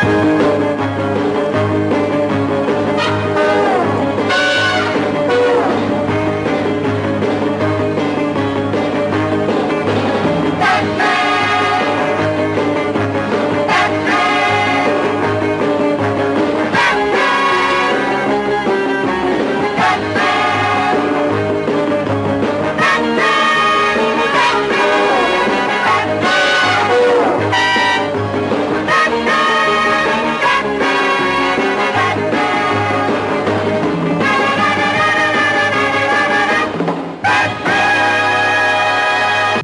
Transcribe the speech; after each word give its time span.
Música 0.00 1.47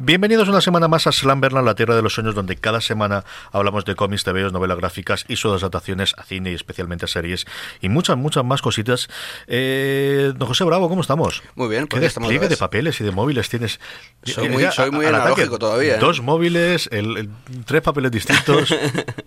Bienvenidos 0.05 0.47
una 0.47 0.61
semana 0.61 0.87
más 0.87 1.07
a 1.07 1.11
Slamberland, 1.11 1.65
la 1.65 1.73
tierra 1.73 1.95
de 1.95 2.03
los 2.03 2.13
sueños, 2.13 2.35
donde 2.35 2.55
cada 2.57 2.79
semana 2.79 3.25
hablamos 3.51 3.85
de 3.85 3.95
cómics, 3.95 4.23
TVOs, 4.23 4.53
novelas 4.53 4.77
gráficas 4.77 5.25
y 5.27 5.35
sus 5.35 5.63
adaptaciones 5.63 6.13
a 6.15 6.21
cine 6.21 6.51
y 6.51 6.53
especialmente 6.53 7.05
a 7.05 7.07
series 7.07 7.47
y 7.81 7.89
muchas, 7.89 8.15
muchas 8.15 8.45
más 8.45 8.61
cositas. 8.61 9.09
Eh, 9.47 10.31
don 10.35 10.47
José 10.47 10.63
Bravo, 10.63 10.89
¿cómo 10.89 11.01
estamos? 11.01 11.41
Muy 11.55 11.69
bien, 11.69 11.87
¿Qué 11.87 11.99
despliegue 11.99 12.47
de 12.47 12.55
papeles 12.55 13.01
y 13.01 13.03
de 13.03 13.09
móviles 13.09 13.49
tienes? 13.49 13.79
Soy 14.21 14.47
muy, 14.47 14.71
soy 14.71 14.91
muy 14.91 15.07
analógico 15.07 15.57
todavía. 15.57 15.95
¿eh? 15.95 15.99
Dos 15.99 16.21
móviles, 16.21 16.87
el, 16.91 17.27
tres 17.65 17.81
papeles 17.81 18.11
distintos. 18.11 18.75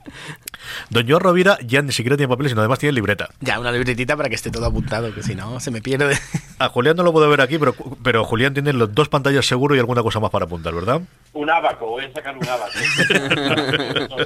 don 0.91 1.09
Joan 1.09 1.21
Rovira 1.21 1.59
ya 1.67 1.83
ni 1.83 1.93
siquiera 1.93 2.17
tiene 2.17 2.29
papeles, 2.29 2.53
sino 2.53 2.61
además 2.61 2.79
tiene 2.79 2.93
libreta. 2.93 3.31
Ya, 3.41 3.59
una 3.59 3.73
libretita 3.73 4.17
para 4.17 4.29
que 4.29 4.35
esté 4.37 4.51
todo 4.51 4.67
apuntado, 4.67 5.13
que 5.15 5.23
si 5.23 5.35
no 5.35 5.61
se 5.61 5.71
me 5.71 5.83
pierde. 5.83 6.19
A 6.59 6.69
Julián 6.69 6.97
no 6.97 7.03
lo 7.03 7.13
puedo 7.13 7.29
ver 7.29 7.41
aquí, 7.41 7.59
pero, 7.59 7.75
pero 8.03 8.25
Julián 8.25 8.55
tiene 8.55 8.73
los 8.73 8.95
dos 8.95 9.09
pantallas 9.09 9.47
seguro 9.47 9.75
y 9.75 9.79
alguna 9.79 10.03
cosa 10.03 10.21
más 10.21 10.31
para 10.31 10.45
apuntar. 10.45 10.69
¿verdad? 10.75 11.03
Un 11.33 11.51
abaco, 11.51 11.87
voy 11.87 12.05
a 12.05 12.13
sacar 12.13 12.37
un 12.37 12.49
abaco. 12.49 12.73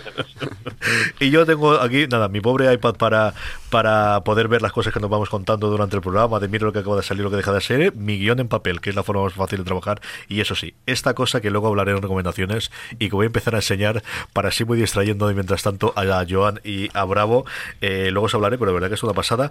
y 1.20 1.30
yo 1.30 1.44
tengo 1.44 1.80
aquí, 1.80 2.06
nada, 2.06 2.28
mi 2.28 2.40
pobre 2.40 2.72
iPad 2.72 2.94
para, 2.94 3.34
para 3.70 4.22
poder 4.22 4.48
ver 4.48 4.62
las 4.62 4.72
cosas 4.72 4.92
que 4.92 5.00
nos 5.00 5.10
vamos 5.10 5.28
contando 5.28 5.68
durante 5.68 5.96
el 5.96 6.02
programa, 6.02 6.40
de 6.40 6.48
mira 6.48 6.64
lo 6.64 6.72
que 6.72 6.78
acaba 6.78 6.96
de 6.96 7.02
salir, 7.02 7.24
lo 7.24 7.30
que 7.30 7.36
deja 7.36 7.52
de 7.52 7.60
ser, 7.60 7.94
mi 7.94 8.18
guion 8.18 8.40
en 8.40 8.48
papel, 8.48 8.80
que 8.80 8.90
es 8.90 8.96
la 8.96 9.02
forma 9.02 9.24
más 9.24 9.34
fácil 9.34 9.58
de 9.58 9.64
trabajar. 9.64 10.00
Y 10.28 10.40
eso 10.40 10.54
sí, 10.54 10.74
esta 10.86 11.14
cosa 11.14 11.40
que 11.40 11.50
luego 11.50 11.68
hablaré 11.68 11.92
en 11.92 12.02
recomendaciones 12.02 12.70
y 12.98 13.08
que 13.08 13.16
voy 13.16 13.24
a 13.24 13.26
empezar 13.26 13.54
a 13.54 13.58
enseñar 13.58 14.02
para 14.32 14.48
así 14.48 14.64
voy 14.64 14.78
distrayendo 14.78 15.32
mientras 15.32 15.62
tanto 15.62 15.92
a 15.96 16.24
Joan 16.28 16.60
y 16.64 16.88
a 16.94 17.04
Bravo. 17.04 17.44
Eh, 17.80 18.10
luego 18.12 18.26
os 18.26 18.34
hablaré, 18.34 18.58
pero 18.58 18.70
de 18.70 18.74
verdad 18.74 18.88
que 18.88 18.94
es 18.94 19.02
una 19.02 19.12
pasada. 19.12 19.50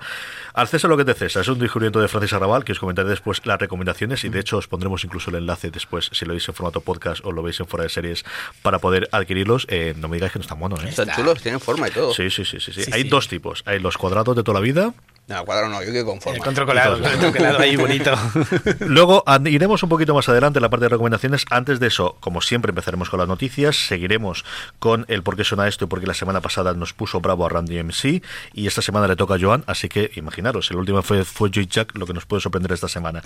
Al 0.53 0.67
César 0.67 0.89
lo 0.89 0.97
que 0.97 1.05
te 1.05 1.13
César, 1.13 1.41
es 1.41 1.47
un 1.47 1.59
descubrimiento 1.59 1.99
de 1.99 2.07
Francis 2.07 2.33
Arrabal, 2.33 2.63
que 2.63 2.71
os 2.71 2.79
comentaré 2.79 3.09
después 3.09 3.45
las 3.45 3.59
recomendaciones 3.59 4.23
y 4.23 4.29
de 4.29 4.39
hecho 4.39 4.57
os 4.57 4.67
pondremos 4.67 5.03
incluso 5.03 5.29
el 5.29 5.37
enlace 5.37 5.71
después, 5.71 6.09
si 6.11 6.25
lo 6.25 6.33
veis 6.33 6.47
en 6.47 6.53
formato 6.53 6.81
podcast 6.81 7.23
o 7.25 7.31
lo 7.31 7.40
veis 7.43 7.59
en 7.59 7.67
fuera 7.67 7.83
de 7.83 7.89
series, 7.89 8.25
para 8.61 8.79
poder 8.79 9.09
adquirirlos. 9.11 9.65
Eh, 9.69 9.93
no 9.97 10.07
me 10.07 10.17
digáis 10.17 10.33
que 10.33 10.39
no 10.39 10.43
están 10.43 10.59
buenos, 10.59 10.83
¿eh? 10.83 10.89
Están 10.89 11.09
chulos, 11.15 11.41
tienen 11.41 11.59
forma 11.59 11.87
y 11.87 11.91
todo. 11.91 12.13
Sí, 12.13 12.29
sí, 12.29 12.45
sí. 12.45 12.59
sí, 12.59 12.71
sí. 12.71 12.91
Hay 12.91 13.03
dos 13.03 13.27
tipos. 13.27 13.63
Hay 13.65 13.79
los 13.79 13.97
cuadrados 13.97 14.35
de 14.35 14.43
toda 14.43 14.59
la 14.59 14.63
vida 14.63 14.93
no, 15.31 15.45
cuadrado 15.45 15.69
no, 15.69 15.81
yo 15.81 15.91
quiero 15.91 16.05
con 16.05 16.19
forma. 16.19 16.37
El 16.37 16.43
controlado, 16.43 16.99
ahí 17.59 17.75
bonito. 17.77 18.11
Luego 18.81 19.23
iremos 19.45 19.81
un 19.81 19.89
poquito 19.89 20.13
más 20.13 20.27
adelante 20.27 20.59
en 20.59 20.63
la 20.63 20.69
parte 20.69 20.85
de 20.85 20.89
recomendaciones. 20.89 21.45
Antes 21.49 21.79
de 21.79 21.87
eso, 21.87 22.17
como 22.19 22.41
siempre, 22.41 22.71
empezaremos 22.71 23.09
con 23.09 23.19
las 23.19 23.29
noticias. 23.29 23.87
Seguiremos 23.87 24.43
con 24.79 25.05
el 25.07 25.23
por 25.23 25.37
qué 25.37 25.43
suena 25.43 25.67
esto 25.67 25.85
y 25.85 25.87
porque 25.87 26.05
la 26.05 26.13
semana 26.13 26.41
pasada 26.41 26.73
nos 26.73 26.93
puso 26.93 27.21
bravo 27.21 27.45
a 27.45 27.49
Randy 27.49 27.81
MC 27.81 28.21
y 28.53 28.67
esta 28.67 28.81
semana 28.81 29.07
le 29.07 29.15
toca 29.15 29.35
a 29.35 29.39
Joan. 29.39 29.63
Así 29.67 29.87
que 29.87 30.11
imaginaros, 30.15 30.69
el 30.71 30.77
último 30.77 31.01
fue, 31.01 31.23
fue 31.23 31.49
Joy 31.49 31.67
Jack, 31.67 31.95
lo 31.95 32.05
que 32.05 32.13
nos 32.13 32.25
puede 32.25 32.41
sorprender 32.41 32.73
esta 32.73 32.89
semana. 32.89 33.23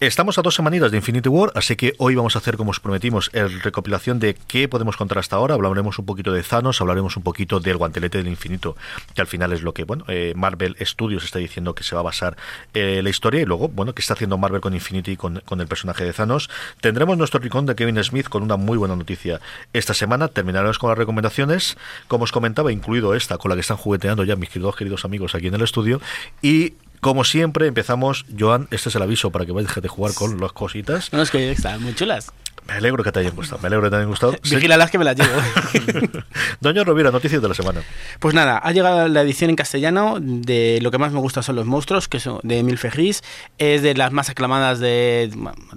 Estamos 0.00 0.38
a 0.38 0.42
dos 0.42 0.54
semanitas 0.54 0.92
de 0.92 0.96
Infinity 0.96 1.28
War, 1.28 1.50
así 1.56 1.74
que 1.74 1.92
hoy 1.98 2.14
vamos 2.14 2.36
a 2.36 2.38
hacer, 2.38 2.56
como 2.56 2.70
os 2.70 2.78
prometimos, 2.78 3.30
el 3.32 3.60
recopilación 3.60 4.20
de 4.20 4.36
qué 4.46 4.68
podemos 4.68 4.96
contar 4.96 5.18
hasta 5.18 5.34
ahora. 5.34 5.54
Hablaremos 5.54 5.98
un 5.98 6.06
poquito 6.06 6.32
de 6.32 6.44
Thanos, 6.44 6.80
hablaremos 6.80 7.16
un 7.16 7.24
poquito 7.24 7.58
del 7.58 7.78
guantelete 7.78 8.18
del 8.18 8.28
infinito, 8.28 8.76
que 9.12 9.20
al 9.22 9.26
final 9.26 9.52
es 9.52 9.62
lo 9.62 9.74
que, 9.74 9.82
bueno, 9.82 10.04
eh, 10.06 10.34
Marvel 10.36 10.76
Studios 10.82 11.24
está 11.24 11.40
diciendo 11.40 11.74
que 11.74 11.82
se 11.82 11.96
va 11.96 12.02
a 12.02 12.04
basar 12.04 12.36
eh, 12.74 13.00
la 13.02 13.10
historia 13.10 13.40
y 13.40 13.44
luego, 13.44 13.66
bueno, 13.66 13.92
qué 13.92 14.00
está 14.00 14.14
haciendo 14.14 14.38
Marvel 14.38 14.60
con 14.60 14.72
Infinity 14.72 15.16
con, 15.16 15.42
con 15.44 15.60
el 15.60 15.66
personaje 15.66 16.04
de 16.04 16.12
Thanos. 16.12 16.48
Tendremos 16.80 17.18
nuestro 17.18 17.40
ricón 17.40 17.66
de 17.66 17.74
Kevin 17.74 18.00
Smith 18.04 18.28
con 18.28 18.44
una 18.44 18.56
muy 18.56 18.78
buena 18.78 18.94
noticia 18.94 19.40
esta 19.72 19.94
semana. 19.94 20.28
Terminaremos 20.28 20.78
con 20.78 20.90
las 20.90 20.98
recomendaciones, 20.98 21.76
como 22.06 22.22
os 22.22 22.30
comentaba, 22.30 22.70
incluido 22.70 23.16
esta 23.16 23.36
con 23.36 23.48
la 23.48 23.56
que 23.56 23.62
están 23.62 23.78
jugueteando 23.78 24.22
ya 24.22 24.36
mis 24.36 24.48
queridos, 24.48 24.76
queridos 24.76 25.04
amigos 25.04 25.34
aquí 25.34 25.48
en 25.48 25.54
el 25.54 25.62
estudio. 25.62 26.00
Y 26.40 26.74
como 27.00 27.24
siempre, 27.24 27.66
empezamos. 27.66 28.24
Joan, 28.38 28.68
este 28.70 28.88
es 28.88 28.94
el 28.96 29.02
aviso 29.02 29.30
para 29.30 29.46
que 29.46 29.52
vayas 29.52 29.74
de 29.74 29.88
jugar 29.88 30.14
con 30.14 30.40
las 30.40 30.52
cositas. 30.52 31.12
No, 31.12 31.22
es 31.22 31.30
que 31.30 31.50
están 31.50 31.82
muy 31.82 31.94
chulas. 31.94 32.32
Me 32.68 32.74
alegro 32.74 33.02
que 33.02 33.10
te 33.10 33.20
hayan 33.20 33.34
gustado. 33.34 33.60
Me 33.62 33.68
alegro 33.68 33.84
que 33.84 33.90
te 33.90 33.96
hayan 33.96 34.08
gustado. 34.08 34.34
las 34.42 34.90
que 34.90 34.98
me 34.98 35.04
las 35.04 35.16
llevo. 35.16 35.30
Doña 36.60 36.84
Rovira, 36.84 37.10
noticias 37.10 37.40
de 37.40 37.48
la 37.48 37.54
semana. 37.54 37.80
Pues 38.20 38.34
nada, 38.34 38.58
ha 38.62 38.72
llegado 38.72 39.08
la 39.08 39.22
edición 39.22 39.48
en 39.48 39.56
castellano 39.56 40.18
de 40.20 40.78
lo 40.82 40.90
que 40.90 40.98
más 40.98 41.10
me 41.12 41.18
gusta 41.18 41.40
son 41.40 41.56
los 41.56 41.64
monstruos, 41.64 42.08
que 42.08 42.20
son 42.20 42.40
de 42.42 42.58
Emil 42.58 42.76
Ferris. 42.76 43.22
Es 43.56 43.80
de 43.80 43.94
las 43.94 44.12
más 44.12 44.28
aclamadas 44.28 44.80
de 44.80 45.30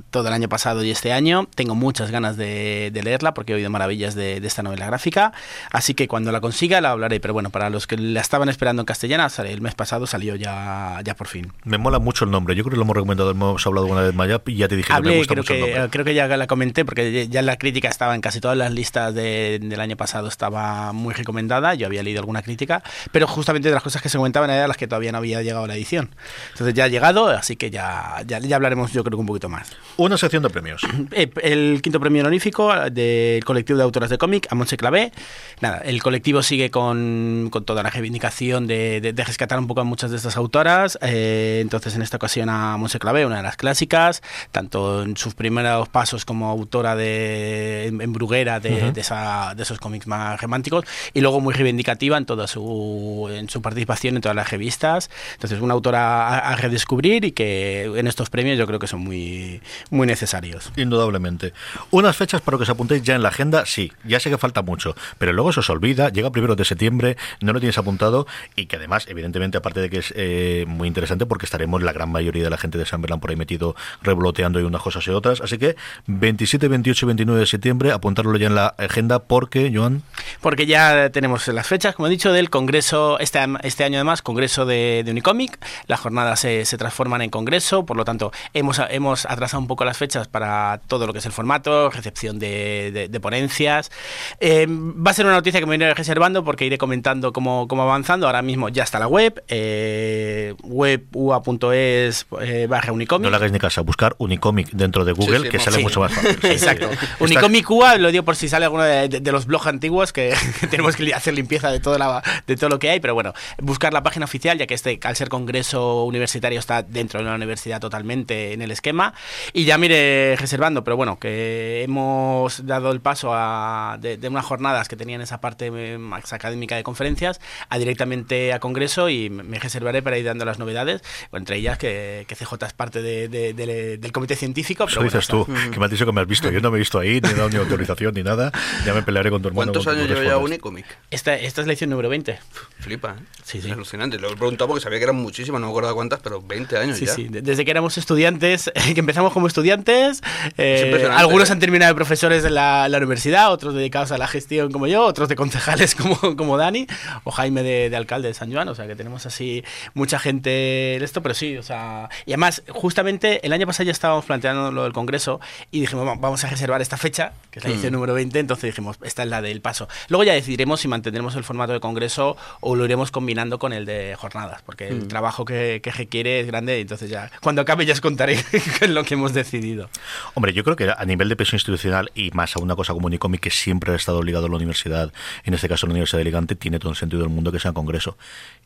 todo 0.09 0.27
el 0.27 0.33
año 0.33 0.49
pasado 0.49 0.83
y 0.83 0.91
este 0.91 1.13
año. 1.13 1.47
Tengo 1.55 1.75
muchas 1.75 2.11
ganas 2.11 2.35
de, 2.35 2.91
leerla 3.01 3.33
porque 3.33 3.53
he 3.53 3.55
oído 3.55 3.69
maravillas 3.69 4.13
de, 4.13 4.37
esta 4.45 4.61
novela 4.61 4.85
gráfica. 4.87 5.31
Así 5.71 5.93
que 5.93 6.09
cuando 6.09 6.33
la 6.33 6.41
consiga 6.41 6.81
la 6.81 6.91
hablaré. 6.91 7.21
Pero 7.21 7.33
bueno, 7.33 7.51
para 7.51 7.69
los 7.69 7.87
que 7.87 7.95
la 7.95 8.19
estaban 8.19 8.49
esperando 8.49 8.81
en 8.81 8.85
castellano, 8.85 9.25
el 9.45 9.61
mes 9.61 9.75
pasado 9.75 10.07
salió 10.07 10.35
ya, 10.35 10.99
ya 11.05 11.15
por 11.15 11.27
fin. 11.27 11.53
Me 11.63 11.77
mola 11.77 11.99
mucho 11.99 12.25
el 12.25 12.31
nombre. 12.31 12.53
Yo 12.53 12.63
creo 12.63 12.71
que 12.71 12.77
lo 12.77 12.83
hemos 12.83 12.95
recomendado, 12.97 13.31
hemos 13.31 13.65
hablado 13.65 13.87
una 13.87 14.01
vez 14.01 14.13
más 14.13 14.27
ya 14.27 14.41
y 14.45 14.55
ya 14.55 14.67
te 14.67 14.75
dije 14.75 14.93
que 14.93 15.01
me 15.01 15.17
gusta 15.17 15.33
creo 15.33 15.43
mucho 15.43 15.53
que, 15.53 15.59
el 15.59 15.75
nombre. 15.75 15.89
Creo 15.89 16.05
que 16.05 16.13
ya 16.13 16.27
la 16.27 16.47
comenté 16.47 16.80
porque 16.85 17.27
ya 17.27 17.41
la 17.41 17.57
crítica 17.57 17.89
estaba 17.89 18.15
en 18.15 18.21
casi 18.21 18.39
todas 18.39 18.57
las 18.57 18.71
listas 18.71 19.13
del 19.13 19.79
año 19.79 19.97
pasado, 19.97 20.27
estaba 20.27 20.93
muy 20.93 21.13
recomendada, 21.13 21.73
yo 21.75 21.87
había 21.87 22.03
leído 22.03 22.19
alguna 22.19 22.41
crítica, 22.41 22.83
pero 23.11 23.27
justamente 23.27 23.69
de 23.69 23.73
las 23.73 23.83
cosas 23.83 24.01
que 24.01 24.09
se 24.09 24.17
comentaban 24.17 24.49
eran 24.49 24.67
las 24.67 24.77
que 24.77 24.87
todavía 24.87 25.11
no 25.11 25.19
había 25.19 25.41
llegado 25.41 25.65
a 25.65 25.67
la 25.67 25.75
edición. 25.75 26.09
Entonces 26.51 26.73
ya 26.73 26.85
ha 26.85 26.87
llegado, 26.87 27.27
así 27.27 27.55
que 27.55 27.69
ya, 27.69 28.23
ya, 28.25 28.55
hablaremos 28.55 28.91
yo 28.91 29.03
creo 29.03 29.17
que 29.17 29.21
un 29.21 29.27
poquito 29.27 29.49
más. 29.49 29.71
Una 29.97 30.17
sección 30.17 30.43
de 30.43 30.49
premios. 30.49 30.81
Eh, 31.13 31.29
el 31.43 31.81
quinto 31.81 31.99
premio 31.99 32.21
honorífico 32.21 32.73
del 32.89 33.43
colectivo 33.43 33.77
de 33.77 33.83
autoras 33.83 34.09
de 34.09 34.17
cómic, 34.17 34.47
a 34.49 34.55
Monse 34.55 34.77
Clavé. 34.77 35.11
Nada, 35.59 35.79
el 35.79 36.01
colectivo 36.01 36.41
sigue 36.41 36.71
con, 36.71 37.49
con 37.51 37.65
toda 37.65 37.83
la 37.83 37.89
reivindicación 37.89 38.65
de, 38.65 39.01
de, 39.01 39.23
rescatar 39.23 39.59
un 39.59 39.67
poco 39.67 39.81
a 39.81 39.83
muchas 39.83 40.09
de 40.11 40.17
estas 40.17 40.37
autoras. 40.37 40.97
Eh, 41.01 41.59
entonces 41.61 41.95
en 41.95 42.01
esta 42.01 42.17
ocasión 42.17 42.49
a 42.49 42.77
Monse 42.77 42.97
Clavé, 42.97 43.25
una 43.25 43.37
de 43.37 43.43
las 43.43 43.57
clásicas, 43.57 44.21
tanto 44.51 45.03
en 45.03 45.17
sus 45.17 45.33
primeros 45.33 45.89
pasos 45.89 46.23
como 46.23 46.49
autora 46.71 46.95
de, 46.95 47.87
en 47.87 48.13
Bruguera 48.13 48.61
de, 48.61 48.93
de, 48.93 49.01
esa, 49.01 49.53
de, 49.55 49.63
esos 49.63 49.77
cómics 49.77 50.07
más 50.07 50.39
románticos 50.39 50.85
y 51.13 51.19
luego 51.19 51.41
muy 51.41 51.53
reivindicativa 51.53 52.17
en 52.17 52.25
toda 52.25 52.47
su, 52.47 53.29
en 53.29 53.49
su 53.49 53.61
participación 53.61 54.15
en 54.15 54.21
todas 54.21 54.35
las 54.37 54.49
revistas. 54.49 55.09
Entonces, 55.33 55.59
una 55.59 55.73
autora 55.73 56.29
a, 56.29 56.37
a, 56.37 56.55
redescubrir 56.55 57.25
y 57.25 57.33
que 57.33 57.83
en 57.83 58.07
estos 58.07 58.29
premios 58.29 58.57
yo 58.57 58.65
creo 58.67 58.79
que 58.79 58.87
son 58.87 59.01
muy, 59.01 59.61
muy 59.89 60.07
necesarios. 60.07 60.71
Indudablemente. 60.77 61.51
Unas 61.91 62.15
fechas 62.15 62.39
para 62.39 62.55
que 62.57 62.63
os 62.63 62.69
apuntéis 62.69 63.03
ya 63.03 63.15
en 63.15 63.23
la 63.23 63.29
agenda, 63.29 63.65
sí, 63.65 63.91
ya 64.05 64.21
sé 64.21 64.29
que 64.29 64.37
falta 64.37 64.61
mucho, 64.61 64.95
pero 65.17 65.33
luego 65.33 65.51
se 65.51 65.59
os 65.59 65.69
olvida, 65.69 66.07
llega 66.09 66.31
primero 66.31 66.55
de 66.55 66.63
septiembre, 66.63 67.17
no 67.41 67.51
lo 67.51 67.59
tienes 67.59 67.77
apuntado 67.77 68.27
y 68.55 68.67
que 68.67 68.77
además, 68.77 69.07
evidentemente, 69.09 69.57
aparte 69.57 69.81
de 69.81 69.89
que 69.89 69.97
es 69.97 70.13
eh, 70.15 70.63
muy 70.67 70.87
interesante 70.87 71.25
porque 71.25 71.45
estaremos 71.45 71.83
la 71.83 71.91
gran 71.91 72.09
mayoría 72.09 72.43
de 72.43 72.49
la 72.49 72.57
gente 72.57 72.77
de 72.77 72.85
San 72.85 73.01
Berlán 73.01 73.19
por 73.19 73.31
ahí 73.31 73.35
metido 73.35 73.75
revoloteando 74.01 74.61
y 74.61 74.63
unas 74.63 74.81
cosas 74.81 75.05
y 75.07 75.09
otras. 75.09 75.41
Así 75.41 75.57
que 75.57 75.75
27, 76.07 76.60
28 76.67 77.05
y 77.05 77.07
29 77.07 77.39
de 77.39 77.45
septiembre, 77.45 77.91
apuntarlo 77.91 78.37
ya 78.37 78.47
en 78.47 78.55
la 78.55 78.67
agenda 78.77 79.19
porque, 79.19 79.71
Joan. 79.73 80.03
Porque 80.41 80.65
ya 80.65 81.09
tenemos 81.09 81.47
las 81.47 81.67
fechas, 81.67 81.95
como 81.95 82.07
he 82.07 82.09
dicho, 82.09 82.31
del 82.31 82.49
Congreso, 82.49 83.19
este, 83.19 83.39
este 83.63 83.83
año 83.83 83.97
además, 83.97 84.21
Congreso 84.21 84.65
de, 84.65 85.03
de 85.05 85.11
Unicomic. 85.11 85.59
Las 85.87 85.99
jornadas 85.99 86.39
se, 86.39 86.65
se, 86.65 86.77
transforman 86.77 87.21
en 87.21 87.29
Congreso, 87.29 87.85
por 87.85 87.97
lo 87.97 88.05
tanto, 88.05 88.31
hemos, 88.53 88.81
hemos 88.89 89.25
atrasado 89.25 89.61
un 89.61 89.67
poco 89.67 89.85
las 89.85 89.97
fechas 89.97 90.27
para 90.27 90.81
todo 90.87 91.07
lo 91.07 91.13
que 91.13 91.19
es 91.19 91.25
el 91.25 91.31
formato, 91.31 91.89
recepción 91.89 92.39
de, 92.39 92.91
de, 92.91 93.07
de 93.07 93.19
ponencias. 93.19 93.91
Eh, 94.39 94.67
va 94.69 95.11
a 95.11 95.13
ser 95.13 95.25
una 95.25 95.35
noticia 95.35 95.59
que 95.59 95.65
me 95.65 95.75
iré 95.75 95.93
reservando 95.93 96.43
porque 96.43 96.65
iré 96.65 96.77
comentando 96.77 97.33
cómo, 97.33 97.67
cómo 97.67 97.83
avanzando. 97.83 98.27
Ahora 98.27 98.41
mismo 98.41 98.69
ya 98.69 98.83
está 98.83 98.99
la 98.99 99.07
web, 99.07 99.43
eh, 99.47 100.55
webua.es 100.63 102.25
eh, 102.41 102.67
barra 102.69 102.91
Unicomic. 102.91 103.23
No 103.23 103.29
le 103.29 103.35
hagáis 103.35 103.51
ni 103.51 103.59
caso, 103.59 103.83
buscar 103.83 104.15
Unicomic 104.17 104.69
dentro 104.71 105.05
de 105.05 105.13
Google, 105.13 105.39
sí, 105.39 105.43
sí, 105.45 105.49
que 105.49 105.59
sale 105.59 105.77
sí. 105.77 105.83
mucho 105.83 105.99
más 105.99 106.13
fácil. 106.13 106.37
Exacto. 106.51 106.89
Unicomic 107.19 107.69
UA, 107.69 107.97
lo 107.97 108.11
digo 108.11 108.23
por 108.23 108.35
si 108.35 108.49
sale 108.49 108.65
alguno 108.65 108.83
de, 108.83 109.09
de, 109.09 109.19
de 109.19 109.31
los 109.31 109.45
blogs 109.45 109.67
antiguos, 109.67 110.13
que, 110.13 110.33
que, 110.59 110.67
tenemos 110.67 110.95
que 110.95 111.13
hacer 111.13 111.33
limpieza 111.33 111.71
de, 111.71 111.79
toda 111.79 111.97
la, 111.97 112.23
de 112.47 112.55
todo 112.55 112.69
lo 112.69 112.79
que 112.79 112.89
hay, 112.89 112.99
pero 112.99 113.13
bueno, 113.13 113.33
buscar 113.59 113.93
la 113.93 114.03
página 114.03 114.25
oficial, 114.25 114.57
ya 114.57 114.67
que 114.67 114.73
este, 114.73 114.99
al 115.03 115.15
ser 115.15 115.29
congreso 115.29 116.03
universitario, 116.05 116.59
está 116.59 116.83
dentro 116.83 117.19
de 117.19 117.25
una 117.25 117.35
universidad 117.35 117.79
totalmente 117.79 118.53
en 118.53 118.61
el 118.61 118.71
esquema. 118.71 119.13
Y 119.53 119.65
ya 119.65 119.77
mire 119.77 120.35
reservando, 120.37 120.83
pero 120.83 120.97
bueno, 120.97 121.19
que 121.19 121.83
hemos 121.83 122.65
dado 122.65 122.91
el 122.91 123.01
paso 123.01 123.31
a, 123.33 123.97
de, 123.99 124.17
de 124.17 124.27
unas 124.27 124.45
jornadas 124.45 124.87
que 124.87 124.95
tenían 124.95 125.21
esa 125.21 125.41
parte 125.41 125.71
más 125.97 126.33
académica 126.33 126.75
de 126.75 126.83
conferencias 126.83 127.39
a 127.69 127.77
directamente 127.77 128.53
a 128.53 128.59
congreso 128.59 129.09
y 129.09 129.29
me 129.29 129.59
reservaré 129.59 130.01
para 130.01 130.17
ir 130.17 130.25
dando 130.25 130.45
las 130.45 130.59
novedades, 130.59 131.01
entre 131.31 131.57
ellas 131.57 131.77
que, 131.77 132.25
que 132.27 132.35
CJ 132.35 132.65
es 132.65 132.73
parte 132.73 133.01
de, 133.01 133.27
de, 133.27 133.53
de, 133.53 133.97
del 133.97 134.11
comité 134.11 134.35
científico. 134.35 134.85
Pero 134.85 134.91
Eso 134.91 134.99
bueno, 135.01 135.11
dices 135.11 135.27
tú, 135.27 135.71
que 135.71 135.79
me 135.79 135.85
has 135.85 135.91
dicho 135.91 136.05
que 136.05 136.11
me 136.11 136.21
has 136.21 136.27
visto. 136.31 136.49
Yo 136.49 136.59
no 136.61 136.71
me 136.71 136.77
he 136.77 136.79
visto 136.79 136.99
ahí, 136.99 137.21
ni 137.21 137.29
he 137.29 137.33
dado 137.33 137.49
ni 137.49 137.57
autorización 137.57 138.13
ni 138.15 138.23
nada. 138.23 138.51
Ya 138.85 138.93
me 138.93 139.03
pelearé 139.03 139.29
con 139.29 139.41
tu 139.41 139.49
hermano. 139.49 139.71
¿Cuántos 139.71 139.87
años 139.87 140.07
lleva 140.07 140.23
ya 140.23 140.37
Unicomic? 140.37 140.85
Esta, 141.11 141.35
esta 141.35 141.61
es 141.61 141.67
la 141.67 141.73
edición 141.73 141.91
número 141.91 142.09
20. 142.09 142.39
Flipa, 142.79 143.15
¿eh? 143.19 143.23
Sí, 143.43 143.61
sí. 143.61 143.67
Es 143.67 143.73
alucinante. 143.73 144.17
Lo 144.17 144.31
he 144.31 144.35
preguntado 144.35 144.69
porque 144.69 144.81
sabía 144.81 144.97
que 144.97 145.03
eran 145.03 145.17
muchísimas, 145.17 145.61
no 145.61 145.67
me 145.67 145.71
acuerdo 145.71 145.93
cuántas, 145.93 146.19
pero 146.21 146.41
20 146.41 146.77
años 146.77 146.97
sí, 146.97 147.05
ya. 147.05 147.13
Sí, 147.13 147.27
desde 147.29 147.65
que 147.65 147.71
éramos 147.71 147.97
estudiantes, 147.97 148.71
que 148.93 148.99
empezamos 148.99 149.33
como 149.33 149.47
estudiantes, 149.47 150.21
eh, 150.57 151.07
algunos 151.11 151.49
¿eh? 151.49 151.53
han 151.53 151.59
terminado 151.59 151.91
de 151.91 151.95
profesores 151.95 152.45
en 152.45 152.55
la, 152.55 152.87
la, 152.87 152.97
universidad, 152.97 153.51
otros 153.51 153.73
dedicados 153.73 154.11
a 154.11 154.17
la 154.17 154.27
gestión 154.27 154.71
como 154.71 154.87
yo, 154.87 155.03
otros 155.03 155.27
de 155.27 155.35
concejales 155.35 155.95
como, 156.01 156.15
como 156.37 156.57
Dani, 156.57 156.87
o 157.23 157.31
Jaime 157.31 157.63
de, 157.63 157.89
de 157.89 157.95
alcalde 157.95 158.29
de 158.29 158.33
San 158.33 158.51
Juan, 158.51 158.67
o 158.69 158.75
sea 158.75 158.87
que 158.87 158.95
tenemos 158.95 159.25
así 159.25 159.63
mucha 159.93 160.19
gente 160.19 160.49
de 160.49 161.03
esto, 161.03 161.21
pero 161.21 161.35
sí, 161.35 161.57
o 161.57 161.63
sea, 161.63 162.09
y 162.25 162.31
además, 162.31 162.63
justamente 162.69 163.45
el 163.45 163.53
año 163.53 163.65
pasado 163.65 163.85
ya 163.85 163.91
estábamos 163.91 164.25
planteando 164.25 164.71
lo 164.71 164.83
del 164.83 164.93
Congreso 164.93 165.39
y 165.71 165.81
dijimos, 165.81 166.05
vamos 166.05 166.20
a 166.21 166.47
reservar 166.47 166.81
esta 166.81 166.97
fecha, 166.97 167.33
que 167.49 167.59
es 167.59 167.65
la 167.65 167.71
edición 167.71 167.91
mm. 167.91 167.95
número 167.95 168.13
20, 168.13 168.39
entonces 168.39 168.69
dijimos, 168.69 168.97
esta 169.03 169.23
es 169.23 169.29
la 169.29 169.41
del 169.41 169.61
paso. 169.61 169.87
Luego 170.07 170.23
ya 170.23 170.33
decidiremos 170.33 170.79
si 170.79 170.87
mantendremos 170.87 171.35
el 171.35 171.43
formato 171.43 171.73
de 171.73 171.79
Congreso 171.79 172.37
o 172.59 172.75
lo 172.75 172.85
iremos 172.85 173.11
combinando 173.11 173.59
con 173.59 173.73
el 173.73 173.85
de 173.85 174.15
jornadas, 174.17 174.61
porque 174.65 174.89
mm. 174.89 174.93
el 174.93 175.07
trabajo 175.07 175.45
que, 175.45 175.81
que, 175.83 175.91
requiere 175.91 176.39
es 176.39 176.47
grande, 176.47 176.79
entonces 176.79 177.09
ya, 177.09 177.31
cuando 177.41 177.61
acabe 177.61 177.85
ya 177.85 177.93
os 177.93 178.01
contaré 178.01 178.37
lo 178.87 179.03
que 179.03 179.15
hemos 179.15 179.33
decidido. 179.33 179.89
Hombre, 180.33 180.53
yo 180.53 180.63
creo 180.63 180.75
que 180.75 180.91
a 180.95 181.05
nivel 181.05 181.29
de 181.29 181.35
peso 181.35 181.55
institucional 181.55 182.11
y 182.15 182.31
más 182.31 182.55
a 182.55 182.59
una 182.59 182.75
cosa 182.75 182.93
como 182.93 183.07
Unicomic, 183.07 183.41
que 183.41 183.49
siempre 183.49 183.91
ha 183.93 183.95
estado 183.95 184.21
ligado 184.23 184.45
a 184.45 184.49
la 184.49 184.55
universidad, 184.55 185.11
en 185.43 185.53
este 185.53 185.67
caso 185.67 185.87
la 185.87 185.91
Universidad 185.91 186.19
de 186.19 186.23
Alicante, 186.23 186.55
tiene 186.55 186.79
todo 186.79 186.91
el 186.91 186.97
sentido 186.97 187.21
del 187.21 187.29
mundo 187.29 187.51
que 187.51 187.59
sea 187.59 187.73
Congreso. 187.73 188.17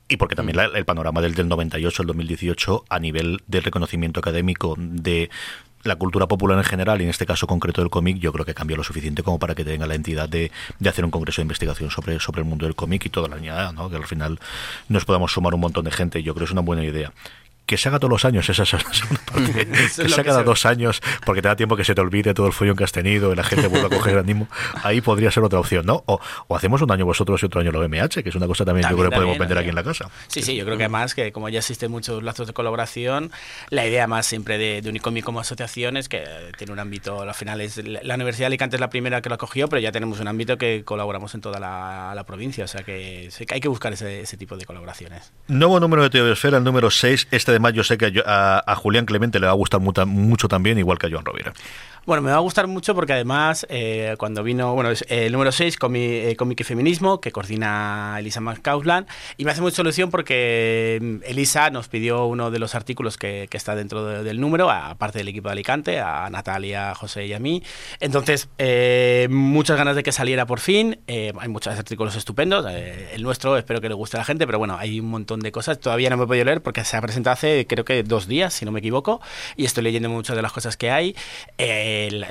Y 0.07 0.17
porque 0.17 0.35
también 0.35 0.57
la, 0.57 0.65
el 0.65 0.85
panorama 0.85 1.21
del, 1.21 1.33
del 1.33 1.47
98 1.47 2.03
al 2.03 2.07
2018, 2.07 2.85
a 2.89 2.99
nivel 2.99 3.41
de 3.47 3.61
reconocimiento 3.61 4.19
académico 4.19 4.75
de 4.77 5.31
la 5.85 5.95
cultura 5.95 6.27
popular 6.27 6.57
en 6.57 6.63
general 6.63 6.99
y 6.99 7.03
en 7.03 7.09
este 7.09 7.25
caso 7.25 7.47
concreto 7.47 7.81
del 7.81 7.89
cómic, 7.89 8.17
yo 8.17 8.33
creo 8.33 8.45
que 8.45 8.53
cambió 8.53 8.75
lo 8.75 8.83
suficiente 8.83 9.23
como 9.23 9.39
para 9.39 9.55
que 9.55 9.63
tenga 9.63 9.87
la 9.87 9.95
entidad 9.95 10.27
de, 10.27 10.51
de 10.79 10.89
hacer 10.89 11.05
un 11.05 11.11
congreso 11.11 11.41
de 11.41 11.43
investigación 11.43 11.91
sobre, 11.91 12.19
sobre 12.19 12.41
el 12.41 12.47
mundo 12.47 12.65
del 12.65 12.75
cómic 12.75 13.05
y 13.05 13.09
toda 13.09 13.29
la 13.29 13.35
añada, 13.35 13.71
¿no? 13.71 13.89
que 13.89 13.95
al 13.95 14.05
final 14.05 14.39
nos 14.89 15.05
podamos 15.05 15.31
sumar 15.31 15.53
un 15.53 15.61
montón 15.61 15.85
de 15.85 15.91
gente. 15.91 16.23
Yo 16.23 16.33
creo 16.33 16.45
que 16.45 16.49
es 16.49 16.51
una 16.51 16.61
buena 16.61 16.83
idea 16.83 17.13
que 17.65 17.77
se 17.77 17.89
haga 17.89 17.99
todos 17.99 18.11
los 18.11 18.25
años, 18.25 18.47
esa 18.49 18.63
es 18.63 18.73
la 18.73 18.79
segunda 18.93 19.21
parte. 19.25 19.65
que 19.65 19.89
se 19.89 20.03
haga 20.03 20.23
cada 20.23 20.43
dos 20.43 20.65
años, 20.65 21.01
porque 21.25 21.41
te 21.41 21.47
da 21.47 21.55
tiempo 21.55 21.75
que 21.75 21.83
se 21.83 21.95
te 21.95 22.01
olvide 22.01 22.33
todo 22.33 22.47
el 22.47 22.53
follón 22.53 22.75
que 22.75 22.83
has 22.83 22.91
tenido 22.91 23.31
y 23.31 23.35
la 23.35 23.43
gente 23.43 23.67
vuelva 23.67 23.87
a 23.87 23.89
coger 23.89 24.13
el 24.13 24.19
ánimo. 24.19 24.47
Ahí 24.83 25.01
podría 25.01 25.31
ser 25.31 25.43
otra 25.43 25.59
opción, 25.59 25.85
¿no? 25.85 26.03
O, 26.05 26.19
o, 26.47 26.55
hacemos 26.55 26.81
un 26.81 26.91
año 26.91 27.05
vosotros 27.05 27.41
y 27.41 27.45
otro 27.45 27.61
año 27.61 27.71
lo 27.71 27.87
MH, 27.87 28.23
que 28.23 28.29
es 28.29 28.35
una 28.35 28.47
cosa 28.47 28.65
también, 28.65 28.83
también 28.83 28.91
yo 28.91 28.97
creo 28.97 29.09
que 29.09 29.15
podemos 29.15 29.37
vender 29.37 29.57
aquí 29.57 29.69
en 29.69 29.75
la 29.75 29.83
casa. 29.83 30.09
Sí, 30.27 30.41
sí, 30.41 30.55
yo 30.55 30.65
creo 30.65 30.77
que 30.77 30.83
además 30.83 31.15
que 31.15 31.31
como 31.31 31.49
ya 31.49 31.59
existen 31.59 31.91
muchos 31.91 32.21
lazos 32.23 32.47
de 32.47 32.53
colaboración, 32.53 33.31
la 33.69 33.85
idea 33.85 34.07
más 34.07 34.25
siempre 34.25 34.57
de, 34.57 34.81
de 34.81 34.89
Unicomic 34.89 35.23
como 35.23 35.39
asociación 35.39 35.97
es 35.97 36.09
que 36.09 36.23
tiene 36.57 36.73
un 36.73 36.79
ámbito, 36.79 37.21
al 37.21 37.33
final 37.33 37.61
es 37.61 37.77
la 37.83 38.15
Universidad 38.15 38.43
de 38.43 38.47
Alicante 38.47 38.75
es 38.75 38.79
la 38.79 38.89
primera 38.89 39.21
que 39.21 39.29
lo 39.29 39.35
acogió, 39.35 39.67
pero 39.67 39.79
ya 39.79 39.91
tenemos 39.91 40.19
un 40.19 40.27
ámbito 40.27 40.57
que 40.57 40.83
colaboramos 40.83 41.33
en 41.33 41.41
toda 41.41 41.59
la, 41.59 42.13
la 42.15 42.23
provincia, 42.25 42.63
o 42.63 42.67
sea 42.67 42.83
que 42.83 43.29
hay 43.49 43.59
que 43.59 43.67
buscar 43.67 43.93
ese, 43.93 44.21
ese 44.21 44.37
tipo 44.37 44.55
de 44.57 44.65
colaboraciones. 44.65 45.31
Nuevo 45.47 45.79
número 45.79 46.03
de 46.03 46.09
Teosfera, 46.09 46.57
el 46.57 46.63
número 46.63 46.91
6, 46.91 47.27
este 47.31 47.54
de 47.55 47.59
mayo 47.59 47.83
sé 47.83 47.97
que 47.97 48.11
yo, 48.11 48.21
a, 48.25 48.63
a, 48.65 48.75
Julián 48.75 49.05
Clemente 49.05 49.39
le 49.39 49.47
va 49.47 49.53
a 49.53 49.55
gustar 49.55 49.79
mucho 49.79 50.47
también, 50.47 50.77
igual 50.77 50.99
que 50.99 51.07
a 51.07 51.09
Joan 51.09 51.25
Rovira. 51.25 51.53
Bueno, 52.05 52.21
me 52.21 52.29
va 52.29 52.37
a 52.37 52.41
gustar 52.41 52.67
mucho 52.67 52.93
porque 52.93 53.13
además 53.13 53.65
eh, 53.67 54.13
cuando 54.19 54.43
vino, 54.43 54.75
bueno, 54.75 54.91
es 54.91 55.03
el 55.09 55.31
número 55.31 55.51
6, 55.51 55.75
Cómic, 55.77 56.35
Cómic 56.37 56.59
y 56.59 56.63
Feminismo, 56.63 57.19
que 57.19 57.31
coordina 57.31 58.15
Elisa 58.19 58.41
McCausland, 58.41 59.07
y 59.37 59.45
me 59.45 59.49
hace 59.49 59.61
mucha 59.61 59.81
ilusión 59.81 60.11
porque 60.11 60.99
mm, 61.01 61.15
Elisa 61.25 61.71
nos 61.71 61.87
pidió 61.87 62.25
uno 62.25 62.51
de 62.51 62.59
los 62.59 62.75
artículos 62.75 63.17
que, 63.17 63.49
está 63.51 63.73
dentro 63.75 64.05
de, 64.05 64.23
del 64.23 64.39
número, 64.39 64.69
aparte 64.69 65.17
del 65.17 65.29
equipo 65.29 65.47
de 65.47 65.53
Alicante, 65.53 65.99
a 65.99 66.29
Natalia, 66.29 66.91
a 66.91 66.95
José 66.95 67.25
y 67.25 67.33
a 67.33 67.39
mí. 67.39 67.63
Entonces, 67.99 68.49
eh, 68.59 69.27
muchas 69.31 69.77
ganas 69.77 69.95
de 69.95 70.03
que 70.03 70.11
saliera 70.11 70.45
por 70.45 70.59
fin. 70.59 70.99
Eh, 71.07 71.33
hay 71.39 71.47
muchos 71.47 71.75
artículos 71.75 72.15
estupendos. 72.15 72.65
Eh, 72.69 73.11
el 73.13 73.23
nuestro, 73.23 73.57
espero 73.57 73.81
que 73.81 73.89
le 73.89 73.95
guste 73.95 74.17
a 74.17 74.19
la 74.19 74.25
gente, 74.25 74.45
pero 74.45 74.59
bueno, 74.59 74.77
hay 74.77 74.99
un 74.99 75.09
montón 75.09 75.39
de 75.39 75.51
cosas. 75.51 75.79
Todavía 75.79 76.09
no 76.11 76.17
me 76.17 76.25
he 76.25 76.27
podido 76.27 76.45
leer 76.45 76.61
porque 76.61 76.83
se 76.83 76.97
ha 76.97 77.01
presentado 77.01 77.33
hace, 77.33 77.65
creo 77.67 77.83
que 77.83 78.03
dos 78.03 78.27
días, 78.27 78.53
si 78.53 78.65
no 78.65 78.71
me 78.71 78.79
equivoco, 78.79 79.21
y 79.55 79.65
estoy 79.65 79.83
leyendo 79.83 80.09
muchas 80.09 80.35
de 80.35 80.41
las 80.41 80.51
cosas 80.51 80.77
que 80.77 80.91
hay. 80.91 81.15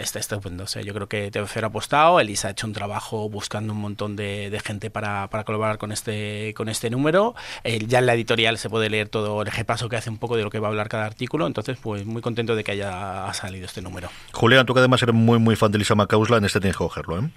Está 0.00 0.18
estupendo. 0.18 0.64
O 0.64 0.66
sea, 0.66 0.82
yo 0.82 0.94
creo 0.94 1.08
que 1.08 1.30
TVC 1.30 1.62
ha 1.62 1.66
apostado. 1.66 2.20
Elisa 2.20 2.48
ha 2.48 2.50
hecho 2.52 2.66
un 2.66 2.72
trabajo 2.72 3.28
buscando 3.28 3.72
un 3.72 3.80
montón 3.80 4.16
de, 4.16 4.50
de 4.50 4.60
gente 4.60 4.90
para, 4.90 5.28
para, 5.28 5.44
colaborar 5.44 5.78
con 5.78 5.92
este, 5.92 6.54
con 6.54 6.68
este 6.68 6.90
número. 6.90 7.34
Eh, 7.62 7.80
ya 7.86 7.98
en 7.98 8.06
la 8.06 8.14
editorial 8.14 8.58
se 8.58 8.70
puede 8.70 8.90
leer 8.90 9.08
todo 9.08 9.42
el 9.42 9.48
repaso 9.48 9.88
que 9.88 9.96
hace 9.96 10.10
un 10.10 10.18
poco 10.18 10.36
de 10.36 10.42
lo 10.42 10.50
que 10.50 10.58
va 10.58 10.68
a 10.68 10.70
hablar 10.70 10.88
cada 10.88 11.06
artículo. 11.06 11.46
Entonces, 11.46 11.78
pues 11.80 12.04
muy 12.04 12.22
contento 12.22 12.56
de 12.56 12.64
que 12.64 12.72
haya 12.72 13.32
salido 13.32 13.66
este 13.66 13.82
número. 13.82 14.08
Julián, 14.32 14.66
tú 14.66 14.74
que 14.74 14.80
además 14.80 15.02
eres 15.02 15.14
muy, 15.14 15.38
muy 15.38 15.56
fan 15.56 15.72
de 15.72 15.76
Elisa 15.76 15.94
Macausla, 15.94 16.38
en 16.38 16.44
este 16.44 16.60
tienes 16.60 16.76
que 16.76 16.84
cogerlo, 16.84 17.18
¿eh? 17.18 17.30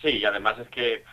Sí, 0.00 0.08
y 0.08 0.24
además 0.24 0.58
es 0.58 0.68
que 0.68 1.04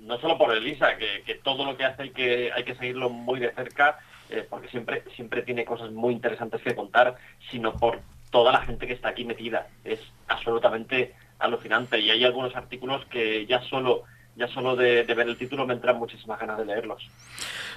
no 0.00 0.18
solo 0.20 0.38
por 0.38 0.56
Elisa, 0.56 0.96
que, 0.96 1.22
que 1.24 1.34
todo 1.34 1.64
lo 1.64 1.76
que 1.76 1.84
hace 1.84 2.02
hay 2.02 2.10
que, 2.10 2.50
hay 2.52 2.64
que 2.64 2.74
seguirlo 2.76 3.10
muy 3.10 3.40
de 3.40 3.52
cerca, 3.52 3.98
eh, 4.30 4.46
porque 4.48 4.68
siempre, 4.68 5.02
siempre 5.16 5.42
tiene 5.42 5.64
cosas 5.64 5.90
muy 5.90 6.14
interesantes 6.14 6.62
que 6.62 6.74
contar, 6.74 7.16
sino 7.50 7.74
por 7.74 8.00
toda 8.30 8.52
la 8.52 8.62
gente 8.62 8.86
que 8.86 8.92
está 8.92 9.08
aquí 9.08 9.24
metida. 9.24 9.68
Es 9.84 10.00
absolutamente 10.28 11.14
alucinante. 11.38 11.98
Y 12.00 12.10
hay 12.10 12.24
algunos 12.24 12.54
artículos 12.56 13.04
que 13.06 13.46
ya 13.46 13.62
solo, 13.62 14.04
ya 14.36 14.48
solo 14.48 14.76
de, 14.76 15.04
de 15.04 15.14
ver 15.14 15.28
el 15.28 15.36
título 15.36 15.66
me 15.66 15.74
entran 15.74 15.98
muchísimas 15.98 16.38
ganas 16.40 16.58
de 16.58 16.64
leerlos. 16.66 17.08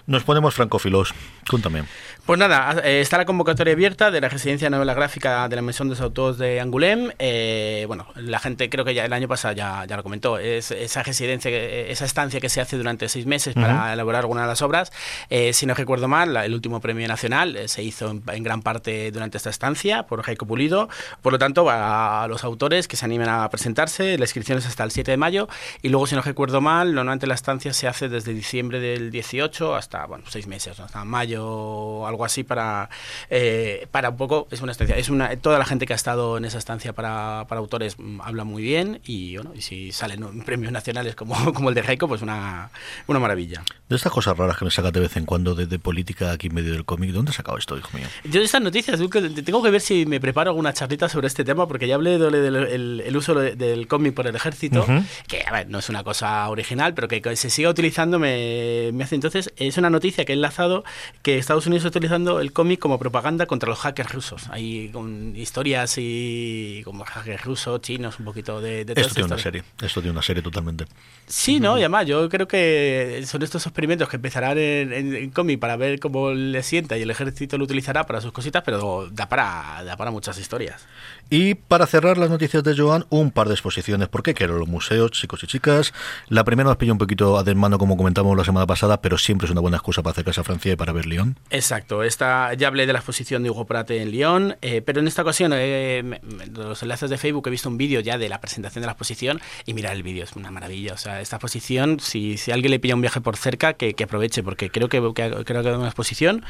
Nos 0.08 0.24
ponemos 0.24 0.54
francófilos. 0.56 1.14
Cuéntame. 1.50 1.84
Pues 2.26 2.38
nada, 2.38 2.80
está 2.84 3.18
la 3.18 3.26
convocatoria 3.26 3.74
abierta 3.74 4.12
de 4.12 4.22
la 4.22 4.30
residencia 4.30 4.68
de 4.68 4.72
novela 4.72 4.94
gráfica 4.94 5.48
de 5.50 5.56
la 5.56 5.62
Maison 5.62 5.90
des 5.90 6.02
Autors 6.02 6.38
de 6.38 6.60
Angoulême. 6.60 7.14
Eh, 7.18 7.86
bueno, 7.88 8.08
la 8.16 8.40
gente 8.40 8.70
creo 8.70 8.86
que 8.86 8.94
ya 8.94 9.06
el 9.06 9.14
año 9.14 9.28
pasado 9.28 9.56
ya, 9.56 9.86
ya 9.86 9.98
lo 9.98 10.04
comentó. 10.04 10.38
Es 10.38 10.72
esa 10.72 11.02
residencia, 11.02 11.52
esa 11.52 12.06
estancia 12.06 12.40
que 12.40 12.50
se 12.50 12.62
hace 12.62 12.78
durante 12.78 13.10
seis 13.10 13.26
meses 13.26 13.56
para 13.56 13.74
uh 13.74 13.78
-huh. 13.78 13.94
elaborar 13.94 14.22
alguna 14.22 14.42
de 14.42 14.48
las 14.48 14.62
obras. 14.62 14.92
Eh, 15.30 15.54
si 15.54 15.66
no 15.66 15.74
recuerdo 15.74 16.08
mal, 16.08 16.36
el 16.38 16.54
último 16.54 16.80
premio 16.80 17.08
nacional 17.08 17.56
eh, 17.56 17.68
se 17.68 17.82
hizo 17.82 18.12
en, 18.12 18.24
en, 18.28 18.44
gran 18.44 18.62
parte 18.62 19.12
durante 19.12 19.38
esta 19.38 19.50
estancia 19.50 20.04
por 20.04 20.22
Jacob 20.22 20.48
Pulido. 20.48 20.90
Por 21.22 21.34
lo 21.34 21.40
tanto, 21.40 21.70
a, 21.70 22.24
a 22.24 22.28
los 22.28 22.44
autores 22.44 22.88
que 22.88 22.98
se 22.98 23.06
animen 23.06 23.30
a 23.30 23.50
presentarse, 23.50 24.18
la 24.18 24.26
inscripción 24.26 24.58
es 24.60 24.68
hasta 24.68 24.84
el 24.84 24.92
7 24.92 25.12
de 25.12 25.18
mayo. 25.18 25.48
Y 25.82 25.90
luego, 25.90 26.08
si 26.08 26.16
no 26.16 26.22
recuerdo 26.22 26.42
recuerdo 26.42 26.62
mal, 26.62 26.96
normalmente 26.96 27.28
la 27.28 27.36
estancia 27.36 27.72
se 27.72 27.88
hace 27.88 28.10
desde 28.10 28.34
diciembre 28.34 28.80
del 28.80 29.12
18 29.12 29.76
hasta, 29.76 29.91
bueno, 30.08 30.24
seis 30.28 30.48
meses, 30.48 30.80
hasta 30.80 31.04
mayo 31.06 31.46
o 31.46 32.08
algo 32.08 32.26
así 32.26 32.44
para, 32.44 32.90
eh, 33.30 33.88
para 33.92 34.10
un 34.10 34.18
poco, 34.18 34.48
es 34.52 34.62
una 34.62 34.72
estancia, 34.72 34.98
es 34.98 35.10
una, 35.10 35.36
toda 35.38 35.60
la 35.60 35.66
gente 35.66 35.86
que 35.86 35.94
ha 35.94 35.96
estado 35.96 36.38
en 36.38 36.46
esa 36.46 36.58
estancia 36.58 36.94
para, 36.94 37.46
para 37.48 37.60
autores 37.60 37.98
mm, 37.98 38.22
habla 38.22 38.44
muy 38.44 38.64
bien 38.64 39.02
y, 39.06 39.36
bueno, 39.38 39.52
y 39.56 39.62
si 39.62 39.92
salen 39.92 40.42
premios 40.46 40.72
nacionales 40.72 41.16
como, 41.16 41.54
como 41.54 41.70
el 41.70 41.76
de 41.76 41.82
Heiko, 41.82 42.08
pues 42.08 42.22
una, 42.22 42.70
una 43.08 43.20
maravilla. 43.20 43.64
De 43.90 43.96
estas 43.96 44.12
cosas 44.12 44.38
raras 44.38 44.58
que 44.58 44.66
me 44.66 44.72
sacas 44.72 44.94
de 44.94 45.02
vez 45.02 45.18
en 45.18 45.26
cuando 45.26 45.56
de, 45.56 45.66
de 45.66 45.80
política 45.80 46.32
aquí 46.32 46.48
en 46.48 46.56
medio 46.56 46.74
del 46.74 46.86
cómic, 46.86 47.12
¿dónde 47.12 47.30
has 47.30 47.36
sacado 47.36 47.58
esto, 47.58 47.78
hijo 47.78 47.90
mío? 47.98 48.08
Yo 48.24 48.40
de 48.40 48.46
estas 48.46 48.62
noticias 48.62 49.00
tengo 49.44 49.62
que 49.62 49.70
ver 49.70 49.82
si 49.82 50.06
me 50.06 50.20
preparo 50.20 50.52
alguna 50.52 50.74
charlita 50.74 51.10
sobre 51.10 51.28
este 51.28 51.44
tema, 51.44 51.68
porque 51.68 51.88
ya 51.88 51.96
hablé 51.96 52.18
del, 52.18 52.32
del 52.32 52.56
el, 52.56 53.04
el 53.06 53.18
uso 53.18 53.36
del 53.36 53.88
cómic 53.88 54.14
por 54.14 54.28
el 54.28 54.36
ejército, 54.36 54.82
Ujú. 54.82 55.04
que 55.28 55.44
a 55.46 55.52
ver, 55.52 55.70
no 55.70 55.80
es 55.80 55.90
una 55.90 56.04
cosa 56.04 56.48
original, 56.50 56.94
pero 56.94 57.08
que, 57.08 57.22
se 57.36 57.50
siga 57.50 57.70
utilizando 57.70 58.20
me, 58.20 58.92
me 58.94 59.04
hace 59.04 59.16
entonces, 59.16 59.52
es 59.56 59.78
una 59.82 59.90
noticia 59.90 60.24
que 60.26 60.32
he 60.32 60.36
enlazado 60.36 60.84
que 61.22 61.38
Estados 61.38 61.68
Unidos 61.68 61.84
está 61.86 61.98
utilizando 62.00 62.40
el 62.40 62.54
cómic 62.54 62.80
como 62.80 62.98
propaganda 62.98 63.46
contra 63.46 63.70
los 63.70 63.80
hackers 63.80 64.12
rusos. 64.12 64.44
Hay 64.50 64.90
con 64.94 65.36
historias 65.36 65.96
y 65.98 66.82
como 66.86 67.04
hackers 67.04 67.44
rusos, 67.44 67.82
chinos, 67.82 68.20
un 68.20 68.26
poquito 68.26 68.62
de, 68.62 68.86
de 68.86 68.94
Esto 69.00 69.14
tiene 69.16 69.28
una 69.28 69.38
serie, 69.38 69.64
esto 69.82 70.02
tiene 70.02 70.12
una 70.12 70.22
serie 70.22 70.42
totalmente. 70.42 70.86
Sí, 71.28 71.60
¿no? 71.60 71.78
Y 71.78 71.82
además 71.82 72.06
yo 72.08 72.30
creo 72.30 72.48
que 72.48 73.24
son 73.26 73.42
estos 73.44 73.66
experimentos 73.66 74.08
que 74.10 74.16
empezarán 74.18 74.58
en, 74.58 74.94
en- 74.94 75.16
en 75.16 75.30
cómic 75.32 75.60
para 75.60 75.76
ver 75.76 76.00
cómo 76.00 76.32
le 76.32 76.64
sienta 76.64 76.98
y 76.98 77.02
el 77.02 77.10
ejército 77.12 77.58
lo 77.58 77.64
utilizará 77.66 78.06
para 78.06 78.22
sus 78.22 78.32
cositas, 78.32 78.64
pero 78.64 79.10
da 79.12 79.28
para, 79.30 79.84
da 79.84 79.98
para 79.98 80.12
muchas 80.12 80.38
historias. 80.38 80.86
Y 81.34 81.56
para 81.56 81.88
cerrar 81.88 82.18
las 82.18 82.30
noticias 82.30 82.62
de 82.62 82.76
Joan, 82.76 83.06
un 83.10 83.32
par 83.32 83.48
de 83.48 83.54
exposiciones. 83.54 84.10
¿Por 84.10 84.22
qué 84.22 84.34
quiero 84.34 84.60
los 84.60 84.68
museos, 84.68 85.12
chicos 85.12 85.42
y 85.46 85.48
chicas? 85.48 85.94
La 86.28 86.44
primera 86.44 86.68
nos 86.68 86.76
pilla 86.76 86.92
un 86.92 86.98
poquito 86.98 87.38
a 87.38 87.44
desmano, 87.46 87.78
como 87.78 87.96
comentamos 87.96 88.36
la 88.38 88.44
semana 88.44 88.68
pasada, 88.68 89.02
pero 89.02 89.18
siempre 89.18 89.46
es 89.46 89.52
una 89.52 89.62
buena 89.62 89.78
excusa 89.78 90.04
para 90.04 90.12
acercarse 90.12 90.42
a 90.42 90.44
Francia 90.44 90.74
y 90.74 90.76
para 90.76 90.92
ver 90.92 91.06
Lyon. 91.06 91.40
Exacto, 91.50 92.04
esta, 92.04 92.54
ya 92.56 92.68
hablé 92.68 92.86
de 92.86 92.92
la 92.92 93.00
exposición 93.00 93.44
de 93.44 93.50
Hugo 93.50 93.66
Prate 93.66 94.02
en 94.02 94.12
Lyon, 94.12 94.58
eh, 94.62 94.82
pero 94.82 95.00
en 95.00 95.08
esta 95.08 95.22
ocasión, 95.22 95.54
eh, 95.56 96.20
los 96.54 96.84
enlaces 96.84 97.10
de 97.10 97.18
Facebook, 97.18 97.48
he 97.48 97.50
visto 97.50 97.70
un 97.70 97.78
vídeo 97.78 98.02
ya 98.02 98.18
de 98.18 98.28
la 98.28 98.42
presentación 98.42 98.82
de 98.82 98.88
la 98.88 98.92
exposición 98.92 99.40
y 99.66 99.74
mira 99.74 99.94
el 99.94 100.04
vídeo, 100.04 100.26
es 100.26 100.34
una 100.34 100.52
maravilla. 100.52 100.96
O 100.96 100.98
sea, 100.98 101.22
esta 101.22 101.38
exposición, 101.38 102.02
si, 102.02 102.36
si 102.36 102.52
alguien 102.52 102.72
le 102.72 102.80
pilla 102.80 102.96
un 102.96 103.02
viaje 103.02 103.22
por 103.22 103.38
cerca, 103.38 103.76
que, 103.76 103.94
que 103.94 104.04
aproveche, 104.04 104.44
porque 104.44 104.70
creo 104.70 104.90
que, 104.90 105.00
que- 105.16 105.46
creo 105.46 105.64
que 105.64 105.70
es 105.70 105.78
una 105.78 105.88
exposición 105.88 106.44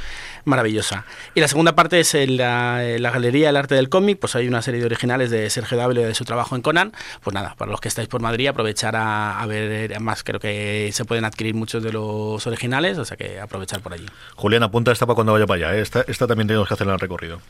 maravillosa. 0.44 1.06
Y 1.36 1.40
la 1.40 1.48
segunda 1.48 1.76
parte 1.76 2.00
es 2.00 2.16
la, 2.16 2.82
la 2.98 3.12
Galería 3.12 3.46
del 3.46 3.58
Arte 3.58 3.76
del 3.76 3.88
Cómic, 3.88 4.18
pues 4.18 4.36
hay 4.36 4.48
una 4.48 4.64
serie 4.72 4.80
de 4.80 4.86
originales 4.86 5.30
de 5.30 5.50
Sergio 5.50 5.78
Dávila 5.78 6.02
de 6.02 6.16
su 6.16 6.24
trabajo 6.24 6.56
en 6.56 6.62
Conan. 6.62 6.94
Pues 7.22 7.34
nada, 7.34 7.56
para 7.58 7.70
los 7.72 7.82
que 7.82 7.90
estáis 7.90 8.08
por 8.08 8.22
Madrid, 8.22 8.48
aprovechar 8.48 8.96
a, 8.96 9.46
ver, 9.46 9.92
además 9.92 10.24
creo 10.24 10.40
que 10.40 10.90
se 10.94 11.04
pueden 11.04 11.26
adquirir 11.26 11.56
muchos 11.56 11.84
de 11.84 11.92
los 11.92 12.48
originales, 12.48 12.98
o 12.98 13.04
sea 13.04 13.18
que 13.18 13.40
aprovechar 13.40 13.82
por 13.82 13.94
allí. 13.94 14.06
Julián, 14.36 14.64
apunta 14.64 14.94
esta 14.94 15.06
para 15.06 15.16
cuando 15.16 15.34
vaya 15.34 15.46
para 15.46 15.70
allá. 15.70 15.78
¿eh? 15.78 15.82
Esta, 15.82 16.28
también 16.28 16.48
tenemos 16.48 16.68
que 16.68 16.74
hacerla 16.74 16.94
en 16.94 16.96
el 16.96 17.00
recorrido. 17.02 17.42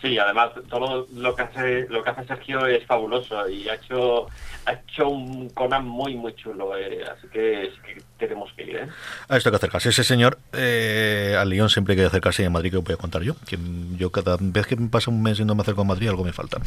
Sí, 0.00 0.16
además 0.16 0.50
todo 0.70 1.08
lo 1.12 1.34
que 1.34 1.42
hace 1.42 1.86
lo 1.88 2.04
que 2.04 2.10
hace 2.10 2.24
Sergio 2.24 2.64
es 2.66 2.86
fabuloso 2.86 3.48
y 3.48 3.68
ha 3.68 3.74
hecho 3.74 4.28
ha 4.64 4.72
hecho 4.74 5.08
un 5.08 5.48
Conan 5.50 5.84
muy 5.84 6.14
muy 6.14 6.34
chulo, 6.36 6.76
eh, 6.76 7.02
así 7.04 7.26
que, 7.32 7.72
sí 7.74 7.80
que 7.84 8.02
tenemos 8.16 8.52
que 8.56 8.62
ir. 8.62 8.76
¿eh? 8.76 8.88
A 9.28 9.36
esto 9.36 9.48
hay 9.48 9.52
que 9.52 9.56
acercarse. 9.56 9.88
Ese 9.88 10.04
señor, 10.04 10.38
eh, 10.52 11.34
al 11.36 11.48
Lyon 11.50 11.68
siempre 11.68 11.94
hay 11.94 11.98
que 11.98 12.04
acercarse 12.04 12.42
y 12.42 12.46
en 12.46 12.52
Madrid 12.52 12.70
que 12.70 12.76
os 12.76 12.84
voy 12.84 12.94
a 12.94 12.96
contar 12.96 13.22
yo. 13.22 13.34
Que 13.44 13.58
yo 13.96 14.10
cada 14.12 14.36
vez 14.40 14.68
que 14.68 14.76
me 14.76 14.88
pasa 14.88 15.10
un 15.10 15.20
mes 15.20 15.40
y 15.40 15.44
no 15.44 15.56
me 15.56 15.62
acerco 15.62 15.80
a 15.80 15.84
Madrid, 15.84 16.08
algo 16.10 16.22
me 16.24 16.32
falta. 16.32 16.58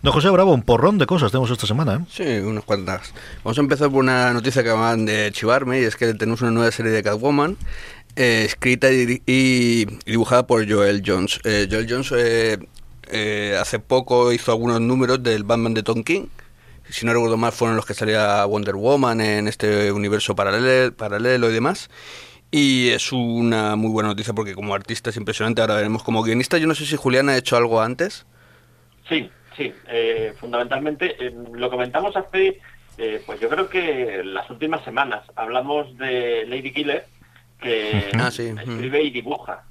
Don 0.00 0.12
José 0.14 0.30
Bravo, 0.30 0.54
un 0.54 0.62
porrón 0.62 0.96
de 0.96 1.04
cosas 1.04 1.30
tenemos 1.30 1.50
esta 1.50 1.66
semana. 1.66 1.94
¿eh? 1.96 2.06
Sí, 2.08 2.38
unas 2.38 2.64
cuantas. 2.64 3.12
Vamos 3.44 3.58
a 3.58 3.60
empezar 3.60 3.90
por 3.90 3.98
una 4.02 4.32
noticia 4.32 4.62
que 4.62 4.70
acaban 4.70 5.04
de 5.04 5.30
chivarme 5.32 5.80
y 5.80 5.84
es 5.84 5.94
que 5.96 6.14
tenemos 6.14 6.40
una 6.40 6.52
nueva 6.52 6.70
serie 6.70 6.92
de 6.92 7.02
Catwoman 7.02 7.58
eh, 8.16 8.44
escrita 8.46 8.90
y, 8.90 9.04
diri- 9.06 9.22
y 9.26 9.84
dibujada 10.10 10.46
por 10.46 10.66
Joel 10.70 11.02
Jones. 11.04 11.38
Eh, 11.44 11.68
Joel 11.70 11.86
Jones 11.88 12.12
eh, 12.16 12.58
eh, 13.10 13.56
hace 13.60 13.78
poco 13.78 14.32
hizo 14.32 14.52
algunos 14.52 14.80
números 14.80 15.22
del 15.22 15.44
Batman 15.44 15.74
de 15.74 15.82
Tom 15.82 16.02
King. 16.02 16.26
Si 16.90 17.04
no 17.04 17.12
recuerdo 17.12 17.36
mal, 17.36 17.52
fueron 17.52 17.76
los 17.76 17.84
que 17.84 17.92
salía 17.94 18.44
Wonder 18.46 18.74
Woman 18.74 19.20
en 19.20 19.46
este 19.48 19.92
universo 19.92 20.34
paralelo, 20.34 20.94
paralelo 20.94 21.50
y 21.50 21.52
demás. 21.52 21.90
Y 22.50 22.88
es 22.88 23.12
una 23.12 23.76
muy 23.76 23.90
buena 23.90 24.08
noticia 24.08 24.32
porque 24.32 24.54
como 24.54 24.74
artista 24.74 25.10
es 25.10 25.16
impresionante. 25.18 25.60
Ahora 25.60 25.74
veremos 25.74 26.02
como 26.02 26.22
guionista. 26.22 26.56
Yo 26.56 26.66
no 26.66 26.74
sé 26.74 26.86
si 26.86 26.96
Julián 26.96 27.28
ha 27.28 27.36
hecho 27.36 27.58
algo 27.58 27.82
antes. 27.82 28.24
Sí, 29.06 29.30
sí, 29.54 29.72
eh, 29.88 30.32
fundamentalmente 30.40 31.14
eh, 31.26 31.34
lo 31.52 31.68
comentamos 31.68 32.16
hace, 32.16 32.58
eh, 32.96 33.22
pues 33.26 33.38
yo 33.40 33.50
creo 33.50 33.68
que 33.68 34.22
las 34.24 34.48
últimas 34.48 34.82
semanas 34.84 35.22
hablamos 35.36 35.96
de 35.98 36.46
Lady 36.46 36.72
Killer 36.72 37.06
que 37.60 38.10
Ah, 38.14 38.30
sí. 38.30 38.44
escribe 38.58 39.02
y 39.02 39.10
dibuja 39.10 39.64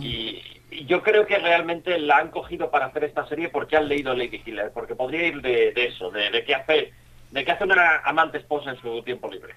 y, 0.00 0.06
y 0.06 0.53
yo 0.86 1.02
creo 1.02 1.26
que 1.26 1.38
realmente 1.38 1.98
la 1.98 2.18
han 2.18 2.30
cogido 2.30 2.70
para 2.70 2.86
hacer 2.86 3.04
esta 3.04 3.26
serie 3.28 3.48
porque 3.48 3.76
han 3.76 3.88
leído 3.88 4.14
Lady 4.14 4.40
Killer, 4.40 4.70
porque 4.72 4.94
podría 4.94 5.26
ir 5.26 5.40
de, 5.40 5.72
de 5.72 5.86
eso, 5.86 6.10
de, 6.10 6.30
de 6.30 6.44
qué 6.44 6.54
hace, 6.54 6.92
de 7.30 7.44
qué 7.44 7.52
hace 7.52 7.64
una 7.64 7.98
amante 8.04 8.38
esposa 8.38 8.70
en 8.70 8.80
su 8.80 9.02
tiempo 9.02 9.30
libre. 9.30 9.54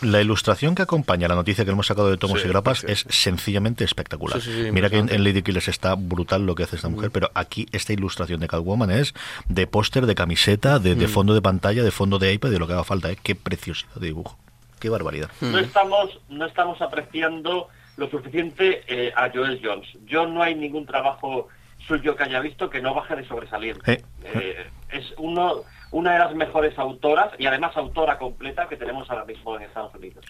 La 0.00 0.20
ilustración 0.20 0.74
que 0.74 0.82
acompaña 0.82 1.28
la 1.28 1.34
noticia 1.34 1.64
que 1.64 1.70
hemos 1.70 1.86
sacado 1.86 2.10
de 2.10 2.16
Tomos 2.16 2.40
Sí, 2.40 2.46
y 2.46 2.50
Grapas 2.50 2.78
sí. 2.78 2.86
es 2.88 3.04
sencillamente 3.08 3.84
espectacular. 3.84 4.40
Sí, 4.40 4.50
sí, 4.50 4.64
sí, 4.64 4.72
Mira 4.72 4.88
que 4.88 4.98
en, 4.98 5.24
Lady 5.24 5.42
Killers 5.42 5.68
está 5.68 5.94
brutal 5.94 6.46
lo 6.46 6.54
que 6.54 6.62
hace 6.62 6.76
esta 6.76 6.88
mujer, 6.88 7.10
pero 7.10 7.30
aquí 7.34 7.66
esta 7.72 7.92
ilustración 7.92 8.40
de 8.40 8.48
Catwoman 8.48 8.90
es 8.90 9.14
de 9.48 9.66
póster, 9.66 10.06
de 10.06 10.14
camiseta, 10.14 10.78
de, 10.78 10.94
de 10.94 11.08
fondo 11.08 11.34
de 11.34 11.42
pantalla, 11.42 11.82
de 11.82 11.90
fondo 11.90 12.18
de 12.18 12.32
iPad, 12.32 12.50
de 12.50 12.58
lo 12.58 12.66
que 12.66 12.72
haga 12.72 12.84
falta. 12.84 13.10
¿eh? 13.10 13.18
Qué 13.22 13.34
preciosidad 13.34 13.94
de 13.96 14.06
dibujo. 14.06 14.38
Qué 14.80 14.88
barbaridad. 14.88 15.30
No 15.40 15.58
estamos, 15.58 16.18
no 16.28 16.46
estamos 16.46 16.80
apreciando 16.82 17.68
lo 17.96 18.08
suficiente 18.08 18.82
eh, 18.86 19.12
a 19.16 19.30
Joel 19.30 19.60
Jones. 19.62 19.88
Yo 20.06 20.26
no 20.26 20.42
hay 20.42 20.54
ningún 20.54 20.86
trabajo 20.86 21.48
suyo 21.86 22.16
que 22.16 22.24
haya 22.24 22.40
visto 22.40 22.70
que 22.70 22.80
no 22.80 22.94
baje 22.94 23.16
de 23.16 23.26
sobresaliente. 23.26 23.92
Eh. 23.92 24.02
Eh, 24.24 24.66
es 24.90 25.04
uno, 25.18 25.62
una 25.90 26.12
de 26.12 26.18
las 26.18 26.34
mejores 26.34 26.78
autoras 26.78 27.32
y 27.38 27.46
además 27.46 27.76
autora 27.76 28.18
completa 28.18 28.68
que 28.68 28.76
tenemos 28.76 29.08
ahora 29.10 29.24
mismo 29.24 29.56
en 29.56 29.62
Estados 29.62 29.94
Unidos. 29.94 30.24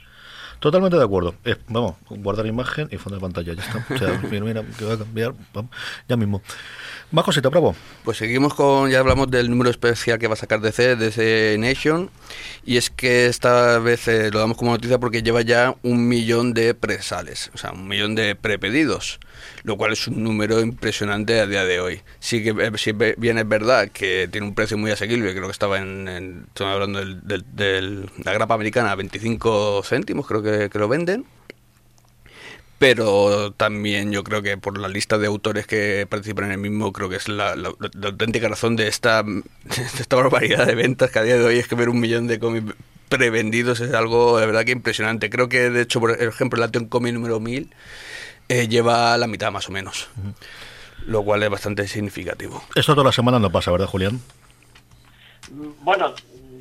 Totalmente 0.59 0.97
de 0.97 1.05
acuerdo. 1.05 1.35
Eh, 1.45 1.57
vamos, 1.69 1.97
guardar 2.09 2.47
imagen 2.47 2.89
y 2.91 2.97
fondo 2.97 3.17
de 3.17 3.21
pantalla, 3.21 3.53
ya 3.53 3.63
está. 3.63 3.95
O 3.95 3.99
sea, 3.99 4.21
mira, 4.31 4.45
mira, 4.45 4.63
que 4.79 4.85
va 4.85 4.95
a 4.95 4.99
cambiar, 4.99 5.35
vamos, 5.53 5.71
ya 6.09 6.17
mismo. 6.17 6.43
Más 7.15 7.25
cosita, 7.25 7.49
bravo. 7.49 7.77
Pues 8.03 8.17
seguimos 8.19 8.55
con, 8.55 8.91
ya 8.91 8.99
hablamos 8.99 9.31
del 9.31 9.49
número 9.49 9.71
especial 9.71 10.19
que 10.19 10.27
va 10.27 10.35
a 10.35 10.37
sacar 10.37 10.61
DC, 10.61 10.97
DC 10.97 11.55
Nation, 11.61 12.11
y 12.65 12.77
es 12.77 12.91
que 12.91 13.27
esta 13.27 13.79
vez 13.79 14.09
eh, 14.09 14.33
lo 14.33 14.41
damos 14.41 14.57
como 14.57 14.73
noticia 14.73 14.99
porque 14.99 15.23
lleva 15.23 15.43
ya 15.43 15.77
un 15.85 16.09
millón 16.09 16.55
de 16.55 16.75
presales, 16.75 17.53
o 17.55 17.59
sea, 17.59 17.71
un 17.71 17.87
millón 17.87 18.17
de 18.17 18.35
prepedidos, 18.35 19.21
lo 19.63 19.77
cual 19.77 19.93
es 19.93 20.09
un 20.09 20.25
número 20.25 20.61
impresionante 20.61 21.39
a 21.39 21.47
día 21.47 21.65
de 21.65 21.79
hoy. 21.79 22.01
Sí 22.19 22.43
que 22.43 22.49
eh, 22.51 22.93
ve- 22.95 23.15
bien 23.17 23.39
es 23.39 23.47
verdad 23.47 23.91
que 23.91 24.29
tiene 24.33 24.49
un 24.49 24.55
precio 24.57 24.77
muy 24.77 24.91
asequible, 24.91 25.31
creo 25.35 25.45
que 25.47 25.53
estaba 25.53 25.79
en, 25.79 26.09
en- 26.09 26.45
estamos 26.49 26.75
hablando 26.75 26.99
del- 27.05 28.11
la 28.25 28.33
grapa 28.33 28.55
americana 28.55 28.91
a 28.91 28.97
25 28.97 29.83
céntimos, 29.85 30.27
creo 30.27 30.43
que, 30.43 30.69
que 30.69 30.79
lo 30.81 30.89
venden 30.89 31.25
pero 32.85 33.51
también 33.57 34.13
yo 34.13 34.23
creo 34.25 34.43
que 34.43 34.59
por 34.59 34.77
la 34.79 34.89
lista 34.89 35.17
de 35.17 35.27
autores 35.27 35.67
que 35.67 36.07
participan 36.07 36.45
en 36.45 36.51
el 36.53 36.59
mismo, 36.59 36.93
creo 36.93 37.09
que 37.09 37.17
es 37.17 37.29
la, 37.29 37.57
la- 37.57 37.73
la 37.95 38.09
auténtica 38.09 38.47
razón 38.47 38.77
de 38.77 38.89
esta, 38.89 39.23
de 39.23 39.43
esta 40.01 40.17
barbaridad 40.17 40.67
de 40.67 40.75
ventas 40.75 41.11
que 41.11 41.19
a 41.19 41.23
día 41.23 41.39
de 41.39 41.45
hoy 41.45 41.59
es 41.59 41.67
que 41.67 41.77
ver 41.77 41.89
un 41.89 41.99
millón 41.99 42.27
de 42.27 42.39
cómics 42.39 42.75
prevendidos 43.09 43.81
es 43.81 43.95
algo 43.95 44.39
de 44.39 44.45
verdad 44.45 44.65
que 44.67 44.73
impresionante. 44.73 45.31
Creo 45.31 45.49
que 45.49 45.71
de 45.71 45.81
hecho, 45.81 45.99
por 45.99 46.11
ejemplo, 46.11 46.59
el 46.59 46.65
Ateon 46.69 46.85
Comic 46.87 47.15
número 47.15 47.41
1000 47.41 47.73
eh, 48.51 48.69
lleva 48.69 49.17
la 49.17 49.29
mitad 49.29 49.51
más 49.51 49.67
o 49.71 49.73
menos, 49.73 50.09
lo 51.07 51.23
cual 51.23 51.43
es 51.43 51.49
bastante 51.49 51.89
significativo. 51.89 52.63
Esto 52.75 52.93
toda 52.95 53.05
la 53.07 53.13
semana 53.13 53.39
no 53.39 53.51
pasa, 53.51 53.71
¿verdad, 53.71 53.87
Julián? 53.87 54.21
Bueno, 55.83 56.15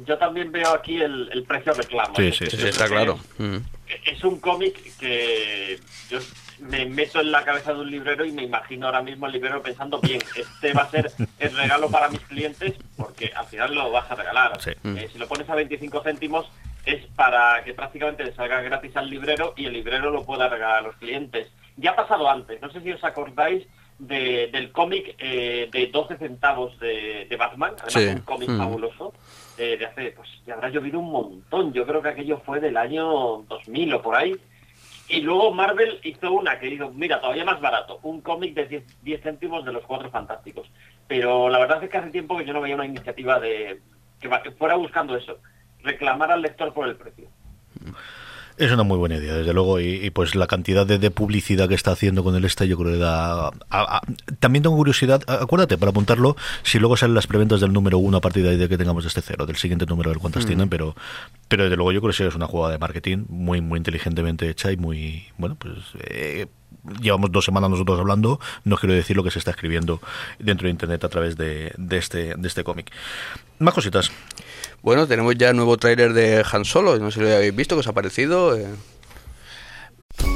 yo 0.06 0.18
también 0.18 0.52
veo 0.52 0.70
aquí 0.74 1.02
el, 1.02 1.30
el 1.32 1.44
precio 1.44 1.74
reclamo. 1.74 2.16
Sí, 2.16 2.32
está 2.46 2.88
claro. 2.88 3.20
Mm. 3.38 3.58
Es 4.06 4.24
un 4.24 4.40
cómic 4.40 4.98
que 4.98 5.80
yo 6.10 6.20
me 6.60 6.86
meto 6.86 7.20
en 7.20 7.32
la 7.32 7.44
cabeza 7.44 7.74
de 7.74 7.82
un 7.82 7.92
librero 7.92 8.26
y 8.26 8.32
me 8.32 8.44
imagino 8.44 8.86
ahora 8.88 9.02
mismo 9.02 9.26
el 9.28 9.34
librero 9.34 9.62
pensando, 9.62 10.00
bien, 10.00 10.22
este 10.36 10.74
va 10.74 10.84
a 10.84 10.90
ser 10.90 11.12
el 11.40 11.56
regalo 11.58 11.90
para 11.90 12.10
mis 12.10 12.22
clientes 12.22 12.74
porque 12.96 13.32
al 13.36 13.46
final 13.48 13.76
lo 13.76 13.92
vas 13.92 14.10
a 14.10 14.16
regalar. 14.16 14.60
Sí. 14.62 14.72
Eh, 14.84 15.10
si 15.12 15.20
lo 15.20 15.28
pones 15.28 15.50
a 15.50 15.56
25 15.56 16.02
céntimos 16.02 16.46
es 16.86 17.06
para 17.16 17.64
que 17.64 17.74
prácticamente 17.74 18.24
le 18.24 18.34
salga 18.34 18.62
gratis 18.62 18.96
al 18.98 19.10
librero 19.10 19.54
y 19.56 19.66
el 19.66 19.74
librero 19.74 20.10
lo 20.12 20.24
pueda 20.26 20.50
regalar 20.50 20.80
a 20.80 20.82
los 20.82 20.96
clientes. 20.98 21.48
Ya 21.78 21.92
ha 21.92 21.96
pasado 21.96 22.30
antes, 22.30 22.62
no 22.62 22.70
sé 22.72 22.82
si 22.82 22.92
os 22.92 23.04
acordáis 23.04 23.66
de- 24.00 24.48
del 24.52 24.72
cómic 24.72 25.16
eh, 25.18 25.70
de 25.72 25.88
12 25.88 26.18
centavos 26.18 26.78
de, 26.80 27.26
de 27.30 27.36
Batman, 27.38 27.74
además 27.78 27.94
Sí. 27.94 28.06
un 28.08 28.20
cómic 28.22 28.50
Mm. 28.50 28.58
fabuloso, 28.58 29.14
de 29.58 29.86
hace, 29.86 30.12
pues 30.12 30.30
ya 30.46 30.56
habrá 30.56 30.70
llovido 30.70 31.00
un 31.00 31.12
montón, 31.12 31.74
yo 31.74 31.86
creo 31.86 32.02
que 32.02 32.10
aquello 32.10 32.42
fue 32.46 32.60
del 32.60 32.78
año 32.78 33.44
2000 33.48 33.94
o 33.94 34.02
por 34.02 34.16
ahí, 34.16 34.36
y 35.08 35.22
luego 35.22 35.54
Marvel 35.54 36.00
hizo 36.04 36.32
una 36.32 36.60
que 36.60 36.68
dijo, 36.68 36.90
mira, 36.92 37.20
todavía 37.20 37.46
más 37.46 37.60
barato, 37.60 38.00
un 38.04 38.22
cómic 38.22 38.54
de 38.54 38.66
10, 38.66 39.04
10 39.04 39.22
céntimos 39.22 39.66
de 39.66 39.74
los 39.74 39.84
Cuatro 39.84 40.10
Fantásticos. 40.10 40.72
Pero 41.08 41.50
la 41.50 41.60
verdad 41.60 41.84
es 41.84 41.90
que 41.90 41.98
hace 41.98 42.10
tiempo 42.10 42.38
que 42.38 42.46
yo 42.46 42.54
no 42.54 42.62
veía 42.62 42.76
una 42.76 42.86
iniciativa 42.86 43.40
de 43.40 43.82
que 44.20 44.52
fuera 44.52 44.76
buscando 44.76 45.18
eso, 45.18 45.38
reclamar 45.84 46.32
al 46.32 46.42
lector 46.42 46.74
por 46.74 46.88
el 46.88 46.96
precio. 46.96 47.28
Es 48.58 48.72
una 48.72 48.84
muy 48.84 48.98
buena 48.98 49.16
idea, 49.16 49.34
desde 49.34 49.52
luego, 49.54 49.80
y, 49.80 50.10
pues 50.12 50.36
la 50.36 50.46
cantidad 50.46 50.86
de, 50.86 51.12
publicidad 51.12 51.68
que 51.68 51.76
está 51.76 51.92
haciendo 51.92 52.24
con 52.24 52.36
el 52.36 52.46
este, 52.46 52.68
yo 52.68 52.78
creo 52.78 52.92
que 52.92 52.98
da... 53.00 53.52
también 54.40 54.62
tengo 54.62 54.76
curiosidad, 54.76 55.22
acuérdate, 55.28 55.78
para 55.78 55.90
apuntarlo, 55.90 56.36
si 56.62 56.78
luego 56.78 56.96
salen 56.96 57.16
las 57.16 57.26
preventas 57.26 57.62
del 57.62 57.74
número 57.74 57.98
uno 57.98 58.18
a 58.18 58.22
partir 58.22 58.44
de 58.44 58.52
ahí 58.52 58.58
de 58.58 58.70
que 58.70 58.78
tengamos 58.78 59.06
este 59.06 59.22
cero, 59.22 59.46
del 59.46 59.56
siguiente 59.56 59.86
número, 59.88 60.12
del 60.12 60.20
cuántas 60.20 60.44
mm. 60.44 60.48
tienen, 60.48 60.70
pero 60.70 60.96
pero 61.48 61.64
desde 61.64 61.76
luego 61.76 61.92
yo 61.92 62.02
creo 62.02 62.14
que 62.14 62.28
es 62.28 62.36
una 62.36 62.48
jugada 62.48 62.74
de 62.74 62.80
marketing 62.80 63.26
muy, 63.28 63.62
muy 63.62 63.78
inteligentemente 63.78 64.50
hecha 64.50 64.72
y 64.72 64.78
muy, 64.78 65.26
bueno, 65.38 65.56
pues... 65.56 65.74
Eh, 66.00 66.48
llevamos 67.00 67.32
dos 67.32 67.46
semanas 67.46 67.70
nosotros 67.70 68.00
hablando, 68.00 68.40
no 68.66 68.78
quiero 68.78 68.94
decir 68.94 69.16
lo 69.16 69.24
que 69.24 69.32
se 69.32 69.40
está 69.40 69.52
escribiendo 69.52 70.02
dentro 70.40 70.66
de 70.66 70.72
Internet 70.72 71.04
a 71.04 71.10
través 71.10 71.38
de, 71.38 71.72
de 71.78 71.98
este, 71.98 72.36
de 72.36 72.48
este 72.48 72.64
cómic. 72.64 72.92
Más 73.60 73.74
cositas. 73.74 74.12
Bueno, 74.84 75.08
tenemos 75.08 75.36
ya 75.38 75.54
nuevo 75.54 75.78
tráiler 75.78 76.12
de 76.12 76.44
Han 76.52 76.66
Solo, 76.66 77.00
no 77.00 77.10
sé 77.10 77.20
si 77.20 77.26
lo 77.26 77.34
habéis 77.34 77.56
visto, 77.56 77.76
que 77.76 77.80
os 77.80 77.88
ha 77.88 77.94
parecido. 77.94 78.54
Eh. 78.58 78.68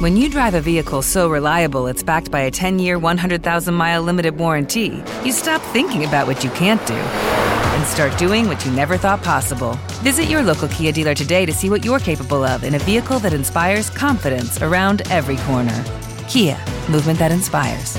When 0.00 0.16
you 0.16 0.30
drive 0.30 0.54
a 0.54 0.60
vehicle 0.62 1.02
so 1.02 1.28
reliable 1.28 1.86
it's 1.86 2.02
backed 2.02 2.30
by 2.30 2.40
a 2.40 2.50
10-year, 2.50 2.98
100,000-mile 2.98 4.02
limited 4.02 4.38
warranty, 4.38 5.02
you 5.22 5.32
stop 5.32 5.60
thinking 5.74 6.06
about 6.06 6.26
what 6.26 6.42
you 6.42 6.50
can't 6.52 6.84
do 6.86 6.94
and 6.94 7.84
start 7.86 8.16
doing 8.16 8.48
what 8.48 8.64
you 8.64 8.72
never 8.72 8.96
thought 8.96 9.22
possible. 9.22 9.78
Visit 10.02 10.30
your 10.30 10.42
local 10.42 10.68
Kia 10.68 10.92
dealer 10.92 11.14
today 11.14 11.44
to 11.44 11.52
see 11.52 11.68
what 11.68 11.84
you're 11.84 12.00
capable 12.00 12.42
of 12.42 12.64
in 12.64 12.74
a 12.74 12.78
vehicle 12.78 13.18
that 13.18 13.34
inspires 13.34 13.90
confidence 13.90 14.62
around 14.62 15.02
every 15.10 15.36
corner. 15.44 15.84
Kia, 16.26 16.56
movement 16.88 17.18
that 17.18 17.32
inspires. 17.32 17.98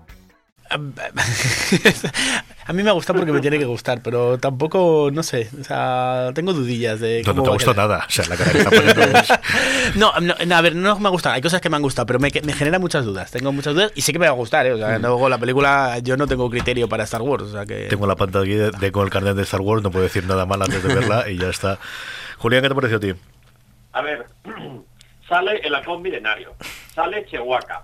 a 2.65 2.73
mí 2.73 2.83
me 2.83 2.89
ha 2.89 2.93
gustado 2.93 3.19
porque 3.19 3.31
me 3.31 3.41
tiene 3.41 3.59
que 3.59 3.65
gustar, 3.65 4.01
pero 4.01 4.37
tampoco, 4.37 5.09
no 5.11 5.23
sé, 5.23 5.49
o 5.59 5.63
sea, 5.63 6.31
tengo 6.33 6.53
dudillas 6.53 6.99
de... 6.99 7.23
no, 7.25 7.33
no 7.33 7.43
te 7.43 7.49
gustó 7.49 7.73
nada, 7.73 8.05
o 8.07 8.11
sea, 8.11 8.25
la 8.27 8.37
cara 8.37 8.51
que 8.51 8.59
está 8.59 9.41
no, 9.95 10.13
no, 10.19 10.35
a 10.55 10.61
ver, 10.61 10.75
no 10.75 10.99
me 10.99 11.07
ha 11.07 11.11
gustado, 11.11 11.35
hay 11.35 11.41
cosas 11.41 11.59
que 11.61 11.69
me 11.69 11.75
han 11.75 11.81
gustado, 11.81 12.05
pero 12.05 12.19
me, 12.19 12.31
me 12.43 12.53
genera 12.53 12.79
muchas 12.79 13.03
dudas, 13.05 13.31
tengo 13.31 13.51
muchas 13.51 13.73
dudas 13.73 13.91
y 13.95 14.01
sé 14.01 14.13
que 14.13 14.19
me 14.19 14.25
va 14.25 14.31
a 14.31 14.35
gustar, 14.35 14.65
¿eh? 14.65 14.73
o 14.73 14.77
sea, 14.77 14.97
mm. 14.97 15.01
luego 15.01 15.27
la 15.27 15.37
película, 15.37 15.99
yo 15.99 16.15
no 16.15 16.27
tengo 16.27 16.49
criterio 16.49 16.87
para 16.87 17.03
Star 17.03 17.21
Wars, 17.21 17.43
o 17.43 17.51
sea 17.51 17.65
que... 17.65 17.87
Tengo 17.87 18.07
la 18.07 18.15
pantalla 18.15 18.43
aquí 18.43 18.77
de, 18.79 18.91
con 18.91 19.03
el 19.03 19.09
carnet 19.09 19.35
de 19.35 19.43
Star 19.43 19.61
Wars, 19.61 19.83
no 19.83 19.91
puedo 19.91 20.03
decir 20.03 20.25
nada 20.25 20.45
mal 20.45 20.61
antes 20.61 20.81
de 20.81 20.93
verla 20.93 21.29
y 21.29 21.37
ya 21.37 21.49
está. 21.49 21.79
Julián, 22.37 22.63
¿qué 22.63 22.69
te 22.69 22.75
pareció 22.75 22.97
a 22.97 22.99
ti? 22.99 23.13
A 23.93 24.01
ver, 24.01 24.25
sale 25.27 25.57
el 25.63 25.75
halcón 25.75 26.01
milenario, 26.01 26.55
sale 26.93 27.25
Chewbacca, 27.25 27.83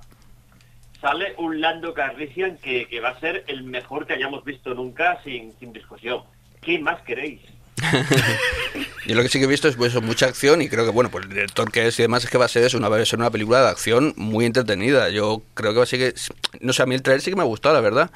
sale 1.01 1.33
un 1.37 1.61
Lando 1.61 1.93
Calrissian 1.93 2.57
que, 2.57 2.87
que 2.87 2.99
va 2.99 3.09
a 3.09 3.19
ser 3.19 3.43
el 3.47 3.63
mejor 3.63 4.07
que 4.07 4.13
hayamos 4.13 4.43
visto 4.43 4.73
nunca 4.73 5.21
sin, 5.23 5.53
sin 5.59 5.73
discusión. 5.73 6.23
¿Qué 6.61 6.79
más 6.79 7.01
queréis? 7.01 7.41
Yo 9.05 9.15
lo 9.15 9.21
que 9.21 9.29
sí 9.29 9.39
que 9.39 9.45
he 9.45 9.47
visto 9.47 9.67
es 9.67 9.75
pues, 9.75 9.99
mucha 10.01 10.25
acción 10.25 10.61
y 10.61 10.69
creo 10.69 10.85
que, 10.85 10.91
bueno, 10.91 11.09
pues 11.09 11.25
el 11.25 11.29
director 11.29 11.71
que 11.71 11.87
es 11.87 11.99
y 11.99 12.01
demás 12.01 12.23
es 12.23 12.29
que 12.29 12.37
va 12.37 12.45
a 12.45 12.49
ser, 12.49 12.63
eso, 12.63 12.77
una, 12.77 12.89
va 12.89 12.97
a 12.97 13.05
ser 13.05 13.19
una 13.19 13.29
película 13.29 13.61
de 13.61 13.69
acción 13.69 14.13
muy 14.17 14.45
entretenida. 14.45 15.09
Yo 15.09 15.43
creo 15.53 15.73
que 15.73 15.79
va 15.79 15.85
a 15.85 15.87
que, 15.87 16.13
no 16.61 16.73
sé, 16.73 16.83
a 16.83 16.85
mí 16.85 16.95
el 16.95 17.03
trailer 17.03 17.21
sí 17.21 17.29
que 17.29 17.35
me 17.35 17.43
ha 17.43 17.45
gustado, 17.45 17.75
la 17.75 17.81
verdad. 17.81 18.11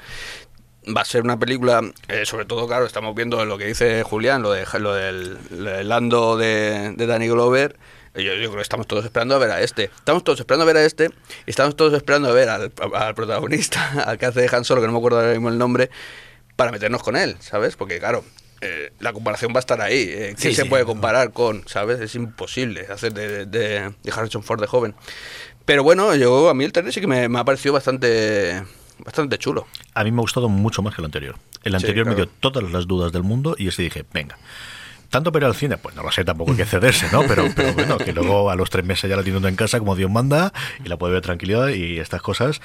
Va 0.88 1.02
a 1.02 1.06
ser 1.06 1.22
una 1.22 1.38
película, 1.38 1.82
eh, 2.08 2.26
sobre 2.26 2.46
todo, 2.46 2.68
claro, 2.68 2.86
estamos 2.86 3.14
viendo 3.14 3.46
lo 3.46 3.58
que 3.58 3.66
dice 3.66 4.02
Julián, 4.02 4.42
lo, 4.42 4.52
de, 4.52 4.66
lo 4.80 4.94
del, 4.94 5.88
Lando 5.88 6.38
de, 6.38 6.94
de 6.96 7.06
Danny 7.06 7.28
Glover 7.28 7.78
yo, 8.14 8.34
creo 8.34 8.56
que 8.56 8.62
estamos 8.62 8.88
todos 8.88 9.06
esperando 9.06 9.36
a 9.36 9.38
ver 9.38 9.52
a 9.52 9.62
este. 9.62 9.86
Estamos 9.86 10.24
todos 10.24 10.40
esperando 10.40 10.64
a 10.64 10.66
ver 10.66 10.78
a 10.78 10.84
este 10.84 11.10
y 11.46 11.50
estamos 11.50 11.76
todos 11.78 11.94
esperando 11.94 12.30
a 12.30 12.34
ver 12.34 12.50
al, 12.50 12.72
protagonista, 13.16 14.04
al 14.06 14.18
que 14.18 14.26
hace 14.26 14.42
de 14.42 14.50
Han 14.56 14.66
Solo, 14.66 14.82
que 14.82 14.88
no 14.88 14.94
me 14.94 15.00
acuerdo 15.00 15.20
ahora 15.20 15.32
mismo 15.32 15.50
el 15.50 15.58
nombre, 15.58 15.90
para 16.58 16.72
meternos 16.72 17.04
con 17.04 17.16
él, 17.16 17.38
¿sabes? 17.40 17.78
Porque 17.78 18.00
claro, 18.00 18.26
eh, 18.60 18.92
la 19.00 19.14
comparación 19.14 19.54
va 19.54 19.58
a 19.58 19.60
estar 19.62 19.80
ahí. 19.80 20.10
Eh, 20.10 20.36
¿Qué 20.40 20.54
se 20.54 20.66
puede 20.66 20.84
comparar 20.84 21.32
con, 21.32 21.66
¿sabes? 21.68 22.02
Es 22.02 22.14
imposible 22.16 22.88
hacer 22.92 23.14
de, 23.14 23.46
de, 23.46 23.94
Harrison 24.12 24.44
Ford 24.44 24.60
de 24.60 24.68
joven. 24.68 24.94
Pero 25.64 25.84
bueno, 25.84 26.14
yo 26.16 26.50
a 26.50 26.54
mí 26.54 26.66
el 26.66 26.74
trailer 26.74 26.94
sí 26.94 27.00
que 27.00 27.08
me, 27.08 27.26
ha 27.40 27.46
parecido 27.46 27.74
bastante 27.74 28.62
bastante 29.04 29.38
chulo. 29.38 29.68
A 29.94 30.04
mí 30.04 30.12
me 30.12 30.20
ha 30.20 30.22
gustado 30.22 30.50
mucho 30.50 30.82
más 30.82 30.96
que 30.96 31.02
el 31.02 31.06
anterior. 31.06 31.36
El 31.64 31.76
anterior 31.76 32.08
me 32.08 32.16
dio 32.16 32.28
todas 32.28 32.64
las 32.72 32.88
dudas 32.88 33.12
del 33.12 33.24
mundo 33.24 33.56
y 33.58 33.68
así 33.68 33.84
dije, 33.84 34.06
venga, 34.14 34.38
tanto 35.12 35.32
ir 35.36 35.44
al 35.44 35.56
cine, 35.56 35.78
pues 35.78 35.94
no 35.96 36.04
lo 36.04 36.12
sé, 36.12 36.24
tampoco 36.24 36.52
hay 36.52 36.58
que 36.58 36.66
cederse, 36.66 37.08
¿no? 37.12 37.24
Pero, 37.28 37.46
pero 37.56 37.74
bueno, 37.74 37.98
que 37.98 38.14
luego 38.14 38.50
a 38.50 38.56
los 38.56 38.70
tres 38.70 38.86
meses 38.86 39.10
ya 39.10 39.16
la 39.16 39.24
tiene 39.24 39.38
uno 39.38 39.48
en 39.48 39.56
casa 39.56 39.78
como 39.78 39.96
Dios 39.96 40.10
manda 40.10 40.54
y 40.84 40.88
la 40.88 40.98
puede 40.98 41.14
ver 41.14 41.22
tranquilidad 41.22 41.68
y 41.68 42.00
estas 42.00 42.22
cosas 42.22 42.62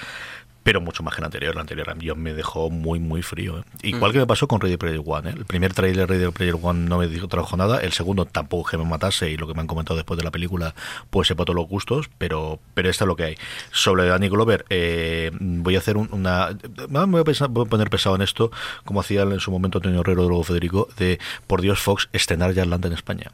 pero 0.67 0.81
mucho 0.81 1.05
más 1.05 1.15
que 1.15 1.21
el 1.21 1.27
anterior. 1.27 1.55
El 1.55 1.61
anterior 1.61 1.97
yo 2.01 2.17
me 2.17 2.35
dejó 2.35 2.71
muy, 2.71 2.99
muy 2.99 3.23
frío. 3.23 3.61
¿eh? 3.61 3.63
Igual 3.83 4.11
mm. 4.11 4.13
que 4.15 4.19
me 4.19 4.27
pasó 4.27 4.49
con 4.49 4.61
Ready 4.61 4.77
Player 4.77 5.01
One. 5.07 5.31
¿eh? 5.31 5.35
El 5.37 5.45
primer 5.45 5.73
trailer 5.73 6.09
Ready 6.09 6.33
Player 6.33 6.57
One 6.61 6.89
no 6.89 6.99
me 6.99 7.07
dijo, 7.07 7.29
trajo 7.29 7.57
nada. 7.57 7.79
El 7.79 7.93
segundo 7.93 8.25
tampoco 8.27 8.69
que 8.69 8.77
me 8.77 8.85
matase 8.85 9.31
y 9.31 9.37
lo 9.37 9.47
que 9.47 9.55
me 9.55 9.61
han 9.61 9.69
comentado 9.69 9.97
después 9.97 10.19
de 10.19 10.25
la 10.25 10.33
película, 10.33 10.75
pues 11.09 11.29
sepa 11.29 11.45
todos 11.45 11.55
los 11.55 11.69
gustos, 11.69 12.11
pero, 12.19 12.59
pero 12.75 12.91
esto 12.91 13.05
es 13.05 13.07
lo 13.07 13.15
que 13.15 13.23
hay. 13.23 13.37
Sobre 13.71 14.07
Danny 14.07 14.29
Glover, 14.29 14.65
eh, 14.69 15.31
voy 15.39 15.77
a 15.77 15.79
hacer 15.79 15.97
una. 15.99 16.49
Me 16.89 17.07
voy 17.07 17.21
a, 17.21 17.49
poner 17.49 17.89
pesado 17.89 18.17
en 18.17 18.23
esto, 18.23 18.51
como 18.85 18.99
hacía 18.99 19.23
en 19.23 19.39
su 19.39 19.53
momento 19.53 19.79
Antonio 19.79 20.01
Herrero, 20.01 20.27
luego 20.27 20.43
Federico, 20.43 20.89
de 20.99 21.21
por 21.47 21.61
Dios 21.61 21.79
Fox 21.79 22.09
estrenar 22.13 22.55
ya 22.55 22.65
Atlanta 22.65 22.89
en 22.89 22.95
España 22.95 23.31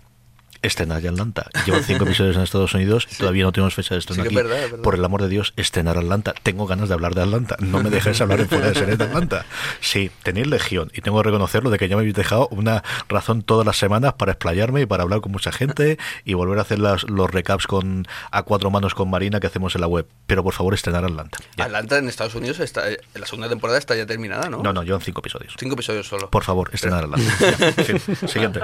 estrenar 0.62 1.02
ya 1.02 1.10
Atlanta. 1.10 1.46
Llevan 1.66 1.82
cinco 1.84 2.04
episodios 2.04 2.36
en 2.36 2.42
Estados 2.42 2.72
Unidos 2.74 3.06
y 3.12 3.16
todavía 3.16 3.44
no 3.44 3.52
tenemos 3.52 3.74
fecha 3.74 3.94
de 3.94 3.98
estreno 3.98 4.22
aquí. 4.22 4.36
Por 4.82 4.94
el 4.94 5.04
amor 5.04 5.22
de 5.22 5.28
Dios, 5.28 5.52
estrenar 5.56 5.98
Atlanta. 5.98 6.34
Tengo 6.42 6.66
ganas 6.66 6.88
de 6.88 6.94
hablar 6.94 7.14
de 7.14 7.22
Atlanta. 7.22 7.56
No 7.60 7.82
me 7.82 7.90
dejes 7.90 8.20
hablar 8.20 8.40
en 8.40 8.48
fuera 8.48 8.68
de 8.68 8.74
serie 8.74 8.96
de 8.96 9.04
Atlanta. 9.04 9.44
Sí, 9.80 10.10
tenéis 10.22 10.46
legión 10.46 10.90
y 10.94 11.00
tengo 11.00 11.18
que 11.18 11.24
reconocerlo 11.24 11.70
de 11.70 11.78
que 11.78 11.88
ya 11.88 11.96
me 11.96 12.00
habéis 12.00 12.14
dejado 12.14 12.48
una 12.50 12.82
razón 13.08 13.42
todas 13.42 13.66
las 13.66 13.76
semanas 13.76 14.14
para 14.14 14.32
explayarme 14.32 14.82
y 14.82 14.86
para 14.86 15.02
hablar 15.02 15.20
con 15.20 15.32
mucha 15.32 15.50
gente 15.52 15.98
y 16.24 16.34
volver 16.34 16.58
a 16.58 16.62
hacer 16.62 16.78
las, 16.78 17.04
los 17.04 17.30
recaps 17.30 17.66
con 17.66 18.06
a 18.30 18.42
cuatro 18.42 18.70
manos 18.70 18.94
con 18.94 19.10
Marina 19.10 19.40
que 19.40 19.48
hacemos 19.48 19.74
en 19.74 19.80
la 19.80 19.86
web. 19.88 20.06
Pero 20.26 20.42
por 20.42 20.54
favor, 20.54 20.74
estrenar 20.74 21.04
Atlanta. 21.04 21.38
Atlanta 21.58 21.98
en 21.98 22.08
Estados 22.08 22.34
Unidos 22.34 22.60
está, 22.60 22.84
la 23.14 23.26
segunda 23.26 23.48
temporada 23.48 23.78
está 23.78 23.96
ya 23.96 24.06
terminada, 24.06 24.48
¿no? 24.48 24.62
No, 24.62 24.72
no, 24.72 24.82
llevan 24.82 25.00
cinco 25.00 25.20
episodios. 25.20 25.54
Cinco 25.58 25.74
episodios 25.74 26.06
solo. 26.06 26.30
Por 26.30 26.44
favor, 26.44 26.70
estrenar 26.72 27.04
Atlanta. 27.04 28.28
siguiente. 28.28 28.60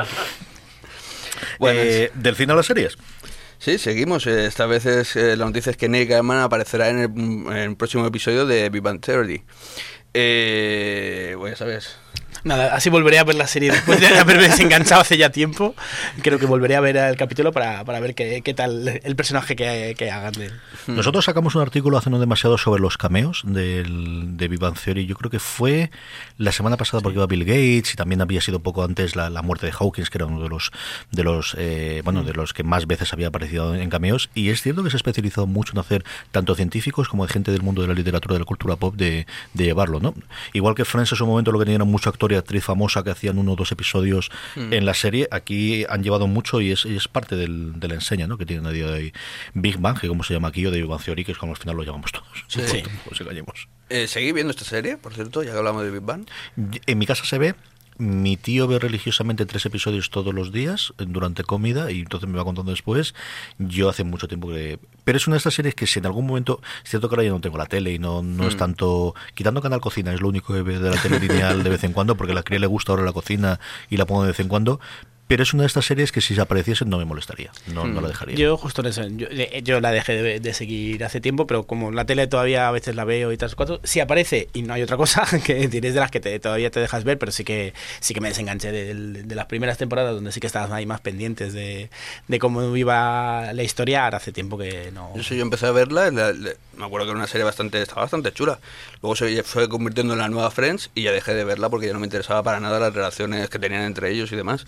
Eh, 1.61 2.11
¿Del 2.14 2.37
cine 2.37 2.53
a 2.53 2.57
las 2.57 2.66
series? 2.66 2.96
Sí, 3.59 3.79
seguimos. 3.79 4.27
Eh, 4.27 4.46
esta 4.46 4.66
vez 4.66 4.87
es, 4.87 5.16
eh, 5.16 5.37
la 5.37 5.44
noticia 5.44 5.70
es 5.70 5.77
que 5.77 5.88
Nick 5.88 6.09
Gaiman 6.09 6.38
aparecerá 6.38 6.88
en 6.88 6.98
el, 7.51 7.77
próximo 7.77 8.07
episodio 8.07 8.46
de 8.46 8.70
Big 8.70 8.83
Theory. 9.01 9.42
Eh, 10.14 11.35
bueno, 11.37 11.55
ya 11.55 11.59
sabes, 11.59 11.96
Nada, 12.44 12.74
así 12.74 12.90
volveré 12.90 13.18
a 13.18 13.24
ver 13.24 13.35
la 13.35 13.46
serie 13.46 13.70
después 13.70 14.01
de 14.01 14.07
haberme 14.07 14.48
desenganchado 14.48 15.01
hace 15.01 15.16
ya 15.16 15.31
tiempo. 15.31 15.74
Creo 16.22 16.38
que 16.38 16.46
volveré 16.46 16.77
a 16.77 16.81
ver 16.81 16.96
el 16.96 17.16
capítulo 17.16 17.53
para, 17.53 17.85
para 17.85 18.01
ver 18.01 18.14
qué, 18.14 18.42
qué, 18.42 18.55
tal 18.55 19.01
el 19.03 19.16
personaje 19.16 19.57
que, 19.57 19.94
que 19.96 20.11
hagan 20.11 20.33
de 20.33 20.46
él. 20.46 20.53
Hmm. 20.87 20.96
Nosotros 20.96 21.24
sacamos 21.24 21.55
un 21.55 21.62
artículo 21.62 21.98
hace 21.98 22.11
no 22.11 22.18
demasiado 22.18 22.59
sobre 22.59 22.81
los 22.81 22.96
cameos 22.96 23.42
del, 23.44 24.37
de 24.37 24.48
Vivan 24.48 24.74
Theory. 24.74 25.07
Yo 25.07 25.16
creo 25.16 25.31
que 25.31 25.40
fue 25.40 25.90
la 26.37 26.53
semana 26.53 26.77
pasada 26.77 27.01
porque 27.03 27.16
iba 27.16 27.27
Bill 27.27 27.44
Gates 27.44 27.94
y 27.94 27.96
también 27.96 28.20
había 28.20 28.40
sido 28.40 28.61
poco 28.61 28.85
antes 28.85 29.16
la, 29.16 29.31
la 29.31 29.42
muerte 29.42 29.66
de 29.66 29.72
Hawkins, 29.72 30.11
que 30.11 30.18
era 30.18 30.27
uno 30.27 30.42
de 30.42 30.48
los 30.48 30.70
de 31.11 31.24
los 31.24 31.57
eh, 31.59 32.03
bueno 32.05 32.22
de 32.22 32.35
los 32.35 32.53
que 32.53 32.62
más 32.62 32.87
veces 32.87 33.12
había 33.12 33.29
aparecido 33.29 33.74
en 33.74 33.90
cameos. 33.90 34.31
Y 34.35 34.51
es 34.51 34.62
cierto 34.62 34.85
que 34.85 34.90
se 34.90 34.96
ha 34.96 34.98
especializado 34.98 35.46
mucho 35.46 35.72
en 35.72 35.79
hacer 35.79 36.05
tanto 36.31 36.55
científicos 36.55 37.09
como 37.09 37.27
de 37.27 37.33
gente 37.33 37.51
del 37.51 37.62
mundo 37.62 37.83
de 37.83 37.88
la 37.88 37.94
literatura, 37.94 38.35
de 38.35 38.40
la 38.40 38.44
cultura 38.44 38.77
pop, 38.77 38.94
de, 38.94 39.27
de 39.55 39.64
llevarlo, 39.64 40.01
¿no? 40.01 40.14
Igual 40.53 40.74
que 40.74 40.85
Friends 40.85 41.12
en 41.12 41.18
su 41.18 41.27
momento 41.27 41.53
lo 41.53 41.59
que 41.59 41.64
tenían 41.64 41.87
mucho 41.87 42.11
actor 42.11 42.27
y 42.32 42.36
actriz 42.36 42.64
famosa 42.64 43.02
que 43.02 43.10
hacían 43.10 43.38
uno 43.38 43.52
o 43.52 43.56
dos 43.56 43.72
episodios 43.72 44.30
mm. 44.56 44.72
en 44.72 44.86
la 44.86 44.94
serie, 44.94 45.28
aquí 45.30 45.84
han 45.88 46.02
llevado 46.02 46.26
mucho 46.26 46.60
y 46.60 46.72
es, 46.72 46.84
es 46.84 47.08
parte 47.08 47.36
del, 47.36 47.78
de 47.78 47.88
la 47.88 47.94
enseña 47.94 48.26
¿no? 48.26 48.38
que 48.38 48.46
tienen 48.46 48.66
a 48.66 48.70
día 48.70 48.86
de 48.86 48.92
hoy 48.92 49.12
Big 49.54 49.78
Bang, 49.78 49.98
que 49.98 50.08
como 50.08 50.22
se 50.24 50.34
llama 50.34 50.48
aquí, 50.48 50.64
o 50.66 50.70
de 50.70 50.78
Big 50.80 50.88
Bang 50.88 51.02
Theory, 51.02 51.24
que 51.24 51.32
es 51.32 51.38
como 51.38 51.52
al 51.52 51.58
final 51.58 51.76
lo 51.76 51.82
llamamos 51.82 52.12
todos. 52.12 52.26
Sí. 52.48 52.82
Pues 53.04 53.66
eh, 53.90 54.06
¿Seguí 54.06 54.32
viendo 54.32 54.50
esta 54.50 54.64
serie, 54.64 54.96
por 54.96 55.14
cierto, 55.14 55.42
ya 55.42 55.52
que 55.52 55.58
hablamos 55.58 55.82
de 55.82 55.90
Big 55.90 56.02
Bang? 56.02 56.26
En 56.86 56.98
mi 56.98 57.06
casa 57.06 57.24
se 57.24 57.38
ve, 57.38 57.54
mi 57.98 58.37
tío 58.37 58.66
ve 58.68 58.78
religiosamente 58.78 59.44
tres 59.44 59.66
episodios 59.66 60.11
todos 60.11 60.32
los 60.32 60.52
días 60.52 60.94
eh, 60.98 61.04
durante 61.06 61.42
comida 61.44 61.90
y 61.90 62.00
entonces 62.00 62.28
me 62.28 62.38
va 62.38 62.44
contando 62.44 62.70
después. 62.70 63.14
Yo 63.58 63.88
hace 63.88 64.04
mucho 64.04 64.28
tiempo 64.28 64.48
que... 64.48 64.78
Pero 65.04 65.18
es 65.18 65.26
una 65.26 65.34
de 65.34 65.38
estas 65.38 65.54
series 65.54 65.74
que 65.74 65.87
si 65.87 65.98
en 65.98 66.06
algún 66.06 66.26
momento, 66.26 66.61
es 66.84 66.90
cierto 66.90 67.08
que 67.08 67.14
ahora 67.14 67.24
ya 67.24 67.30
no 67.30 67.40
tengo 67.40 67.58
la 67.58 67.66
tele 67.66 67.92
y 67.92 67.98
no, 67.98 68.22
no 68.22 68.46
es 68.46 68.54
Mm. 68.54 68.58
tanto... 68.58 69.14
Quitando 69.34 69.61
Canal 69.61 69.80
Cocina, 69.80 70.12
es 70.14 70.20
lo 70.20 70.28
único 70.28 70.54
que 70.54 70.62
ve 70.62 70.78
de 70.78 70.90
la 70.90 71.00
tele 71.02 71.18
lineal 71.20 71.62
de 71.62 71.70
vez 71.70 71.84
en 71.84 71.92
cuando, 71.92 72.16
porque 72.16 72.32
a 72.32 72.34
la 72.34 72.42
cría 72.42 72.58
le 72.61 72.66
gusta 72.66 72.92
ahora 72.92 73.04
la 73.04 73.12
cocina 73.12 73.58
y 73.90 73.96
la 73.96 74.06
pongo 74.06 74.22
de 74.22 74.28
vez 74.28 74.40
en 74.40 74.48
cuando. 74.48 74.80
Pero 75.28 75.42
es 75.42 75.52
una 75.52 75.62
de 75.64 75.66
estas 75.66 75.84
series 75.84 76.10
que 76.10 76.20
si 76.22 76.34
se 76.34 76.40
apareciese 76.40 76.84
no 76.86 76.96
me 76.98 77.04
molestaría, 77.04 77.52
no, 77.72 77.86
no 77.86 78.00
la 78.00 78.08
dejaría. 78.08 78.34
Yo 78.34 78.56
justo 78.56 78.80
en 78.80 78.86
eso, 78.88 79.06
yo, 79.06 79.28
yo 79.62 79.80
la 79.80 79.92
dejé 79.92 80.20
de, 80.22 80.40
de 80.40 80.54
seguir 80.54 81.04
hace 81.04 81.20
tiempo, 81.20 81.46
pero 81.46 81.64
como 81.64 81.92
la 81.92 82.06
tele 82.06 82.26
todavía 82.26 82.66
a 82.66 82.70
veces 82.70 82.96
la 82.96 83.04
veo 83.04 83.30
y 83.30 83.36
tal, 83.36 83.54
cuatro, 83.54 83.78
si 83.84 84.00
aparece 84.00 84.48
y 84.54 84.62
no 84.62 84.72
hay 84.74 84.80
otra 84.82 84.96
cosa, 84.96 85.24
que 85.44 85.68
tienes 85.68 85.92
de 85.94 86.00
las 86.00 86.10
que 86.10 86.18
te- 86.20 86.40
todavía 86.40 86.70
te 86.70 86.80
dejas 86.80 87.04
ver, 87.04 87.18
pero 87.18 87.30
sí 87.30 87.44
que 87.44 87.74
sí 88.00 88.14
que 88.14 88.20
me 88.22 88.28
desenganché 88.28 88.72
del- 88.72 89.28
de, 89.28 89.34
las 89.34 89.44
primeras 89.46 89.76
temporadas 89.78 90.14
donde 90.14 90.32
sí 90.32 90.40
que 90.40 90.46
estabas 90.46 90.70
ahí 90.72 90.86
más 90.86 91.00
pendientes 91.02 91.52
de, 91.52 91.90
de 92.26 92.38
cómo 92.38 92.74
iba 92.76 93.52
la 93.52 93.62
historia, 93.62 94.04
ahora 94.04 94.16
hace 94.16 94.32
tiempo 94.32 94.56
que 94.56 94.90
no... 94.92 95.12
Yo, 95.14 95.22
sí, 95.22 95.36
yo 95.36 95.42
empecé 95.42 95.66
a 95.66 95.72
verla, 95.72 96.10
la- 96.10 96.32
la- 96.32 96.50
me 96.76 96.84
acuerdo 96.86 97.06
que 97.06 97.10
era 97.10 97.18
una 97.18 97.26
serie 97.26 97.44
bastante, 97.44 97.82
estaba 97.82 98.00
bastante 98.02 98.32
chula. 98.32 98.60
Luego 99.02 99.14
se 99.14 99.42
fue 99.42 99.68
convirtiendo 99.68 100.14
en 100.14 100.20
la 100.20 100.28
nueva 100.28 100.50
Friends 100.50 100.90
y 100.94 101.02
ya 101.02 101.12
dejé 101.12 101.34
de 101.34 101.44
verla 101.44 101.68
porque 101.68 101.86
ya 101.86 101.92
no 101.92 101.98
me 102.00 102.06
interesaba 102.06 102.42
para 102.42 102.60
nada 102.60 102.78
las 102.80 102.94
relaciones 102.94 103.50
que 103.50 103.58
tenían 103.58 103.82
entre 103.82 104.10
ellos 104.10 104.32
y 104.32 104.36
demás. 104.36 104.64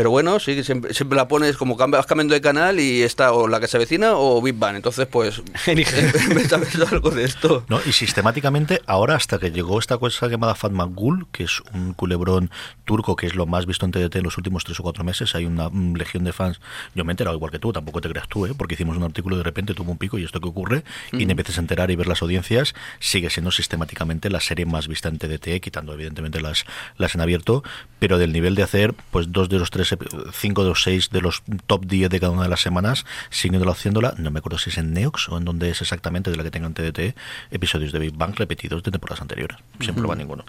Pero 0.00 0.08
bueno, 0.08 0.40
sí, 0.40 0.64
siempre, 0.64 0.94
siempre 0.94 1.14
la 1.14 1.28
pones 1.28 1.58
como 1.58 1.76
vas 1.76 2.06
cambiando 2.06 2.32
de 2.32 2.40
canal 2.40 2.80
y 2.80 3.02
está 3.02 3.34
o 3.34 3.46
la 3.48 3.60
que 3.60 3.68
se 3.68 3.76
avecina 3.76 4.14
o 4.14 4.40
Big 4.40 4.54
Bang. 4.54 4.76
Entonces, 4.76 5.06
pues, 5.06 5.42
algo 6.90 7.10
de 7.10 7.24
esto. 7.24 7.66
No, 7.68 7.80
y 7.84 7.92
sistemáticamente, 7.92 8.80
ahora 8.86 9.14
hasta 9.14 9.38
que 9.38 9.50
llegó 9.50 9.78
esta 9.78 9.98
cosa 9.98 10.26
llamada 10.28 10.54
Fatma 10.54 10.84
Gul, 10.84 11.26
que 11.30 11.44
es 11.44 11.60
un 11.74 11.92
culebrón 11.92 12.50
turco 12.86 13.14
que 13.14 13.26
es 13.26 13.34
lo 13.34 13.44
más 13.44 13.66
visto 13.66 13.84
en 13.84 13.92
TDT 13.92 14.16
en 14.16 14.22
los 14.22 14.38
últimos 14.38 14.64
tres 14.64 14.80
o 14.80 14.82
cuatro 14.82 15.04
meses, 15.04 15.34
hay 15.34 15.44
una 15.44 15.68
mm, 15.68 15.96
legión 15.96 16.24
de 16.24 16.32
fans. 16.32 16.62
Yo 16.94 17.04
me 17.04 17.10
he 17.10 17.12
enterado 17.12 17.36
igual 17.36 17.52
que 17.52 17.58
tú, 17.58 17.70
tampoco 17.70 18.00
te 18.00 18.08
creas 18.08 18.26
tú, 18.26 18.46
¿eh? 18.46 18.54
porque 18.56 18.76
hicimos 18.76 18.96
un 18.96 19.02
artículo 19.02 19.36
y 19.36 19.38
de 19.40 19.44
repente 19.44 19.74
tuvo 19.74 19.92
un 19.92 19.98
pico 19.98 20.18
y 20.18 20.24
esto 20.24 20.40
que 20.40 20.48
ocurre, 20.48 20.82
y 21.12 21.26
te 21.26 21.30
empiezas 21.30 21.58
a 21.58 21.60
enterar 21.60 21.90
y 21.90 21.96
ver 21.96 22.06
las 22.06 22.22
audiencias, 22.22 22.74
sigue 23.00 23.28
siendo 23.28 23.50
sistemáticamente 23.50 24.30
la 24.30 24.40
serie 24.40 24.64
más 24.64 24.88
vista 24.88 25.10
en 25.10 25.18
TDT, 25.18 25.60
quitando 25.60 25.92
evidentemente 25.92 26.40
las, 26.40 26.64
las 26.96 27.14
en 27.14 27.20
abierto, 27.20 27.62
pero 27.98 28.16
del 28.16 28.32
nivel 28.32 28.54
de 28.54 28.62
hacer, 28.62 28.94
pues 29.10 29.30
dos 29.30 29.50
de 29.50 29.58
los 29.58 29.70
tres, 29.70 29.89
ep- 29.92 30.30
cinco 30.32 30.62
de 30.62 30.70
los 30.70 30.82
seis 30.82 31.10
de 31.10 31.20
los 31.20 31.42
top 31.66 31.86
10 31.86 32.10
de 32.10 32.20
cada 32.20 32.32
una 32.32 32.42
de 32.44 32.48
las 32.48 32.60
semanas, 32.60 33.04
siguiéndolo 33.30 33.72
haciéndola, 33.72 34.14
no 34.18 34.30
me 34.30 34.38
acuerdo 34.38 34.58
si 34.58 34.70
es 34.70 34.78
en 34.78 34.92
Neox 34.92 35.28
o 35.28 35.38
en 35.38 35.44
donde 35.44 35.70
es 35.70 35.80
exactamente 35.80 36.30
de 36.30 36.36
la 36.36 36.42
que 36.42 36.50
tengan 36.50 36.74
TDT, 36.74 37.14
episodios 37.50 37.92
de 37.92 37.98
Big 37.98 38.14
Bang 38.16 38.34
repetidos 38.36 38.82
de 38.82 38.90
temporadas 38.90 39.20
anteriores. 39.22 39.58
Siempre 39.80 40.06
va 40.06 40.14
ninguno. 40.14 40.44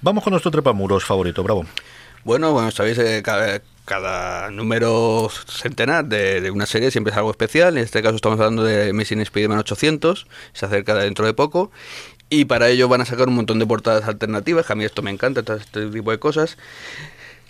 Vamos 0.00 0.24
con 0.24 0.30
nuestro 0.32 0.50
trepamuros 0.50 1.04
favorito, 1.04 1.42
bravo. 1.42 1.64
Bueno, 2.24 2.52
bueno, 2.52 2.70
sabéis, 2.70 2.98
eh, 2.98 3.20
cada, 3.24 3.60
cada 3.84 4.48
número 4.52 5.28
centenar 5.48 6.04
de, 6.04 6.40
de 6.40 6.50
una 6.52 6.66
serie 6.66 6.92
siempre 6.92 7.10
es 7.10 7.16
algo 7.16 7.32
especial. 7.32 7.76
En 7.76 7.82
este 7.82 8.00
caso 8.00 8.14
estamos 8.14 8.38
hablando 8.38 8.62
de 8.62 8.90
Amazing 8.90 9.20
Spider-Man 9.22 9.58
800, 9.58 10.26
se 10.52 10.66
acerca 10.66 10.94
dentro 10.94 11.26
de 11.26 11.34
poco. 11.34 11.72
Y 12.30 12.44
para 12.46 12.68
ello 12.70 12.88
van 12.88 13.00
a 13.00 13.04
sacar 13.04 13.28
un 13.28 13.34
montón 13.34 13.58
de 13.58 13.66
portadas 13.66 14.06
alternativas, 14.08 14.64
que 14.66 14.72
a 14.72 14.76
mí 14.76 14.84
esto 14.84 15.02
me 15.02 15.10
encanta, 15.10 15.42
todo 15.42 15.56
este 15.56 15.86
tipo 15.88 16.12
de 16.12 16.18
cosas. 16.18 16.56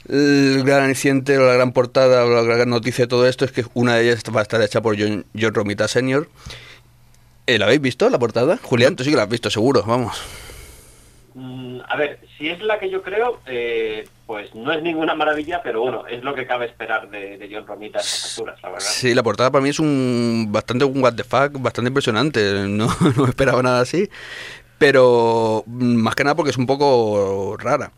El 0.08 0.62
gran 0.64 0.84
aliciente 0.84 1.38
o 1.38 1.46
la 1.46 1.54
gran 1.54 1.72
portada 1.72 2.24
o 2.24 2.28
la 2.28 2.42
gran 2.42 2.70
noticia 2.70 3.04
de 3.04 3.08
todo 3.08 3.26
esto 3.26 3.44
es 3.44 3.52
que 3.52 3.64
una 3.74 3.96
de 3.96 4.04
ellas 4.04 4.22
va 4.34 4.40
a 4.40 4.42
estar 4.42 4.60
hecha 4.60 4.80
por 4.80 4.98
John, 4.98 5.24
John 5.38 5.54
Romita 5.54 5.86
Sr. 5.86 6.28
Eh, 7.46 7.58
¿La 7.58 7.66
habéis 7.66 7.80
visto, 7.80 8.08
la 8.08 8.18
portada? 8.18 8.58
Julián, 8.62 8.96
tú 8.96 9.04
sí 9.04 9.10
que 9.10 9.16
la 9.16 9.24
has 9.24 9.28
visto, 9.28 9.50
seguro, 9.50 9.82
vamos. 9.84 10.20
Mm, 11.34 11.80
a 11.88 11.96
ver, 11.96 12.20
si 12.36 12.48
es 12.48 12.60
la 12.62 12.78
que 12.78 12.90
yo 12.90 13.02
creo, 13.02 13.40
eh, 13.46 14.06
pues 14.26 14.54
no 14.54 14.72
es 14.72 14.82
ninguna 14.82 15.14
maravilla, 15.14 15.62
pero 15.62 15.80
bueno, 15.80 16.06
es 16.06 16.22
lo 16.22 16.34
que 16.34 16.46
cabe 16.46 16.66
esperar 16.66 17.10
de, 17.10 17.38
de 17.38 17.48
John 17.50 17.66
Romita 17.66 17.98
a 17.98 18.02
estas 18.02 18.32
alturas, 18.32 18.62
la 18.62 18.68
verdad. 18.70 18.86
Sí, 18.86 19.14
la 19.14 19.22
portada 19.22 19.50
para 19.50 19.62
mí 19.62 19.70
es 19.70 19.80
un 19.80 20.48
bastante 20.50 20.84
un 20.84 21.02
what 21.02 21.14
the 21.14 21.24
fuck, 21.24 21.60
bastante 21.60 21.88
impresionante. 21.88 22.40
No, 22.68 22.88
no 23.16 23.26
esperaba 23.26 23.62
nada 23.62 23.80
así. 23.80 24.08
Pero 24.78 25.64
mm, 25.66 25.96
más 25.96 26.14
que 26.14 26.24
nada 26.24 26.34
porque 26.34 26.50
es 26.50 26.56
un 26.56 26.66
poco 26.66 27.56
rara. 27.58 27.92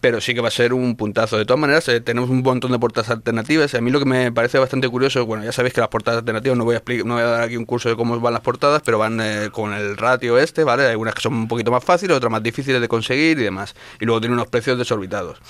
Pero 0.00 0.20
sí 0.20 0.34
que 0.34 0.40
va 0.40 0.48
a 0.48 0.52
ser 0.52 0.72
un 0.72 0.96
puntazo. 0.96 1.38
De 1.38 1.44
todas 1.44 1.60
maneras, 1.60 1.88
eh, 1.88 2.00
tenemos 2.00 2.30
un 2.30 2.42
montón 2.42 2.70
de 2.70 2.78
portadas 2.78 3.10
alternativas. 3.10 3.74
A 3.74 3.80
mí 3.80 3.90
lo 3.90 3.98
que 3.98 4.04
me 4.04 4.30
parece 4.30 4.58
bastante 4.58 4.88
curioso, 4.88 5.26
bueno, 5.26 5.44
ya 5.44 5.52
sabéis 5.52 5.74
que 5.74 5.80
las 5.80 5.88
portadas 5.88 6.18
alternativas, 6.18 6.56
no 6.56 6.64
voy 6.64 6.74
a, 6.74 6.78
explicar, 6.78 7.04
no 7.04 7.14
voy 7.14 7.22
a 7.24 7.26
dar 7.26 7.42
aquí 7.42 7.56
un 7.56 7.64
curso 7.64 7.88
de 7.88 7.96
cómo 7.96 8.18
van 8.20 8.32
las 8.32 8.42
portadas, 8.42 8.82
pero 8.84 8.98
van 8.98 9.20
eh, 9.20 9.50
con 9.50 9.72
el 9.72 9.96
ratio 9.96 10.38
este, 10.38 10.62
¿vale? 10.62 10.84
Hay 10.84 10.90
algunas 10.90 11.14
que 11.14 11.22
son 11.22 11.34
un 11.34 11.48
poquito 11.48 11.70
más 11.70 11.82
fáciles, 11.82 12.16
otras 12.16 12.30
más 12.30 12.42
difíciles 12.42 12.80
de 12.80 12.88
conseguir 12.88 13.38
y 13.40 13.42
demás. 13.42 13.74
Y 14.00 14.04
luego 14.04 14.20
tiene 14.20 14.34
unos 14.34 14.48
precios 14.48 14.78
desorbitados 14.78 15.40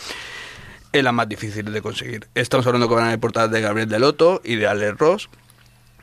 es 0.92 1.04
la 1.04 1.12
más 1.12 1.28
difícil 1.28 1.70
de 1.72 1.82
conseguir. 1.82 2.28
Estamos 2.34 2.66
hablando 2.66 2.88
que 2.88 2.94
van 2.94 3.04
a 3.04 3.06
haber 3.08 3.20
portadas 3.20 3.50
de 3.50 3.60
Gabriel 3.60 3.88
Deloto 3.88 4.40
y 4.44 4.56
de 4.56 4.66
Alex 4.66 4.98
Ross. 4.98 5.28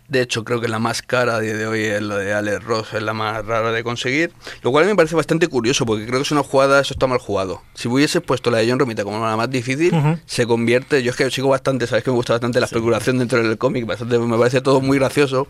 De 0.07 0.21
hecho, 0.21 0.43
creo 0.43 0.61
que 0.61 0.67
la 0.67 0.77
más 0.77 1.01
cara 1.01 1.35
a 1.35 1.39
día 1.39 1.55
de 1.55 1.65
hoy 1.65 1.81
es 1.83 2.01
la 2.01 2.17
de 2.17 2.31
Alex 2.31 2.63
Ross, 2.63 2.93
es 2.93 3.01
la 3.01 3.13
más 3.13 3.43
rara 3.43 3.71
de 3.71 3.83
conseguir. 3.83 4.31
Lo 4.61 4.71
cual 4.71 4.85
me 4.85 4.95
parece 4.95 5.15
bastante 5.15 5.47
curioso, 5.47 5.83
porque 5.85 6.05
creo 6.05 6.19
que 6.19 6.23
es 6.23 6.31
una 6.31 6.43
jugada, 6.43 6.79
eso 6.79 6.93
está 6.93 7.07
mal 7.07 7.17
jugado. 7.17 7.63
Si 7.73 7.87
hubiese 7.87 8.21
puesto 8.21 8.51
la 8.51 8.59
de 8.59 8.69
John 8.69 8.77
Romita 8.77 9.03
como 9.03 9.25
la 9.25 9.35
más 9.35 9.49
difícil, 9.49 9.91
se 10.27 10.45
convierte. 10.45 11.01
Yo 11.01 11.09
es 11.09 11.17
que 11.17 11.31
sigo 11.31 11.49
bastante, 11.49 11.87
sabes 11.87 12.03
que 12.03 12.11
me 12.11 12.17
gusta 12.17 12.33
bastante 12.33 12.59
la 12.59 12.67
especulación 12.67 13.17
dentro 13.17 13.41
del 13.41 13.57
cómic, 13.57 13.85
bastante, 13.87 14.19
me 14.19 14.37
parece 14.37 14.61
todo 14.61 14.79
muy 14.79 14.99
gracioso. 14.99 15.47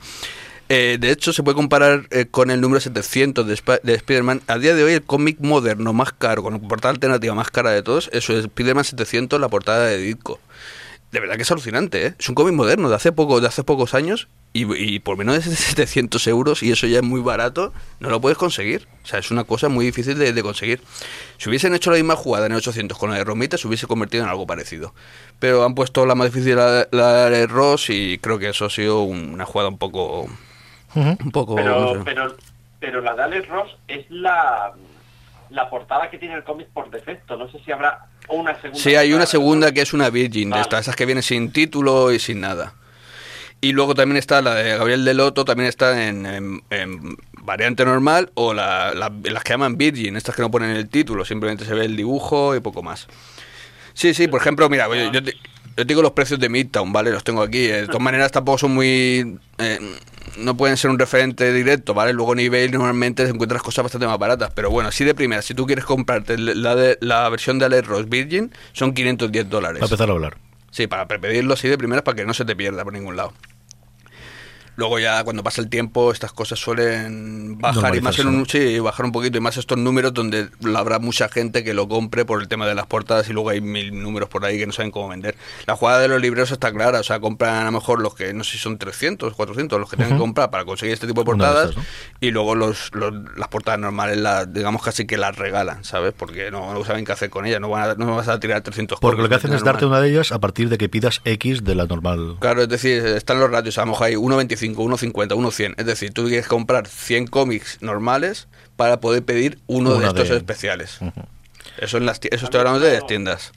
Eh, 0.69 0.97
de 0.99 1.11
hecho, 1.11 1.31
se 1.33 1.43
puede 1.43 1.55
comparar 1.55 2.07
eh, 2.09 2.25
con 2.25 2.49
el 2.49 2.59
número 2.61 2.79
700 2.79 3.45
de, 3.45 3.53
Sp- 3.59 3.81
de 3.83 3.93
Spider-Man. 3.95 4.41
A 4.47 4.57
día 4.57 4.73
de 4.73 4.83
hoy, 4.83 4.93
el 4.93 5.03
cómic 5.03 5.37
moderno 5.41 5.93
más 5.93 6.11
caro, 6.13 6.41
con 6.41 6.53
la 6.53 6.59
portada 6.59 6.91
alternativa 6.91 7.35
más 7.35 7.51
cara 7.51 7.71
de 7.71 7.83
todos, 7.83 8.09
eso 8.13 8.33
es 8.33 8.45
Spider-Man 8.45 8.83
700, 8.85 9.39
la 9.39 9.49
portada 9.49 9.85
de 9.85 9.97
Ditko. 9.97 10.39
De 11.11 11.19
verdad 11.19 11.35
que 11.35 11.43
es 11.43 11.51
alucinante, 11.51 12.07
¿eh? 12.07 12.15
Es 12.17 12.27
un 12.29 12.35
cómic 12.35 12.55
moderno 12.55 12.89
de 12.89 12.95
hace 12.95 13.11
poco, 13.11 13.39
de 13.41 13.47
hace 13.47 13.63
pocos 13.63 13.93
años 13.93 14.27
y, 14.59 14.95
y 14.95 14.99
por 14.99 15.17
menos 15.17 15.35
de 15.35 15.41
700 15.55 16.25
euros 16.27 16.63
y 16.63 16.71
eso 16.71 16.87
ya 16.87 16.97
es 16.99 17.03
muy 17.03 17.21
barato, 17.21 17.73
no 17.99 18.09
lo 18.09 18.21
puedes 18.21 18.37
conseguir. 18.37 18.87
O 19.03 19.07
sea, 19.07 19.19
es 19.19 19.29
una 19.31 19.43
cosa 19.43 19.69
muy 19.69 19.85
difícil 19.85 20.17
de, 20.17 20.31
de 20.33 20.41
conseguir. 20.43 20.81
Si 21.37 21.49
hubiesen 21.49 21.75
hecho 21.75 21.91
la 21.91 21.97
misma 21.97 22.15
jugada 22.15 22.45
en 22.45 22.53
el 22.53 22.57
800 22.59 22.97
con 22.97 23.09
la 23.11 23.17
de 23.17 23.23
Romita, 23.23 23.57
se 23.57 23.67
hubiese 23.67 23.85
convertido 23.87 24.23
en 24.23 24.29
algo 24.29 24.47
parecido. 24.47 24.93
Pero 25.39 25.63
han 25.65 25.75
puesto 25.75 26.05
la 26.05 26.15
más 26.15 26.31
difícil 26.33 26.55
la, 26.55 26.87
la 26.91 27.29
de 27.29 27.47
Ross 27.47 27.89
y 27.89 28.17
creo 28.19 28.39
que 28.39 28.49
eso 28.49 28.65
ha 28.65 28.69
sido 28.69 29.01
un- 29.01 29.33
una 29.33 29.45
jugada 29.45 29.69
un 29.69 29.77
poco... 29.77 30.27
Un 30.95 31.31
poco... 31.33 31.55
Pero, 31.55 31.79
no 31.79 31.93
sé. 31.95 32.01
pero, 32.05 32.35
pero 32.79 33.01
la 33.01 33.13
de 33.15 33.23
Alex 33.23 33.49
Ross 33.49 33.75
es 33.89 34.05
la, 34.09 34.71
la 35.49 35.69
portada 35.69 36.09
que 36.09 36.17
tiene 36.17 36.35
el 36.35 36.43
cómic 36.45 36.67
por 36.73 36.89
defecto. 36.89 37.35
No 37.35 37.51
sé 37.51 37.59
si 37.65 37.71
habrá 37.73 38.05
una 38.29 38.53
segunda. 38.61 38.79
Sí, 38.79 38.95
hay 38.95 39.11
una 39.13 39.25
segunda 39.25 39.73
que 39.73 39.81
es 39.81 39.91
una 39.93 40.09
Virgin, 40.09 40.49
de 40.51 40.61
estas, 40.61 40.81
esas 40.81 40.95
que 40.95 41.05
viene 41.05 41.21
sin 41.21 41.51
título 41.51 42.13
y 42.13 42.19
sin 42.19 42.39
nada. 42.39 42.73
Y 43.61 43.71
luego 43.71 43.95
también 43.95 44.17
está 44.17 44.41
la 44.41 44.53
de 44.53 44.77
Gabriel 44.77 45.03
Deloto, 45.05 45.43
también 45.45 45.67
está 45.69 46.07
en, 46.07 46.61
variante 47.41 47.85
normal 47.85 48.31
o 48.35 48.53
la- 48.53 48.93
la- 48.93 49.11
las 49.23 49.43
que 49.43 49.53
llaman 49.53 49.77
Virgin, 49.77 50.15
estas 50.17 50.35
que 50.35 50.41
no 50.41 50.51
ponen 50.51 50.71
el 50.71 50.87
título, 50.89 51.25
simplemente 51.25 51.65
se 51.65 51.73
ve 51.73 51.85
el 51.85 51.95
dibujo 51.95 52.55
y 52.55 52.59
poco 52.59 52.83
más. 52.83 53.07
Sí, 53.93 54.13
sí, 54.13 54.27
por 54.27 54.41
ejemplo, 54.41 54.69
mira, 54.69 54.87
yo, 54.87 55.11
yo 55.11 55.23
te, 55.23 55.33
digo 55.85 56.01
los 56.01 56.11
precios 56.11 56.39
de 56.39 56.49
Midtown, 56.49 56.91
¿vale? 56.91 57.11
Los 57.11 57.23
tengo 57.23 57.41
aquí. 57.41 57.65
eh, 57.65 57.81
De 57.81 57.87
todas 57.87 58.01
maneras 58.01 58.31
tampoco 58.31 58.57
son 58.57 58.73
muy... 58.73 59.37
eh, 59.57 59.79
no 60.37 60.57
pueden 60.57 60.75
ser 60.75 60.89
un 60.91 60.99
referente 60.99 61.53
directo, 61.53 61.93
¿vale? 61.93 62.11
Luego 62.11 62.33
en 62.33 62.39
eBay 62.39 62.67
normalmente 62.69 63.23
encuentras 63.23 63.61
cosas 63.61 63.83
bastante 63.83 64.05
más 64.07 64.17
baratas. 64.17 64.51
Pero 64.53 64.69
bueno, 64.69 64.89
así 64.89 65.05
de 65.05 65.13
primera, 65.15 65.41
si 65.41 65.53
tú 65.53 65.65
quieres 65.65 65.85
comprarte 65.85 66.37
la, 66.37 66.75
de, 66.75 66.97
la 66.99 67.29
versión 67.29 67.57
de 67.59 67.65
Alex 67.65 67.87
Ross 67.87 68.09
Virgin, 68.09 68.51
son 68.73 68.93
510 68.93 69.49
dólares. 69.49 69.79
Para 69.79 69.85
empezar 69.87 70.09
a 70.09 70.13
hablar. 70.13 70.37
Sí, 70.75 70.87
para 70.87 71.07
pedirlo 71.07 71.53
así 71.53 71.69
de 71.69 71.77
primeras 71.77 72.03
para 72.03 72.17
que 72.17 72.25
no 72.25 72.33
se 72.33 72.43
te 72.43 72.53
pierda 72.53 72.83
por 72.83 72.91
ningún 72.91 73.15
lado. 73.15 73.31
Luego 74.77 74.99
ya 74.99 75.23
cuando 75.23 75.41
pasa 75.43 75.61
el 75.61 75.69
tiempo 75.69 76.11
estas 76.11 76.33
cosas 76.33 76.59
suelen 76.59 77.57
bajar 77.59 77.95
y 77.95 78.01
más 78.01 78.19
en 78.19 78.27
un, 78.27 78.45
sí, 78.45 78.79
bajar 78.79 79.05
un 79.05 79.11
poquito 79.11 79.37
y 79.37 79.41
más 79.41 79.57
estos 79.57 79.77
números 79.77 80.13
donde 80.13 80.49
habrá 80.75 80.99
mucha 80.99 81.29
gente 81.29 81.63
que 81.63 81.73
lo 81.73 81.87
compre 81.87 82.25
por 82.25 82.41
el 82.41 82.47
tema 82.47 82.67
de 82.67 82.75
las 82.75 82.85
portadas 82.85 83.29
y 83.29 83.33
luego 83.33 83.49
hay 83.49 83.61
mil 83.61 84.01
números 84.01 84.29
por 84.29 84.43
ahí 84.45 84.57
que 84.57 84.65
no 84.67 84.73
saben 84.73 84.91
cómo 84.91 85.09
vender. 85.09 85.35
La 85.65 85.75
jugada 85.75 85.99
de 85.99 86.07
los 86.07 86.21
libreros 86.21 86.51
está 86.51 86.71
clara, 86.71 86.99
o 86.99 87.03
sea, 87.03 87.19
compran 87.19 87.55
a 87.55 87.63
lo 87.65 87.71
mejor 87.71 88.01
los 88.01 88.15
que 88.15 88.33
no 88.33 88.43
sé 88.43 88.53
si 88.53 88.57
son 88.57 88.77
300, 88.77 89.33
400 89.33 89.79
los 89.79 89.89
que 89.89 89.97
tengan 89.97 90.13
que 90.13 90.19
comprar 90.19 90.49
para 90.51 90.65
conseguir 90.65 90.93
este 90.93 91.07
tipo 91.07 91.21
de 91.21 91.25
portadas 91.25 91.71
y 92.19 92.31
luego 92.31 92.55
los, 92.55 92.89
los- 92.93 93.13
las 93.37 93.47
portadas 93.47 93.79
normales 93.79 94.17
las 94.17 94.51
digamos 94.53 94.81
casi 94.83 95.05
que 95.05 95.17
las 95.17 95.35
regalan, 95.37 95.83
¿sabes? 95.83 96.13
Porque 96.17 96.51
no, 96.51 96.73
no 96.73 96.83
saben 96.83 97.05
qué 97.05 97.11
hacer 97.11 97.29
con 97.29 97.45
ellas, 97.45 97.61
no, 97.61 97.69
van 97.69 97.91
a- 97.91 97.95
no 97.95 98.15
vas 98.15 98.27
a 98.27 98.39
tirar 98.39 98.61
300 98.61 98.99
Porque 98.99 99.21
lo 99.21 99.29
que 99.29 99.35
hacen 99.35 99.51
es 99.53 99.57
normal. 99.61 99.73
darte 99.73 99.85
una 99.85 100.01
de 100.01 100.09
ellas 100.09 100.31
a 100.31 100.39
partir 100.39 100.69
de 100.69 100.77
que 100.77 100.89
pidas 100.89 101.21
X 101.25 101.63
de 101.63 101.75
la 101.75 101.85
normal. 101.85 102.37
Claro, 102.39 102.63
es 102.63 102.69
decir, 102.69 103.05
están 103.05 103.39
los 103.39 103.49
ratios, 103.49 103.77
a 103.77 103.81
lo 103.81 103.87
mejor 103.91 104.07
hay 104.07 104.15
1.25, 104.15 104.64
1.50, 104.73 105.35
1.100. 105.35 105.75
Es 105.77 105.85
decir, 105.85 106.13
tú 106.13 106.23
quieres 106.25 106.47
comprar 106.47 106.87
100 106.87 107.27
cómics 107.27 107.77
normales 107.81 108.47
para 108.75 108.99
poder 108.99 109.23
pedir 109.23 109.59
uno 109.67 109.95
de 109.95 110.07
estos 110.07 110.29
de- 110.29 110.37
especiales. 110.37 110.99
Eso, 111.77 111.97
en 111.97 112.05
las, 112.05 112.19
eso 112.23 112.45
estoy 112.45 112.59
hablando 112.59 112.79
de 112.79 112.93
las 112.93 113.05
tiendas. 113.05 113.51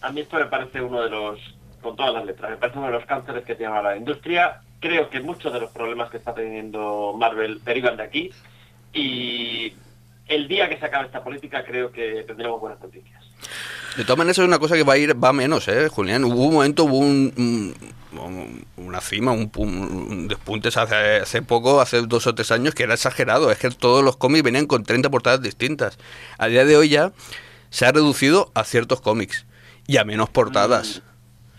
A 0.00 0.10
mí 0.12 0.20
esto 0.20 0.36
me 0.38 0.46
parece 0.46 0.80
uno 0.80 1.02
de 1.02 1.10
los, 1.10 1.38
con 1.82 1.96
todas 1.96 2.14
las 2.14 2.24
letras, 2.24 2.50
me 2.52 2.56
parece 2.56 2.78
uno 2.78 2.86
de 2.86 2.92
los 2.94 3.04
cánceres 3.06 3.44
que 3.44 3.54
tiene 3.54 3.74
ahora 3.74 3.90
la 3.90 3.96
industria. 3.96 4.60
Creo 4.80 5.10
que 5.10 5.20
muchos 5.20 5.52
de 5.52 5.60
los 5.60 5.70
problemas 5.72 6.10
que 6.10 6.16
está 6.16 6.32
teniendo 6.34 7.14
Marvel 7.18 7.60
derivan 7.64 7.96
de 7.98 8.02
aquí. 8.04 8.30
Y 8.92 9.74
el 10.26 10.48
día 10.48 10.68
que 10.68 10.78
se 10.78 10.86
acabe 10.86 11.06
esta 11.06 11.22
política 11.22 11.64
creo 11.64 11.92
que 11.92 12.24
tendremos 12.26 12.60
buenas 12.60 12.80
noticias. 12.80 13.22
De 13.96 14.04
todas 14.04 14.18
maneras 14.18 14.38
es 14.38 14.44
una 14.44 14.58
cosa 14.58 14.76
que 14.76 14.82
va 14.84 14.94
a 14.94 14.98
ir, 14.98 15.22
va 15.22 15.32
menos, 15.32 15.66
¿eh, 15.68 15.88
Julián? 15.88 16.24
Hubo 16.24 16.46
un 16.46 16.54
momento, 16.54 16.84
hubo 16.84 16.98
un, 16.98 17.32
un- 17.36 17.74
un- 18.18 18.66
una 18.76 19.00
cima, 19.00 19.32
un, 19.32 19.50
un- 19.56 20.06
un 20.10 20.28
despunte 20.28 20.68
hace, 20.68 20.94
hace 21.20 21.42
poco, 21.42 21.80
hace 21.80 22.00
dos 22.02 22.26
o 22.26 22.34
tres 22.34 22.50
años, 22.52 22.74
que 22.74 22.84
era 22.84 22.94
exagerado. 22.94 23.50
Es 23.50 23.58
que 23.58 23.70
todos 23.70 24.04
los 24.04 24.16
cómics 24.16 24.44
venían 24.44 24.66
con 24.66 24.84
30 24.84 25.10
portadas 25.10 25.42
distintas. 25.42 25.98
A 26.38 26.46
día 26.46 26.64
de 26.64 26.76
hoy 26.76 26.88
ya 26.88 27.12
se 27.70 27.84
ha 27.86 27.92
reducido 27.92 28.50
a 28.54 28.64
ciertos 28.64 29.00
cómics 29.00 29.44
y 29.86 29.96
a 29.96 30.04
menos 30.04 30.28
portadas. 30.30 31.02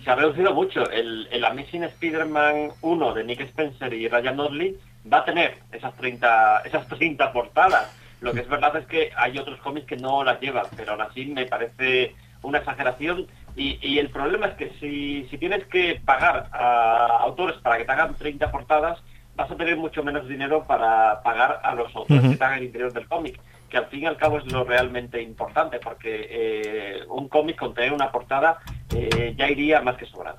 se 0.03 0.09
ha 0.09 0.15
reducido 0.15 0.53
mucho. 0.53 0.89
El, 0.89 1.27
el 1.31 1.45
Amazing 1.45 1.83
Spider-Man 1.83 2.69
1 2.81 3.13
de 3.13 3.23
Nick 3.23 3.41
Spencer 3.41 3.93
y 3.93 4.07
Ryan 4.07 4.37
Dudley 4.37 4.77
va 5.11 5.19
a 5.19 5.25
tener 5.25 5.59
esas 5.71 5.95
30, 5.97 6.61
esas 6.65 6.87
30 6.87 7.31
portadas. 7.33 7.87
Lo 8.21 8.33
que 8.33 8.41
es 8.41 8.47
verdad 8.47 8.75
es 8.77 8.85
que 8.85 9.11
hay 9.15 9.37
otros 9.37 9.59
cómics 9.59 9.87
que 9.87 9.97
no 9.97 10.23
las 10.23 10.39
llevan, 10.39 10.65
pero 10.77 10.93
aún 10.93 11.01
así 11.01 11.25
me 11.25 11.45
parece 11.45 12.15
una 12.43 12.59
exageración. 12.59 13.27
Y, 13.55 13.77
y 13.81 13.99
el 13.99 14.09
problema 14.09 14.47
es 14.47 14.53
que 14.55 14.71
si, 14.79 15.27
si 15.29 15.37
tienes 15.37 15.65
que 15.65 15.99
pagar 16.05 16.47
a 16.53 17.17
autores 17.23 17.57
para 17.57 17.77
que 17.77 17.85
te 17.85 17.91
hagan 17.91 18.15
30 18.15 18.51
portadas, 18.51 19.01
vas 19.35 19.49
a 19.49 19.55
tener 19.55 19.75
mucho 19.75 20.03
menos 20.03 20.27
dinero 20.27 20.65
para 20.65 21.21
pagar 21.23 21.61
a 21.63 21.73
los 21.75 21.93
autores 21.95 22.37
que 22.37 22.43
hagan 22.43 22.59
el 22.59 22.65
interior 22.65 22.93
del 22.93 23.07
cómic, 23.07 23.39
que 23.69 23.77
al 23.77 23.87
fin 23.87 24.03
y 24.03 24.05
al 24.05 24.17
cabo 24.17 24.37
es 24.37 24.51
lo 24.51 24.63
realmente 24.63 25.21
importante, 25.21 25.79
porque 25.79 26.27
eh, 26.29 26.99
un 27.09 27.27
cómic 27.27 27.57
con 27.57 27.73
tener 27.73 27.93
una 27.93 28.11
portada 28.11 28.59
eh, 28.93 29.33
ya 29.37 29.49
iría 29.49 29.81
más 29.81 29.97
que 29.97 30.05
sobrado. 30.05 30.37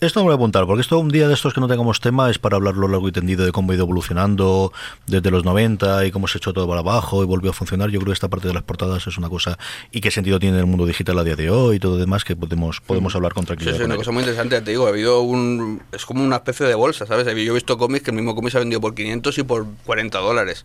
Esto 0.00 0.20
me 0.20 0.24
voy 0.24 0.32
a 0.32 0.36
apuntar, 0.36 0.64
porque 0.64 0.80
esto 0.80 0.98
un 0.98 1.10
día 1.10 1.28
de 1.28 1.34
estos 1.34 1.52
que 1.52 1.60
no 1.60 1.68
tengamos 1.68 2.00
tema 2.00 2.30
es 2.30 2.38
para 2.38 2.56
hablarlo 2.56 2.88
largo 2.88 3.06
y 3.08 3.12
tendido 3.12 3.44
de 3.44 3.52
cómo 3.52 3.70
ha 3.70 3.74
ido 3.74 3.84
evolucionando 3.84 4.72
desde 5.06 5.30
los 5.30 5.44
90 5.44 6.06
y 6.06 6.10
cómo 6.10 6.26
se 6.26 6.38
echó 6.38 6.54
todo 6.54 6.66
para 6.66 6.80
abajo 6.80 7.22
y 7.22 7.26
volvió 7.26 7.50
a 7.50 7.52
funcionar. 7.52 7.90
Yo 7.90 8.00
creo 8.00 8.06
que 8.06 8.14
esta 8.14 8.28
parte 8.28 8.48
de 8.48 8.54
las 8.54 8.62
portadas 8.62 9.06
es 9.06 9.18
una 9.18 9.28
cosa 9.28 9.58
y 9.92 10.00
qué 10.00 10.10
sentido 10.10 10.38
tiene 10.38 10.58
el 10.58 10.64
mundo 10.64 10.86
digital 10.86 11.18
a 11.18 11.24
día 11.24 11.36
de 11.36 11.50
hoy 11.50 11.76
y 11.76 11.80
todo 11.80 11.98
demás 11.98 12.24
que 12.24 12.34
podemos 12.34 12.80
podemos 12.80 13.14
hablar 13.14 13.34
con 13.34 13.44
tranquilidad. 13.44 13.76
sí, 13.76 13.82
con 13.82 13.90
una 13.90 13.98
cosa 13.98 14.10
muy 14.10 14.22
interesante, 14.22 14.58
te 14.62 14.70
digo, 14.70 14.86
ha 14.86 14.88
habido 14.88 15.20
un... 15.20 15.82
Es 15.92 16.06
como 16.06 16.24
una 16.24 16.36
especie 16.36 16.64
de 16.64 16.74
bolsa, 16.74 17.04
¿sabes? 17.04 17.26
Yo 17.26 17.32
he 17.32 17.52
visto 17.52 17.76
cómics 17.76 18.02
que 18.02 18.10
el 18.10 18.16
mismo 18.16 18.34
cómic 18.34 18.52
se 18.52 18.56
ha 18.56 18.60
vendido 18.60 18.80
por 18.80 18.94
500 18.94 19.36
y 19.36 19.42
por 19.42 19.66
40 19.84 20.18
dólares. 20.18 20.64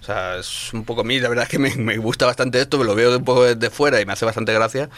O 0.00 0.04
sea, 0.04 0.36
es 0.36 0.72
un 0.72 0.84
poco 0.84 1.00
a 1.00 1.04
mí, 1.04 1.18
la 1.18 1.28
verdad 1.28 1.42
es 1.42 1.48
que 1.50 1.58
me, 1.58 1.74
me 1.74 1.96
gusta 1.98 2.26
bastante 2.26 2.60
esto, 2.60 2.78
me 2.78 2.84
lo 2.84 2.94
veo 2.94 3.16
un 3.16 3.24
poco 3.24 3.42
desde 3.42 3.68
fuera 3.70 4.00
y 4.00 4.06
me 4.06 4.12
hace 4.12 4.24
bastante 4.24 4.52
gracia, 4.52 4.90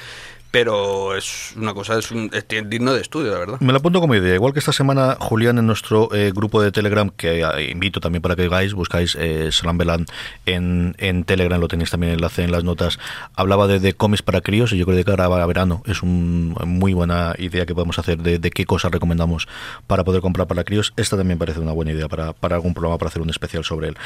pero 0.51 1.17
es 1.17 1.53
una 1.57 1.75
cosa, 1.75 1.99
es, 1.99 2.11
un, 2.11 2.31
es 2.33 2.47
digno 2.69 2.95
de 2.95 3.01
estudio, 3.01 3.33
la 3.33 3.39
verdad. 3.39 3.61
Me 3.61 3.73
lo 3.73 3.79
apunto 3.79 4.01
como 4.01 4.15
idea. 4.15 4.35
Igual 4.35 4.53
que 4.53 4.59
esta 4.59 4.73
semana, 4.73 5.17
Julián, 5.21 5.59
en 5.59 5.67
nuestro 5.67 6.15
eh, 6.15 6.33
grupo 6.35 6.63
de 6.63 6.73
Telegram, 6.73 7.11
que 7.11 7.43
eh, 7.43 7.71
invito 7.71 8.01
también 8.01 8.23
para 8.23 8.35
que 8.35 8.43
oigáis, 8.43 8.73
buscáis 8.73 9.17
eh, 9.19 9.51
Salambelan 9.53 10.07
en, 10.47 10.95
en 10.99 11.25
Telegram, 11.25 11.61
lo 11.61 11.69
tenéis 11.69 11.91
también 11.91 12.15
enlace 12.15 12.45
en 12.45 12.53
las 12.53 12.65
notas, 12.65 12.99
hablaba 13.35 13.67
de, 13.67 13.79
de 13.79 13.93
cómics 13.93 14.23
para 14.23 14.41
críos 14.41 14.73
y 14.73 14.79
yo 14.79 14.87
creo 14.87 14.95
que 14.97 15.05
de 15.05 15.05
cara 15.05 15.27
a 15.27 15.47
verano 15.47 15.83
es 15.87 16.03
una 16.03 16.65
muy 16.65 16.95
buena 16.95 17.35
idea 17.39 17.67
que 17.67 17.75
podemos 17.75 17.99
hacer 17.99 18.19
de, 18.19 18.39
de 18.39 18.51
qué 18.51 18.65
cosas 18.65 18.91
recomendamos 18.91 19.49
para 19.87 20.05
poder 20.05 20.23
comprar 20.23 20.47
para 20.47 20.65
críos. 20.65 20.95
Esta 20.97 21.17
también 21.17 21.39
parece 21.39 21.61
una 21.61 21.73
buena 21.73 21.93
idea 21.93 22.09
para, 22.09 22.33
para 22.33 22.57
algún 22.57 22.73
programa, 22.73 22.97
para 22.97 23.09
hacer 23.09 23.21
un 23.21 23.31
especial 23.31 23.65
sobre 23.65 23.89
él. 23.89 23.97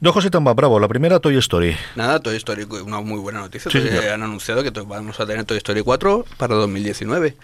Dos 0.00 0.12
cositas 0.12 0.40
más, 0.40 0.54
bravo. 0.54 0.78
La 0.78 0.88
primera, 0.88 1.18
Toy 1.18 1.36
Story. 1.38 1.76
Nada, 1.96 2.20
Toy 2.20 2.36
Story, 2.36 2.66
una 2.84 3.00
muy 3.00 3.18
buena 3.18 3.40
noticia. 3.40 3.70
Sí, 3.70 3.78
han 3.78 4.22
anunciado 4.22 4.62
que 4.62 4.70
vamos 4.70 5.18
a 5.18 5.26
tener 5.26 5.44
Toy 5.44 5.56
Story 5.56 5.71
4 5.80 6.26
para 6.36 6.54
2019. 6.56 7.34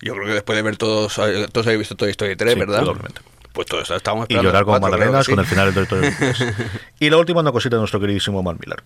Yo 0.00 0.12
creo 0.14 0.26
que 0.26 0.32
después 0.34 0.56
de 0.56 0.62
ver 0.62 0.76
todos, 0.76 1.14
todos 1.14 1.66
habéis 1.66 1.78
visto 1.78 1.94
Toy 1.94 2.10
Story 2.10 2.34
3, 2.36 2.54
Sí, 2.54 2.58
¿verdad? 2.58 2.78
probablemente. 2.80 3.20
Pues 3.54 3.68
todos 3.68 3.88
estábamos 3.88 4.24
Y 4.28 4.34
esperando 4.34 4.48
llorar 4.48 4.62
el 4.62 4.64
como 4.66 4.80
4, 4.80 4.96
creo 4.98 4.98
magdalenas 5.12 5.26
que 5.26 5.32
con 5.32 5.38
el 5.38 5.46
sí. 5.46 5.50
final 5.54 5.72
del 5.74 5.86
Toy 5.86 6.04
Story 6.08 6.34
3. 6.34 6.54
Y 7.00 7.08
la 7.10 7.16
última, 7.18 7.40
una 7.40 7.52
cosita 7.52 7.76
de 7.76 7.80
nuestro 7.80 8.00
queridísimo 8.00 8.42
Mark 8.42 8.58
Millar. 8.60 8.82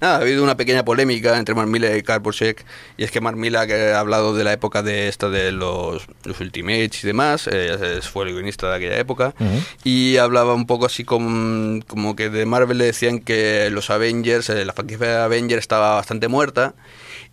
Nada, 0.00 0.16
ha 0.16 0.20
habido 0.22 0.42
una 0.42 0.56
pequeña 0.56 0.84
polémica 0.86 1.36
entre 1.38 1.54
Mark 1.54 1.68
Miller 1.68 1.96
y 1.98 2.02
Carl 2.02 2.20
Burchek, 2.20 2.64
y 2.96 3.04
es 3.04 3.10
que 3.10 3.20
Mark 3.20 3.36
Miller 3.36 3.66
que 3.66 3.92
ha 3.92 4.00
hablado 4.00 4.34
de 4.34 4.42
la 4.44 4.54
época 4.54 4.82
de 4.82 5.08
esta 5.08 5.28
de 5.28 5.52
los, 5.52 6.06
los 6.24 6.40
Ultimates 6.40 7.04
y 7.04 7.06
demás, 7.06 7.46
eh, 7.52 8.00
fue 8.02 8.24
el 8.26 8.32
guionista 8.32 8.70
de 8.70 8.76
aquella 8.76 8.98
época, 8.98 9.34
Ujú. 9.38 9.60
y 9.84 10.16
hablaba 10.16 10.54
un 10.54 10.66
poco 10.66 10.86
así 10.86 11.04
como, 11.04 11.80
como 11.86 12.16
que 12.16 12.30
de 12.30 12.46
Marvel 12.46 12.78
le 12.78 12.86
decían 12.86 13.20
que 13.20 13.68
los 13.70 13.90
Avengers, 13.90 14.48
eh, 14.48 14.64
la 14.64 14.72
franquicia 14.72 15.06
de 15.06 15.16
Avengers 15.24 15.60
estaba 15.60 15.94
bastante 15.94 16.28
muerta, 16.28 16.74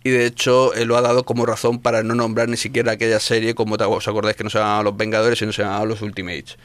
y 0.04 0.10
de 0.10 0.26
hecho 0.26 0.72
él 0.74 0.86
lo 0.88 0.96
ha 0.96 1.00
dado 1.00 1.24
como 1.24 1.44
razón 1.46 1.80
para 1.80 2.02
no 2.04 2.14
nombrar 2.14 2.48
ni 2.48 2.56
siquiera 2.56 2.92
aquella 2.92 3.18
serie 3.18 3.54
como 3.56 3.74
os 3.74 4.06
acordáis 4.08 4.36
que 4.36 4.44
no 4.44 4.50
se 4.50 4.58
llamaba 4.58 4.82
Los 4.84 4.96
Vengadores, 4.96 5.38
sino 5.40 5.50
se 5.52 5.62
llamaba 5.62 5.84
Los 5.86 6.00
Ultimates. 6.02 6.56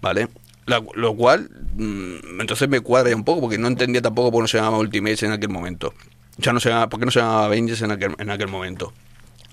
¿Vale? 0.00 0.28
La- 0.66 0.82
lo 0.94 1.14
cual, 1.14 1.48
mm, 1.76 2.40
entonces 2.40 2.68
me 2.68 2.80
cuadra 2.80 3.14
un 3.14 3.24
poco, 3.24 3.42
porque 3.42 3.58
no 3.58 3.68
entendía 3.68 4.02
tampoco 4.02 4.30
por 4.32 4.40
qué 4.40 4.42
no 4.42 4.48
se 4.48 4.58
llamaba 4.58 4.78
Ultimates 4.78 5.22
en 5.22 5.32
aquel 5.32 5.48
momento. 5.50 5.94
O 6.38 6.42
sea, 6.42 6.52
no 6.52 6.60
se 6.60 6.68
llama, 6.70 6.88
¿por 6.88 6.98
qué 7.00 7.06
no 7.06 7.10
se 7.12 7.20
llamaba 7.20 7.46
Avengers 7.46 7.82
en 7.82 7.90
aquel, 7.90 8.14
en 8.18 8.30
aquel 8.30 8.48
momento? 8.48 8.92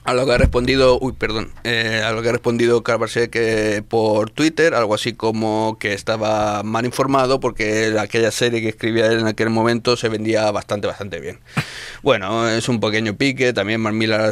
A 0.06 0.14
lo 0.14 0.26
que 0.28 0.34
ha 0.34 0.38
respondido, 0.38 1.00
uy, 1.02 1.14
perdón, 1.14 1.52
eh, 1.64 2.04
a 2.06 2.12
lo 2.12 2.22
que 2.22 2.30
ha 2.30 2.32
respondido 2.32 2.84
Carl 2.84 3.00
Barcek, 3.00 3.36
eh, 3.36 3.82
por 3.88 4.30
Twitter, 4.30 4.76
algo 4.76 4.94
así 4.94 5.14
como 5.14 5.78
que 5.80 5.94
estaba 5.94 6.62
mal 6.62 6.86
informado 6.86 7.40
porque 7.40 7.96
aquella 8.00 8.30
serie 8.30 8.62
que 8.62 8.70
escribía 8.70 9.08
él 9.08 9.20
en 9.22 9.28
aquel 9.28 9.50
momento 9.50 9.98
se 9.98 10.08
vendía 10.08 10.52
bastante, 10.52 10.86
bastante 10.86 11.20
bien. 11.20 11.40
Bueno, 12.04 12.48
es 12.48 12.70
un 12.70 12.80
pequeño 12.80 13.16
pique, 13.16 13.52
también 13.52 13.82
Mark 13.82 13.96
Millar, 13.96 14.32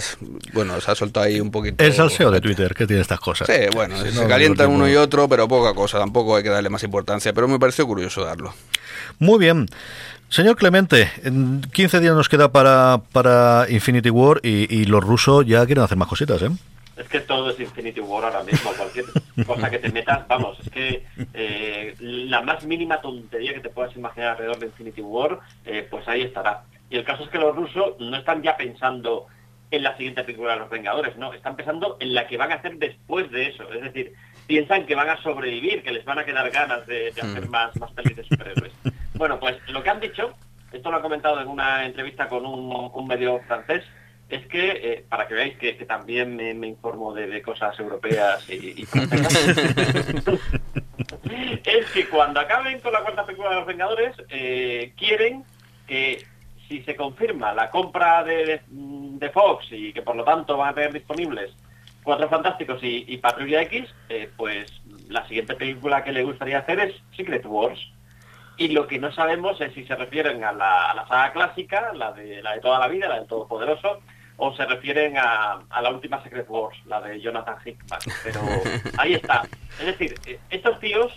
bueno, 0.53 0.79
se 0.79 0.91
ha 0.91 0.95
soltado 0.95 1.25
ahí 1.25 1.39
un 1.41 1.49
poquito. 1.49 1.83
El 1.83 1.93
salseo 1.93 2.29
de 2.29 2.39
Twitter, 2.39 2.75
que 2.75 2.85
tiene 2.85 3.01
estas 3.01 3.19
cosas. 3.19 3.47
Sí, 3.47 3.61
bueno, 3.73 3.97
Sí, 4.03 4.11
se 4.11 4.21
no, 4.21 4.27
calientan 4.27 4.67
no, 4.69 4.75
uno 4.75 4.85
no. 4.85 4.91
y 4.91 4.95
otro, 4.95 5.27
pero 5.27 5.47
poca 5.47 5.73
cosa, 5.73 5.97
tampoco 5.97 6.35
hay 6.35 6.43
que 6.43 6.49
darle 6.49 6.69
más 6.69 6.83
importancia, 6.83 7.33
pero 7.33 7.47
me 7.47 7.57
pareció 7.57 7.87
curioso 7.87 8.23
darlo. 8.23 8.53
Muy 9.17 9.39
bien. 9.39 9.65
Señor 10.33 10.55
Clemente, 10.55 11.11
en 11.23 11.61
15 11.61 11.99
días 11.99 12.15
nos 12.15 12.27
queda 12.27 12.51
para, 12.51 13.01
para 13.11 13.67
Infinity 13.69 14.09
War 14.09 14.39
y, 14.41 14.65
y 14.75 14.85
los 14.85 15.03
rusos 15.03 15.45
ya 15.45 15.63
quieren 15.67 15.83
hacer 15.83 15.95
más 15.95 16.07
cositas, 16.07 16.41
¿eh? 16.41 16.49
Es 16.97 17.07
que 17.07 17.19
todo 17.19 17.51
es 17.51 17.59
Infinity 17.59 17.99
War 17.99 18.25
ahora 18.25 18.41
mismo. 18.41 18.71
Cualquier 18.75 19.05
cosa 19.45 19.69
que 19.69 19.77
te 19.77 19.91
metas, 19.91 20.27
vamos, 20.27 20.59
es 20.59 20.71
que 20.71 21.05
eh, 21.35 21.93
la 21.99 22.41
más 22.41 22.65
mínima 22.65 22.99
tontería 22.99 23.53
que 23.53 23.59
te 23.59 23.69
puedas 23.69 23.95
imaginar 23.95 24.31
alrededor 24.31 24.57
de 24.57 24.65
Infinity 24.65 25.01
War, 25.01 25.39
eh, 25.65 25.87
pues 25.87 26.07
ahí 26.07 26.23
estará. 26.23 26.63
Y 26.89 26.97
el 26.97 27.03
caso 27.03 27.25
es 27.25 27.29
que 27.29 27.37
los 27.37 27.55
rusos 27.55 27.93
no 27.99 28.17
están 28.17 28.41
ya 28.41 28.57
pensando 28.57 29.27
en 29.69 29.83
la 29.83 29.95
siguiente 29.97 30.23
película 30.23 30.53
de 30.53 30.61
los 30.61 30.69
Vengadores, 30.71 31.15
no, 31.15 31.31
están 31.31 31.55
pensando 31.55 31.97
en 31.99 32.15
la 32.15 32.25
que 32.25 32.37
van 32.37 32.51
a 32.51 32.55
hacer 32.55 32.77
después 32.77 33.29
de 33.29 33.49
eso. 33.49 33.71
Es 33.71 33.83
decir, 33.83 34.13
piensan 34.47 34.87
que 34.87 34.95
van 34.95 35.09
a 35.09 35.21
sobrevivir, 35.21 35.83
que 35.83 35.91
les 35.91 36.03
van 36.03 36.17
a 36.17 36.25
quedar 36.25 36.49
ganas 36.49 36.87
de, 36.87 37.11
de 37.11 37.21
hacer 37.21 37.47
más, 37.49 37.75
más 37.75 37.91
pelis 37.91 38.17
de 38.17 38.23
superhéroes. 38.23 38.73
Bueno, 39.15 39.39
pues 39.39 39.57
lo 39.67 39.83
que 39.83 39.89
han 39.89 39.99
dicho, 39.99 40.33
esto 40.71 40.91
lo 40.91 40.97
ha 40.97 41.01
comentado 41.01 41.41
en 41.41 41.47
una 41.47 41.85
entrevista 41.85 42.27
con 42.29 42.45
un, 42.45 43.07
medio 43.07 43.39
francés, 43.47 43.83
es 44.29 44.45
que, 44.47 44.71
eh, 44.71 45.05
para 45.07 45.27
que 45.27 45.33
veáis 45.33 45.57
que, 45.57 45.73
también 45.85 46.35
me, 46.35 46.67
informo 46.67 47.13
de, 47.13 47.41
cosas 47.41 47.77
europeas 47.79 48.49
y, 48.49 48.81
y 48.81 48.83
es 51.65 51.85
que 51.91 52.07
cuando 52.09 52.39
acaben 52.39 52.79
con 52.79 52.93
la 52.93 53.01
cuarta 53.01 53.25
película 53.25 53.49
de 53.49 53.55
los 53.57 53.65
Vengadores, 53.67 54.15
eh, 54.29 54.93
quieren 54.97 55.43
que 55.85 56.25
si 56.67 56.81
se 56.83 56.95
confirma 56.95 57.53
la 57.53 57.69
compra 57.69 58.23
de 58.23 58.61
Fox 59.33 59.67
y 59.71 59.93
que 59.93 60.01
por 60.01 60.15
lo 60.15 60.23
tanto 60.23 60.57
van 60.57 60.69
a 60.69 60.73
tener 60.73 60.93
disponibles 60.93 61.51
Cuatro 62.03 62.27
Fantásticos 62.27 62.83
y, 62.83 63.05
y 63.07 63.17
Patrulla 63.17 63.61
X, 63.63 63.89
eh, 64.09 64.29
pues 64.35 64.69
la 65.07 65.25
siguiente 65.27 65.55
película 65.55 66.03
que 66.03 66.11
le 66.11 66.23
gustaría 66.23 66.59
hacer 66.59 66.79
es 66.79 66.95
Secret 67.15 67.45
Wars. 67.45 67.79
Y 68.57 68.67
lo 68.69 68.85
que 68.87 68.99
no 68.99 69.11
sabemos 69.11 69.59
es 69.61 69.73
si 69.73 69.83
se 69.85 69.95
refieren 69.95 70.43
a 70.43 70.51
la, 70.51 70.91
a 70.91 70.93
la 70.93 71.07
saga 71.07 71.33
clásica, 71.33 71.91
la 71.93 72.11
de, 72.11 72.41
la 72.43 72.53
de 72.53 72.61
toda 72.61 72.79
la 72.79 72.87
vida, 72.87 73.09
la 73.09 73.15
del 73.15 73.27
Todopoderoso, 73.27 73.99
o 74.37 74.55
se 74.55 74.65
refieren 74.65 75.17
a, 75.17 75.59
a 75.69 75.81
la 75.81 75.89
última 75.89 76.21
Secret 76.23 76.45
Wars, 76.49 76.77
la 76.85 77.01
de 77.01 77.19
Jonathan 77.19 77.57
Hickman. 77.65 77.99
Pero 78.23 78.41
ahí 78.97 79.13
está. 79.15 79.43
Es 79.79 79.85
decir, 79.85 80.15
eh, 80.27 80.39
estos 80.49 80.79
tíos 80.79 81.11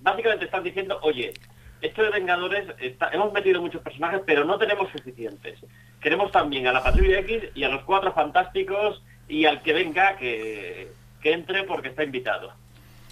básicamente 0.00 0.44
están 0.44 0.62
diciendo, 0.64 0.98
oye, 1.02 1.32
esto 1.80 2.02
de 2.02 2.10
Vengadores, 2.10 2.66
está- 2.78 3.10
hemos 3.12 3.32
metido 3.32 3.60
muchos 3.60 3.82
personajes, 3.82 4.20
pero 4.26 4.44
no 4.44 4.58
tenemos 4.58 4.90
suficientes. 4.90 5.58
Queremos 6.00 6.30
también 6.30 6.66
a 6.66 6.72
la 6.72 6.82
Patrulla 6.82 7.20
X 7.20 7.42
y 7.54 7.64
a 7.64 7.68
los 7.68 7.84
Cuatro 7.84 8.12
Fantásticos 8.12 9.02
y 9.28 9.44
al 9.46 9.62
que 9.62 9.72
venga 9.72 10.16
que, 10.16 10.92
que 11.22 11.32
entre 11.32 11.64
porque 11.64 11.88
está 11.88 12.04
invitado. 12.04 12.52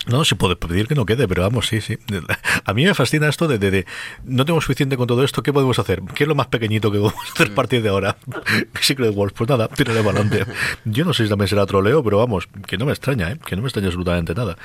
No, 0.07 0.25
se 0.25 0.37
puede 0.37 0.57
pedir 0.57 0.87
que 0.87 0.95
no 0.95 1.07
quede, 1.07 1.27
pero 1.27 1.43
vamos, 1.43 1.67
sí, 1.67 1.81
sí. 1.81 1.99
A 2.65 2.75
mí 2.75 2.85
me 2.85 2.95
fascina 2.95 3.29
esto 3.29 3.49
de, 3.49 3.59
de, 3.59 3.71
de, 3.71 3.87
no 4.25 4.45
tenemos 4.45 4.65
suficiente 4.65 4.97
con 4.97 5.07
todo 5.07 5.25
esto, 5.25 5.43
¿qué 5.43 5.53
podemos 5.53 5.79
hacer? 5.79 6.03
¿Qué 6.15 6.25
es 6.25 6.29
lo 6.29 6.35
más 6.35 6.49
pequeñito 6.49 6.91
que 6.91 6.99
podemos 6.99 7.31
hacer 7.33 7.53
a 7.53 7.55
partir 7.55 7.83
de 7.83 7.89
ahora? 7.89 8.17
Secret 8.81 9.15
Wars, 9.15 9.33
pues 9.33 9.49
nada, 9.49 9.69
tírale 9.69 10.03
para 10.03 10.21
adelante. 10.21 10.45
Yo 10.85 11.05
no 11.05 11.13
sé 11.13 11.25
si 11.25 11.31
también 11.31 11.49
será 11.49 11.67
troleo, 11.67 12.03
pero 12.03 12.19
vamos, 12.19 12.49
que 12.67 12.77
no 12.77 12.87
me 12.87 12.93
extraña, 12.93 13.33
¿eh? 13.33 13.39
que 13.45 13.57
no 13.57 13.63
me 13.63 13.69
extraña 13.69 13.89
absolutamente 13.89 14.35
nada. 14.35 14.57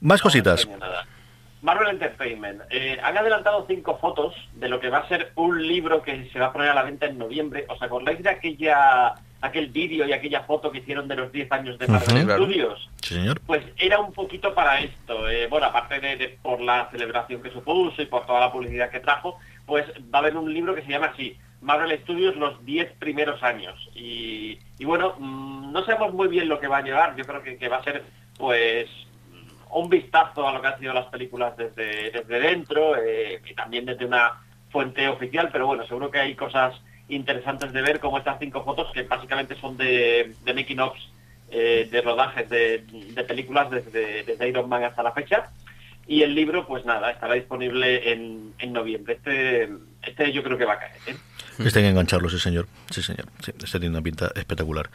Más 0.00 0.20
cositas. 0.20 0.66
No 0.66 0.74
enseña 0.74 0.86
nada. 0.90 1.06
Marvel 1.62 1.90
Entertainment. 1.90 2.62
Eh, 2.70 2.98
han 3.02 3.16
adelantado 3.16 3.64
cinco 3.68 3.96
fotos 3.98 4.34
de 4.54 4.68
lo 4.68 4.80
que 4.80 4.90
va 4.90 4.98
a 4.98 5.08
ser 5.08 5.32
un 5.36 5.66
libro 5.66 6.02
que 6.02 6.28
se 6.30 6.38
va 6.38 6.46
a 6.46 6.52
poner 6.52 6.68
a 6.68 6.74
la 6.74 6.82
venta 6.82 7.06
en 7.06 7.18
noviembre. 7.18 7.64
¿Os 7.68 7.80
acordáis 7.80 8.20
de 8.22 8.30
aquella 8.30 9.14
aquel 9.42 9.66
vídeo 9.68 10.06
y 10.06 10.12
aquella 10.12 10.42
foto 10.44 10.70
que 10.70 10.78
hicieron 10.78 11.08
de 11.08 11.16
los 11.16 11.30
10 11.32 11.52
años 11.52 11.78
de 11.78 11.88
Marvel. 11.88 12.24
Claro. 12.24 12.44
Studios? 12.44 12.90
Sí, 13.02 13.14
señor. 13.14 13.40
Pues 13.46 13.62
era 13.76 13.98
un 14.00 14.12
poquito 14.12 14.54
para 14.54 14.80
esto. 14.80 15.28
eh, 15.28 15.46
bueno, 15.48 15.66
aparte 15.66 16.00
de, 16.00 16.16
de 16.16 16.28
por 16.40 16.60
la 16.60 16.88
celebración 16.90 17.42
que 17.42 17.50
supuso 17.50 18.00
y 18.00 18.06
por 18.06 18.24
toda 18.24 18.40
la 18.40 18.52
publicidad 18.52 18.90
que 18.90 19.00
trajo, 19.00 19.38
pues 19.66 19.84
va 20.14 20.18
a 20.18 20.22
haber 20.22 20.36
un 20.36 20.52
libro 20.52 20.74
que 20.74 20.82
se 20.82 20.90
llama 20.90 21.06
así, 21.12 21.36
Marvel 21.60 21.98
Studios 22.02 22.36
los 22.36 22.64
10 22.64 22.92
primeros 22.98 23.42
años. 23.42 23.90
Y, 23.94 24.58
y 24.78 24.84
bueno, 24.84 25.14
mm, 25.18 25.72
no 25.72 25.84
sabemos 25.84 26.14
muy 26.14 26.28
bien 26.28 26.48
lo 26.48 26.58
que 26.60 26.68
va 26.68 26.78
a 26.78 26.82
llevar. 26.82 27.16
Yo 27.16 27.24
creo 27.24 27.42
que, 27.42 27.56
que 27.58 27.68
va 27.68 27.78
a 27.78 27.84
ser 27.84 28.02
pues 28.38 28.88
un 29.70 29.88
vistazo 29.88 30.46
a 30.46 30.52
lo 30.52 30.60
que 30.60 30.68
han 30.68 30.78
sido 30.78 30.92
las 30.94 31.06
películas 31.06 31.56
desde, 31.56 32.10
desde 32.10 32.40
dentro 32.40 32.96
eh, 32.96 33.40
y 33.48 33.54
también 33.54 33.86
desde 33.86 34.04
una 34.04 34.40
fuente 34.70 35.08
oficial, 35.08 35.48
pero 35.52 35.66
bueno, 35.66 35.86
seguro 35.86 36.10
que 36.10 36.18
hay 36.18 36.34
cosas 36.34 36.74
interesantes 37.14 37.72
de 37.72 37.82
ver, 37.82 38.00
como 38.00 38.18
estas 38.18 38.38
cinco 38.38 38.64
fotos 38.64 38.90
que 38.92 39.02
básicamente 39.02 39.54
son 39.60 39.76
de, 39.76 40.34
de 40.44 40.54
making 40.54 40.80
eh, 41.50 41.88
de 41.90 42.00
rodajes 42.00 42.48
de, 42.48 42.78
de 42.78 43.24
películas 43.24 43.70
desde, 43.70 44.22
desde 44.24 44.48
Iron 44.48 44.68
Man 44.68 44.84
hasta 44.84 45.02
la 45.02 45.12
fecha. 45.12 45.50
Y 46.06 46.22
el 46.22 46.34
libro, 46.34 46.66
pues 46.66 46.84
nada, 46.84 47.10
estará 47.10 47.34
disponible 47.34 48.12
en, 48.12 48.54
en 48.58 48.72
noviembre. 48.72 49.14
Este, 49.14 49.70
este 50.02 50.32
yo 50.32 50.42
creo 50.42 50.58
que 50.58 50.64
va 50.64 50.74
a 50.74 50.78
caer. 50.78 50.96
¿eh? 51.06 51.16
Este 51.58 51.78
hay 51.78 51.84
que 51.84 51.90
engancharlo, 51.90 52.28
sí 52.28 52.38
señor. 52.38 52.66
Sí 52.90 53.02
señor. 53.02 53.26
Sí, 53.40 53.52
este 53.62 53.78
tiene 53.78 53.90
una 53.90 54.02
pinta 54.02 54.32
espectacular. 54.34 54.90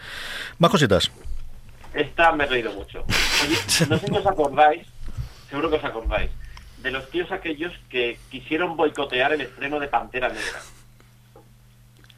Más 0.58 0.72
cositas. 0.72 1.12
Esta 1.94 2.32
me 2.34 2.44
he 2.44 2.48
reído 2.48 2.74
mucho. 2.74 3.06
Oye, 3.44 3.56
no 3.90 3.98
sé 3.98 4.08
si 4.08 4.14
os 4.14 4.26
acordáis, 4.26 4.86
seguro 5.50 5.70
que 5.70 5.78
os 5.78 5.84
acordáis, 5.84 6.32
de 6.80 6.92
los 6.92 7.10
tíos 7.10 7.32
aquellos 7.32 7.74
que 7.90 8.20
quisieron 8.30 8.76
boicotear 8.76 9.34
el 9.34 9.42
estreno 9.42 9.80
de 9.80 9.88
Pantera 9.88 10.30
Negra. 10.30 10.60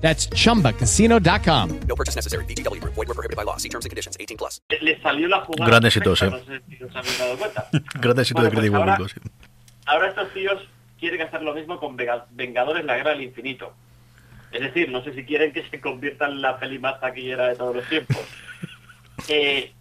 That's 0.00 0.28
chumbacasino.com. 0.30 1.80
No 1.88 1.94
purchase 1.96 2.14
necessary. 2.16 2.44
VGW 2.44 2.80
Group. 2.80 2.94
Void 2.94 3.08
were 3.08 3.14
prohibited 3.14 3.36
by 3.36 3.44
law. 3.44 3.56
See 3.58 3.68
terms 3.68 3.84
and 3.84 3.90
conditions. 3.90 4.16
18 4.18 4.36
plus. 4.38 4.60
le 4.80 5.00
salió 5.02 5.28
la 5.28 5.40
jugada. 5.40 5.66
Gran 5.70 5.84
éxito, 5.86 6.14
sí. 6.16 6.26
No 6.30 6.38
sé 6.38 6.60
si 6.68 6.82
os 6.84 6.94
habéis 6.96 7.18
dado 7.18 7.36
cuenta. 7.36 7.68
Gran 8.00 8.18
éxito 8.18 8.40
Bueno, 8.40 8.50
de 8.50 8.54
pues 8.54 8.58
Credible 8.60 8.78
ahora- 8.78 8.96
Público, 8.96 9.20
sí. 9.22 9.30
Ahora 9.86 10.08
estos 10.08 10.32
tíos 10.34 10.68
quieren 11.00 11.22
hacer 11.22 11.42
lo 11.42 11.54
mismo 11.54 11.78
con 11.80 11.96
Vengadores 11.96 12.84
La 12.84 12.96
Guerra 12.96 13.10
del 13.10 13.22
Infinito. 13.22 13.72
Es 14.52 14.60
decir, 14.60 14.90
no 14.90 15.02
sé 15.02 15.14
si 15.14 15.24
quieren 15.24 15.52
que 15.52 15.68
se 15.68 15.80
convierta 15.80 16.26
en 16.26 16.40
la 16.42 16.58
peli 16.58 16.78
más 16.78 17.00
taquillera 17.00 17.48
de 17.48 17.56
todos 17.56 17.76
los 17.76 17.88
tiempos. 17.88 18.18
Eh, 19.26 19.72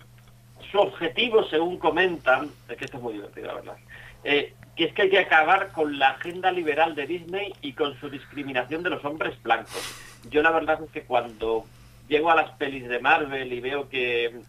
su 0.72 0.80
objetivo, 0.80 1.48
según 1.48 1.78
comentan, 1.78 2.50
es 2.68 2.76
que 2.76 2.86
esto 2.86 2.98
es 2.98 3.04
muy 3.04 3.14
divertido, 3.14 3.48
la 3.48 3.54
verdad, 3.54 3.78
eh, 4.24 4.56
que 4.76 4.86
es 4.86 4.94
que 4.94 5.04
hay 5.04 5.10
que 5.12 5.20
acabar 5.20 5.72
con 5.72 5.98
la 6.00 6.10
agenda 6.10 6.52
liberal 6.52 6.96
de 6.96 7.06
Disney 7.06 7.54
y 7.62 7.74
con 7.74 7.98
su 8.00 8.10
discriminación 8.10 8.82
de 8.84 8.90
los 8.90 9.06
hombres 9.06 9.42
blancos. 9.44 9.96
Yo 10.30 10.42
la 10.42 10.52
verdad 10.52 10.80
es 10.84 10.92
que 10.92 11.04
cuando 11.04 11.66
llego 12.08 12.30
a 12.30 12.36
las 12.36 12.52
pelis 12.52 12.88
de 12.88 13.00
Marvel 13.00 13.52
y 13.52 13.60
veo 13.60 13.90
que, 13.90 14.42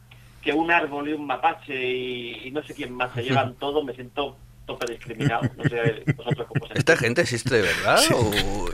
que 0.42 0.52
un 0.52 0.70
árbol 0.70 1.09
y 1.09 1.12
un 1.12 1.26
mapache 1.26 1.74
y, 1.74 2.48
y 2.48 2.50
no 2.50 2.62
sé 2.62 2.74
quién 2.74 2.92
más 2.92 3.12
se 3.14 3.22
llevan 3.22 3.54
todo, 3.61 3.83
me 3.83 3.94
siento 3.94 4.37
tope 4.66 4.92
discriminado. 4.92 5.42
No 5.57 5.64
sé 5.64 6.04
vosotros 6.16 6.46
cómo 6.46 6.66
se 6.66 6.78
¿Esta 6.78 6.96
gente 6.96 7.22
existe 7.22 7.57
de 7.57 7.62
verdad? 7.62 8.00
O... 8.14 8.68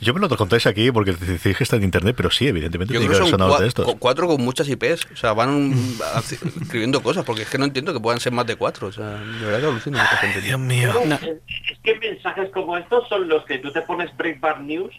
Yo 0.00 0.14
me 0.14 0.20
lo 0.20 0.34
contáis 0.34 0.66
aquí 0.66 0.90
porque 0.90 1.12
decís 1.12 1.58
que 1.58 1.62
está 1.62 1.76
en 1.76 1.84
internet, 1.84 2.14
pero 2.16 2.30
sí, 2.30 2.48
evidentemente 2.48 2.94
Yo 2.94 3.00
tiene 3.00 3.14
creo 3.14 3.26
que 3.26 3.28
haber 3.28 3.38
sonado 3.38 3.60
de 3.60 3.68
estos. 3.68 3.94
cuatro 3.98 4.26
con 4.28 4.42
muchas 4.42 4.66
IPs. 4.66 5.06
O 5.12 5.16
sea, 5.16 5.34
van 5.34 5.74
escribiendo 6.62 7.02
cosas, 7.02 7.22
porque 7.22 7.42
es 7.42 7.50
que 7.50 7.58
no 7.58 7.66
entiendo 7.66 7.92
que 7.92 8.00
puedan 8.00 8.18
ser 8.18 8.32
más 8.32 8.46
de 8.46 8.56
cuatro. 8.56 8.86
O 8.86 8.92
sea, 8.92 9.10
de 9.10 9.44
verdad 9.44 9.60
que 9.60 9.66
alucino 9.66 10.02
esta 10.02 10.16
gente. 10.16 10.40
Dios 10.40 10.58
mío. 10.58 10.90
Es, 11.04 11.22
es 11.70 11.78
que 11.82 11.98
mensajes 11.98 12.50
como 12.50 12.78
estos 12.78 13.06
son 13.10 13.28
los 13.28 13.44
que 13.44 13.58
tú 13.58 13.70
te 13.72 13.82
pones 13.82 14.16
Breitbart 14.16 14.60
News 14.60 14.94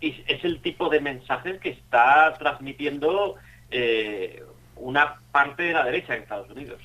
y 0.00 0.22
es 0.26 0.44
el 0.44 0.60
tipo 0.60 0.88
de 0.88 1.00
mensajes 1.00 1.58
que 1.60 1.70
está 1.70 2.34
transmitiendo 2.38 3.36
eh, 3.70 4.42
una 4.76 5.16
parte 5.32 5.64
de 5.64 5.72
la 5.72 5.84
derecha 5.84 6.14
en 6.14 6.22
Estados 6.22 6.50
Unidos. 6.50 6.80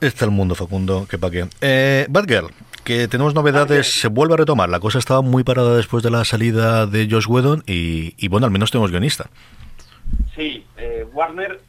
Está 0.00 0.24
el 0.24 0.30
mundo, 0.30 0.54
Facundo, 0.54 1.06
que 1.08 1.18
pa' 1.18 1.30
qué. 1.30 1.46
Eh, 1.60 2.06
Batgirl, 2.08 2.48
que 2.82 3.06
tenemos 3.06 3.34
novedades, 3.34 4.00
se 4.00 4.08
vuelve 4.08 4.34
a 4.34 4.38
retomar. 4.38 4.68
La 4.68 4.80
cosa 4.80 4.98
estaba 4.98 5.22
muy 5.22 5.44
parada 5.44 5.76
después 5.76 6.02
de 6.02 6.10
la 6.10 6.24
salida 6.24 6.86
de 6.86 7.08
Josh 7.08 7.26
Whedon 7.28 7.62
y, 7.66 8.14
y 8.16 8.28
bueno, 8.28 8.46
al 8.46 8.52
menos 8.52 8.70
tenemos 8.70 8.90
guionista. 8.90 9.30
Sí, 10.34 10.66
eh, 10.76 11.06
Warner, 11.12 11.60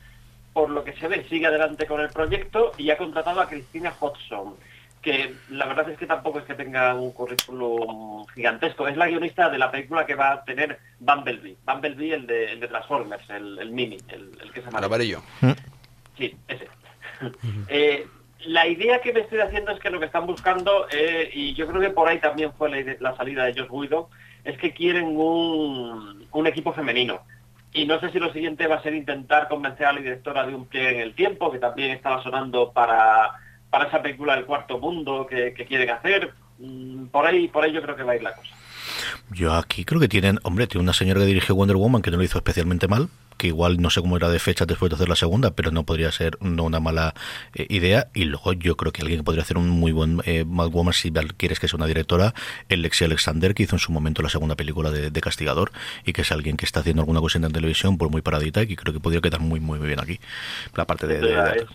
por 0.53 0.69
lo 0.69 0.83
que 0.83 0.93
se 0.93 1.07
ve, 1.07 1.25
sigue 1.29 1.45
adelante 1.45 1.85
con 1.85 2.01
el 2.01 2.09
proyecto 2.09 2.71
y 2.77 2.89
ha 2.89 2.97
contratado 2.97 3.39
a 3.41 3.47
Cristina 3.47 3.93
Hodgson, 3.99 4.55
que 5.03 5.35
la 5.49 5.65
verdad 5.65 5.89
es 5.89 5.97
que 5.97 6.07
tampoco 6.07 6.39
es 6.39 6.45
que 6.45 6.55
tenga 6.55 6.95
un 6.95 7.11
currículum 7.11 8.25
gigantesco. 8.33 8.87
Es 8.87 8.95
la 8.95 9.07
guionista 9.07 9.49
de 9.49 9.57
la 9.57 9.69
película 9.69 10.05
que 10.05 10.15
va 10.15 10.31
a 10.31 10.43
tener 10.45 10.79
Bumblebee. 10.99 11.57
Bumblebee, 11.65 12.13
el 12.13 12.25
de, 12.25 12.53
el 12.53 12.59
de 12.61 12.67
Transformers, 12.69 13.29
el, 13.29 13.59
el 13.59 13.71
mini, 13.71 13.97
el, 14.07 14.31
el 14.41 14.51
que 14.51 14.61
se 14.61 14.65
llama... 14.65 14.79
El 14.79 14.85
amarillo. 14.85 15.21
Sí, 16.17 16.35
ese. 16.47 16.67
Eh, 17.69 18.05
la 18.45 18.67
idea 18.67 18.99
que 18.99 19.13
me 19.13 19.21
estoy 19.21 19.39
haciendo 19.39 19.71
es 19.71 19.79
que 19.79 19.89
lo 19.89 19.99
que 19.99 20.07
están 20.07 20.25
buscando, 20.25 20.87
eh, 20.91 21.29
y 21.33 21.53
yo 21.53 21.65
creo 21.67 21.79
que 21.79 21.91
por 21.91 22.09
ahí 22.09 22.19
también 22.19 22.51
fue 22.53 22.69
la, 22.99 23.15
salida 23.15 23.45
de 23.45 23.53
Josh 23.53 23.69
Whedon, 23.69 24.05
es 24.43 24.57
que 24.57 24.73
quieren 24.73 25.05
un, 25.05 26.27
un 26.29 26.47
equipo 26.47 26.73
femenino. 26.73 27.21
Y 27.71 27.85
no 27.85 27.99
sé 28.01 28.09
si 28.11 28.19
lo 28.19 28.33
siguiente 28.33 28.67
va 28.67 28.75
a 28.75 28.83
ser 28.83 28.93
intentar 28.93 29.47
convencer 29.47 29.85
a 29.85 29.93
la 29.93 30.01
directora 30.01 30.45
de 30.45 30.53
un 30.53 30.65
pie 30.65 30.89
en 30.89 30.99
el 30.99 31.15
tiempo, 31.15 31.51
que 31.51 31.59
también 31.59 31.91
estaba 31.91 32.21
sonando 32.21 32.73
para, 32.73 33.39
para 33.73 33.87
esa 33.89 34.01
película 34.01 34.35
del 34.35 34.45
cuarto 34.45 34.77
mundo 34.77 35.25
que, 35.27 35.53
que 35.53 35.65
quieren 35.65 35.89
hacer. 35.89 36.31
Mm, 36.59 37.07
Por 37.07 37.25
ahí, 37.25 37.47
por 37.47 37.63
ahí 37.63 37.73
yo 37.73 37.81
creo 37.81 37.95
que 37.95 38.03
va 38.03 38.11
a 38.13 38.15
ir 38.15 38.21
la 38.23 38.33
cosa. 38.35 38.49
Yo 39.31 39.53
aquí 39.53 39.83
creo 39.85 39.99
que 39.99 40.07
tienen, 40.07 40.39
hombre, 40.43 40.67
tiene 40.67 40.83
una 40.83 40.93
señora 40.93 41.21
que 41.21 41.25
dirigió 41.25 41.55
Wonder 41.55 41.77
Woman 41.77 42.01
que 42.01 42.11
no 42.11 42.17
lo 42.17 42.23
hizo 42.23 42.37
especialmente 42.37 42.87
mal, 42.87 43.09
que 43.37 43.47
igual 43.47 43.81
no 43.81 43.89
sé 43.89 44.01
cómo 44.01 44.17
era 44.17 44.29
de 44.29 44.37
fecha 44.37 44.65
después 44.65 44.89
de 44.91 44.95
hacer 44.95 45.09
la 45.09 45.15
segunda, 45.15 45.51
pero 45.51 45.71
no 45.71 45.83
podría 45.85 46.11
ser 46.11 46.37
no 46.41 46.63
una 46.65 46.79
mala 46.79 47.15
eh, 47.55 47.65
idea. 47.69 48.07
Y 48.13 48.25
luego 48.25 48.53
yo 48.53 48.77
creo 48.77 48.91
que 48.91 49.01
alguien 49.01 49.21
que 49.21 49.23
podría 49.23 49.41
hacer 49.41 49.57
un 49.57 49.69
muy 49.69 49.91
buen 49.91 50.21
eh, 50.25 50.43
Woman 50.45 50.93
si 50.93 51.11
quieres 51.11 51.59
que 51.59 51.67
sea 51.67 51.77
una 51.77 51.87
directora, 51.87 52.33
el 52.69 52.83
Lexi 52.83 53.05
Alexander, 53.05 53.55
que 53.55 53.63
hizo 53.63 53.75
en 53.75 53.79
su 53.79 53.91
momento 53.91 54.21
la 54.21 54.29
segunda 54.29 54.55
película 54.55 54.91
de, 54.91 55.09
de 55.09 55.21
Castigador, 55.21 55.71
y 56.05 56.13
que 56.13 56.21
es 56.21 56.31
alguien 56.31 56.55
que 56.57 56.65
está 56.65 56.81
haciendo 56.81 57.01
alguna 57.01 57.19
cosa 57.21 57.39
en 57.39 57.51
televisión 57.51 57.97
por 57.97 58.09
muy 58.11 58.21
paradita 58.21 58.61
y 58.61 58.67
que 58.67 58.75
creo 58.75 58.93
que 58.93 58.99
podría 58.99 59.21
quedar 59.21 59.39
muy, 59.39 59.59
muy, 59.59 59.79
muy 59.79 59.87
bien 59.87 59.99
aquí. 59.99 60.19
La 60.75 60.85
parte 60.85 61.07
de... 61.07 61.19
de- 61.19 61.27
de- 61.35 61.65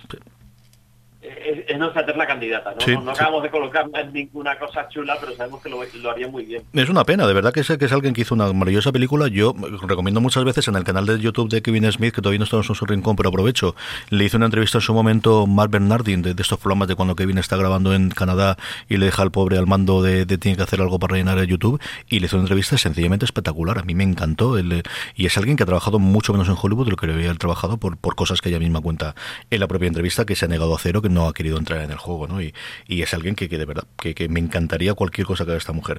Es- 1.20 1.38
Es, 1.48 1.64
es 1.70 1.78
nuestra 1.78 2.02
eterna 2.02 2.26
candidata, 2.26 2.72
¿no? 2.74 2.80
Sí, 2.80 2.92
no, 2.92 3.00
no 3.02 3.12
sí. 3.14 3.20
acabamos 3.20 3.42
de 3.42 3.50
colocarla 3.50 4.00
en 4.02 4.12
ninguna 4.12 4.58
cosa 4.58 4.86
chula, 4.88 5.16
pero 5.18 5.34
sabemos 5.34 5.62
que 5.62 5.68
lo, 5.68 5.78
lo 6.02 6.10
haría 6.10 6.28
muy 6.28 6.44
bien. 6.44 6.62
Es 6.74 6.88
una 6.88 7.04
pena, 7.04 7.26
de 7.26 7.32
verdad 7.34 7.52
que 7.52 7.60
es, 7.60 7.66
que 7.66 7.84
es 7.86 7.92
alguien 7.92 8.12
que 8.14 8.20
hizo 8.20 8.34
una 8.34 8.52
maravillosa 8.52 8.92
película. 8.92 9.26
Yo 9.28 9.54
recomiendo 9.86 10.20
muchas 10.20 10.44
veces 10.44 10.68
en 10.68 10.76
el 10.76 10.84
canal 10.84 11.06
de 11.06 11.18
YouTube 11.18 11.48
de 11.48 11.62
Kevin 11.62 11.90
Smith, 11.90 12.14
que 12.14 12.20
todavía 12.22 12.38
no 12.38 12.44
estamos 12.44 12.68
en 12.68 12.74
su 12.76 12.84
rincón, 12.86 13.16
pero 13.16 13.30
aprovecho. 13.30 13.74
Le 14.10 14.24
hice 14.24 14.36
una 14.36 14.46
entrevista 14.46 14.78
en 14.78 14.82
su 14.82 14.94
momento 14.94 15.46
Mark 15.46 15.70
Bernardin, 15.70 16.22
de, 16.22 16.34
de 16.34 16.42
estos 16.42 16.58
programas 16.58 16.86
de 16.88 16.94
cuando 16.94 17.16
Kevin 17.16 17.38
está 17.38 17.56
grabando 17.56 17.94
en 17.94 18.10
Canadá 18.10 18.56
y 18.88 18.98
le 18.98 19.06
deja 19.06 19.22
al 19.22 19.30
pobre 19.32 19.58
al 19.58 19.66
mando 19.66 20.02
de, 20.02 20.24
de 20.26 20.38
tiene 20.38 20.56
que 20.56 20.62
hacer 20.62 20.80
algo 20.80 20.98
para 20.98 21.12
rellenar 21.12 21.38
el 21.38 21.46
YouTube. 21.46 21.80
Y 22.08 22.20
le 22.20 22.26
hizo 22.26 22.36
una 22.36 22.44
entrevista 22.44 22.76
sencillamente 22.78 23.24
espectacular. 23.24 23.78
A 23.78 23.82
mí 23.82 23.94
me 23.94 24.04
encantó. 24.04 24.58
el- 24.58 24.82
y 25.16 25.26
es 25.26 25.36
alguien 25.38 25.56
que 25.56 25.62
ha 25.62 25.66
trabajado 25.66 25.98
mucho 25.98 26.32
menos 26.32 26.48
en 26.48 26.54
Hollywood 26.60 26.84
de 26.84 26.90
lo 26.92 26.96
que 26.96 27.06
debería 27.06 27.30
haber 27.30 27.38
trabajado 27.38 27.78
por, 27.78 27.96
por 27.96 28.14
cosas 28.14 28.40
que 28.40 28.50
ella 28.50 28.58
misma 28.60 28.80
cuenta 28.80 29.14
en 29.50 29.60
la 29.60 29.66
propia 29.66 29.88
entrevista, 29.88 30.24
que 30.26 30.36
se 30.36 30.44
ha 30.44 30.48
negado 30.48 30.74
a 30.74 30.78
cero, 30.78 31.00
que 31.02 31.08
no 31.08 31.17
ha 31.26 31.32
querido 31.32 31.56
entrar 31.58 31.80
en 31.80 31.90
el 31.90 31.96
juego. 31.96 32.26
¿no? 32.26 32.40
Y, 32.40 32.54
y 32.86 33.02
es 33.02 33.14
alguien 33.14 33.34
que, 33.34 33.48
que 33.48 33.58
de 33.58 33.64
verdad, 33.64 33.84
que, 33.98 34.14
que 34.14 34.28
me 34.28 34.40
encantaría 34.40 34.94
cualquier 34.94 35.26
cosa 35.26 35.44
que 35.44 35.52
haga 35.52 35.58
esta 35.58 35.72
mujer. 35.72 35.98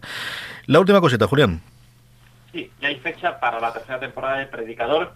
La 0.68 0.80
última 0.80 1.02
cosita, 1.02 1.28
Julián. 1.28 1.62
Sí, 2.52 2.72
ya 2.82 2.88
hay 2.88 2.96
fecha 3.00 3.40
para 3.40 3.60
la 3.60 3.74
tercera 3.74 4.00
temporada 4.00 4.38
de 4.38 4.46
Predicador 4.46 5.14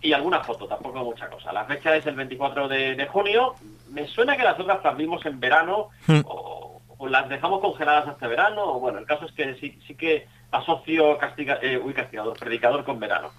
y 0.00 0.12
alguna 0.12 0.40
foto, 0.44 0.66
tampoco 0.66 1.02
mucha 1.02 1.28
cosa. 1.28 1.52
La 1.52 1.64
fecha 1.64 1.96
es 1.96 2.06
el 2.06 2.14
24 2.14 2.68
de, 2.68 2.94
de 2.94 3.06
junio. 3.06 3.54
Me 3.90 4.06
suena 4.06 4.36
que 4.36 4.42
las 4.42 4.58
otras 4.58 4.82
las 4.84 4.96
vimos 4.96 5.24
en 5.24 5.40
verano 5.40 5.88
o, 6.24 6.82
o 6.98 7.08
las 7.08 7.28
dejamos 7.28 7.60
congeladas 7.60 8.08
hasta 8.08 8.26
verano. 8.28 8.64
O 8.64 8.80
bueno, 8.80 8.98
el 8.98 9.06
caso 9.06 9.24
es 9.26 9.32
que 9.32 9.54
sí, 9.56 9.78
sí 9.86 9.94
que 9.94 10.26
asocio 10.50 11.16
castiga, 11.18 11.58
eh, 11.62 11.80
uy, 11.82 11.94
castigador, 11.94 12.38
Predicador 12.38 12.84
con 12.84 13.00
verano. 13.00 13.30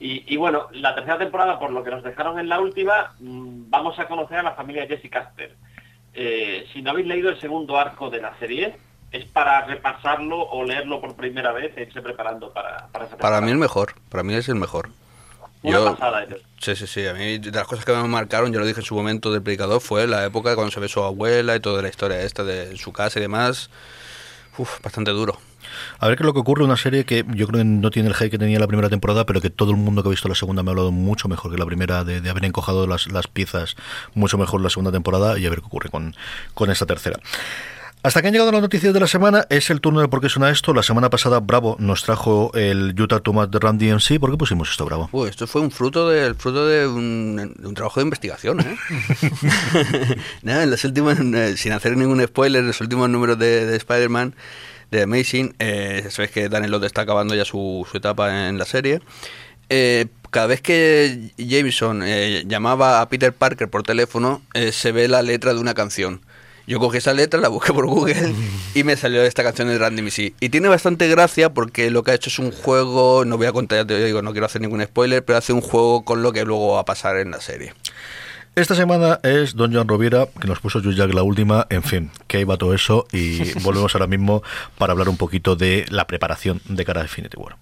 Y, 0.00 0.24
y 0.34 0.36
bueno, 0.38 0.68
la 0.72 0.94
tercera 0.94 1.18
temporada, 1.18 1.58
por 1.58 1.70
lo 1.70 1.84
que 1.84 1.90
nos 1.90 2.02
dejaron 2.02 2.38
en 2.40 2.48
la 2.48 2.58
última, 2.60 3.12
mm, 3.20 3.70
vamos 3.70 3.98
a 3.98 4.08
conocer 4.08 4.38
a 4.38 4.42
la 4.42 4.54
familia 4.54 4.86
Jesse 4.88 5.10
Casper. 5.10 5.56
Eh, 6.14 6.66
si 6.72 6.82
no 6.82 6.90
habéis 6.90 7.06
leído 7.06 7.30
el 7.30 7.40
segundo 7.40 7.78
arco 7.78 8.10
de 8.10 8.20
la 8.22 8.36
serie, 8.38 8.76
es 9.12 9.26
para 9.26 9.64
repasarlo 9.66 10.40
o 10.40 10.64
leerlo 10.64 11.00
por 11.00 11.16
primera 11.16 11.52
vez 11.52 11.76
e 11.76 11.82
irse 11.82 12.02
preparando 12.02 12.52
para, 12.52 12.88
para 12.92 13.06
esa 13.06 13.18
Para 13.18 13.40
temporada. 13.40 13.40
mí 13.40 13.50
el 13.50 13.58
mejor, 13.58 13.94
para 14.08 14.22
mí 14.24 14.34
es 14.34 14.48
el 14.48 14.56
mejor. 14.56 14.90
Una 15.62 15.82
pasada, 15.84 16.24
ellos. 16.24 16.40
sí, 16.58 16.74
sí, 16.76 16.86
sí, 16.86 17.06
a 17.06 17.14
mí 17.14 17.38
de 17.38 17.50
las 17.50 17.66
cosas 17.66 17.84
que 17.84 17.92
me 17.92 18.02
marcaron, 18.08 18.52
yo 18.52 18.60
lo 18.60 18.66
dije 18.66 18.80
en 18.80 18.86
su 18.86 18.94
momento 18.94 19.30
del 19.32 19.42
predicador, 19.42 19.80
fue 19.82 20.06
la 20.06 20.24
época 20.24 20.54
cuando 20.54 20.70
se 20.70 20.80
ve 20.80 20.88
su 20.88 21.02
abuela 21.02 21.54
y 21.56 21.60
toda 21.60 21.82
la 21.82 21.88
historia 21.88 22.22
esta 22.22 22.44
de 22.44 22.76
su 22.78 22.92
casa 22.92 23.18
y 23.18 23.22
demás. 23.22 23.70
Uf, 24.58 24.80
bastante 24.82 25.10
duro. 25.12 25.38
A 25.98 26.08
ver 26.08 26.16
qué 26.16 26.22
es 26.22 26.26
lo 26.26 26.32
que 26.32 26.40
ocurre, 26.40 26.64
una 26.64 26.76
serie 26.76 27.04
que 27.04 27.24
yo 27.34 27.46
creo 27.46 27.60
que 27.60 27.64
no 27.64 27.90
tiene 27.90 28.08
el 28.08 28.14
hype 28.14 28.30
que 28.30 28.38
tenía 28.38 28.58
la 28.58 28.66
primera 28.66 28.88
temporada, 28.88 29.26
pero 29.26 29.40
que 29.40 29.50
todo 29.50 29.70
el 29.70 29.76
mundo 29.76 30.02
que 30.02 30.08
ha 30.08 30.10
visto 30.10 30.28
la 30.28 30.34
segunda 30.34 30.62
me 30.62 30.70
ha 30.70 30.72
hablado 30.72 30.92
mucho 30.92 31.28
mejor 31.28 31.50
que 31.50 31.58
la 31.58 31.66
primera, 31.66 32.04
de, 32.04 32.20
de 32.20 32.30
haber 32.30 32.44
encojado 32.44 32.86
las, 32.86 33.10
las 33.10 33.26
piezas 33.26 33.76
mucho 34.14 34.38
mejor 34.38 34.60
la 34.60 34.70
segunda 34.70 34.92
temporada 34.92 35.38
y 35.38 35.46
a 35.46 35.50
ver 35.50 35.60
qué 35.60 35.66
ocurre 35.66 35.90
con, 35.90 36.14
con 36.54 36.70
esta 36.70 36.86
tercera. 36.86 37.18
Hasta 38.02 38.22
que 38.22 38.28
han 38.28 38.32
llegado 38.32 38.50
las 38.50 38.62
noticias 38.62 38.94
de 38.94 39.00
la 39.00 39.06
semana, 39.06 39.44
es 39.50 39.68
el 39.68 39.82
turno 39.82 40.00
de 40.00 40.08
por 40.08 40.22
qué 40.22 40.30
suena 40.30 40.48
esto. 40.48 40.72
La 40.72 40.82
semana 40.82 41.10
pasada 41.10 41.38
Bravo 41.40 41.76
nos 41.78 42.02
trajo 42.02 42.50
el 42.54 42.98
Utah 42.98 43.20
Tomat 43.20 43.50
de 43.50 43.58
Randy 43.58 43.92
MC. 43.92 44.18
¿Por 44.18 44.30
qué 44.30 44.38
pusimos 44.38 44.70
esto, 44.70 44.86
Bravo? 44.86 45.10
Uy, 45.12 45.28
esto 45.28 45.46
fue 45.46 45.60
un 45.60 45.70
fruto 45.70 46.08
del 46.08 46.34
fruto 46.34 46.66
de 46.66 46.86
un, 46.86 47.54
de 47.58 47.68
un 47.68 47.74
trabajo 47.74 48.00
de 48.00 48.04
investigación, 48.04 48.60
¿eh? 48.60 48.78
Nada, 50.42 50.62
en 50.62 50.70
los 50.70 50.82
últimos, 50.82 51.20
eh, 51.20 51.58
sin 51.58 51.72
hacer 51.72 51.94
ningún 51.94 52.22
spoiler, 52.26 52.62
en 52.62 52.68
los 52.68 52.80
últimos 52.80 53.10
números 53.10 53.38
de, 53.38 53.66
de 53.66 53.76
Spider-Man, 53.76 54.34
de 54.90 55.02
Amazing, 55.02 55.54
eh, 55.58 56.06
sabéis 56.10 56.32
que 56.32 56.48
Daniel 56.48 56.72
Lott 56.72 56.84
está 56.84 57.02
acabando 57.02 57.34
ya 57.34 57.44
su, 57.44 57.86
su 57.90 57.96
etapa 57.96 58.48
en 58.48 58.58
la 58.58 58.64
serie. 58.64 59.00
Eh, 59.68 60.06
cada 60.30 60.48
vez 60.48 60.60
que 60.60 61.32
Jameson 61.38 62.02
eh, 62.04 62.44
llamaba 62.46 63.00
a 63.00 63.08
Peter 63.08 63.32
Parker 63.32 63.68
por 63.68 63.84
teléfono, 63.84 64.42
eh, 64.52 64.72
se 64.72 64.92
ve 64.92 65.08
la 65.08 65.22
letra 65.22 65.54
de 65.54 65.60
una 65.60 65.74
canción. 65.74 66.20
Yo 66.66 66.78
cogí 66.78 66.98
esa 66.98 67.14
letra, 67.14 67.40
la 67.40 67.48
busqué 67.48 67.72
por 67.72 67.86
Google 67.86 68.32
y 68.74 68.84
me 68.84 68.96
salió 68.96 69.22
esta 69.22 69.42
canción 69.42 69.68
de 69.68 69.78
Randy 69.78 70.02
MC. 70.02 70.34
Y 70.40 70.48
tiene 70.50 70.68
bastante 70.68 71.08
gracia 71.08 71.50
porque 71.50 71.90
lo 71.90 72.02
que 72.02 72.12
ha 72.12 72.14
hecho 72.14 72.30
es 72.30 72.38
un 72.38 72.52
juego, 72.52 73.24
no 73.24 73.38
voy 73.38 73.46
a 73.46 73.52
contar, 73.52 73.78
ya 73.78 73.86
te 73.86 74.04
digo, 74.04 74.22
no 74.22 74.32
quiero 74.32 74.46
hacer 74.46 74.60
ningún 74.60 74.82
spoiler, 74.82 75.24
pero 75.24 75.38
hace 75.38 75.52
un 75.52 75.60
juego 75.60 76.04
con 76.04 76.22
lo 76.22 76.32
que 76.32 76.44
luego 76.44 76.74
va 76.74 76.80
a 76.80 76.84
pasar 76.84 77.16
en 77.16 77.30
la 77.30 77.40
serie. 77.40 77.72
Esta 78.56 78.74
semana 78.74 79.20
es 79.22 79.54
Don 79.54 79.72
John 79.72 79.86
Rovira, 79.86 80.26
que 80.40 80.48
nos 80.48 80.58
puso 80.58 80.80
Jack 80.80 81.14
la 81.14 81.22
última. 81.22 81.66
En 81.70 81.82
fin, 81.82 82.10
que 82.26 82.38
ahí 82.38 82.44
va 82.44 82.56
todo 82.56 82.74
eso. 82.74 83.06
Y 83.12 83.52
volvemos 83.62 83.94
ahora 83.94 84.08
mismo 84.08 84.42
para 84.76 84.92
hablar 84.92 85.08
un 85.08 85.16
poquito 85.16 85.54
de 85.54 85.86
la 85.88 86.06
preparación 86.06 86.60
de 86.66 86.84
cara 86.84 87.00
a 87.00 87.04
Infinity 87.04 87.36
War. 87.36 87.56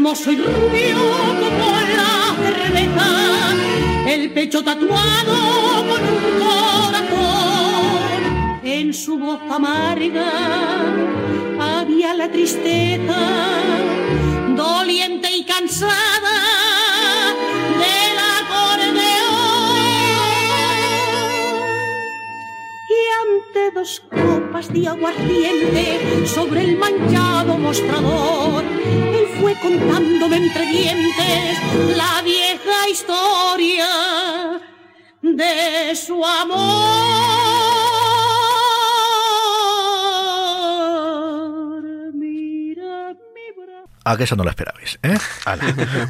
Hermoso 0.00 0.32
y 0.32 0.36
rubio 0.36 0.96
como 1.40 1.72
la 1.94 2.34
cerveza, 2.42 3.10
el 4.08 4.32
pecho 4.32 4.64
tatuado 4.64 5.36
con 5.90 6.00
un 6.00 6.20
corazón. 6.40 7.50
En 8.64 8.94
su 8.94 9.18
voz 9.18 9.40
amarga 9.50 10.32
había 11.60 12.14
la 12.14 12.30
tristeza, 12.30 13.18
doliente 14.56 15.30
y 15.36 15.44
cansada 15.44 16.36
del 17.82 18.18
acordeón. 18.40 19.00
Y 22.88 23.00
ante 23.22 23.70
dos 23.74 24.02
copas 24.08 24.72
de 24.72 24.88
aguardiente 24.88 26.26
sobre 26.26 26.64
el 26.64 26.78
manchado 26.78 27.58
mostrador, 27.58 28.79
contándome 29.60 30.36
entre 30.36 30.66
dientes 30.66 31.58
la 31.96 32.22
vieja 32.22 32.88
historia 32.90 34.60
de 35.22 35.94
su 35.94 36.24
amor. 36.24 36.62
Mira 42.14 43.14
mi. 43.14 43.54
A 44.04 44.16
que 44.16 44.24
esa 44.24 44.34
no 44.36 44.44
la 44.44 44.50
esperabais, 44.50 44.98
¿eh? 45.02 45.18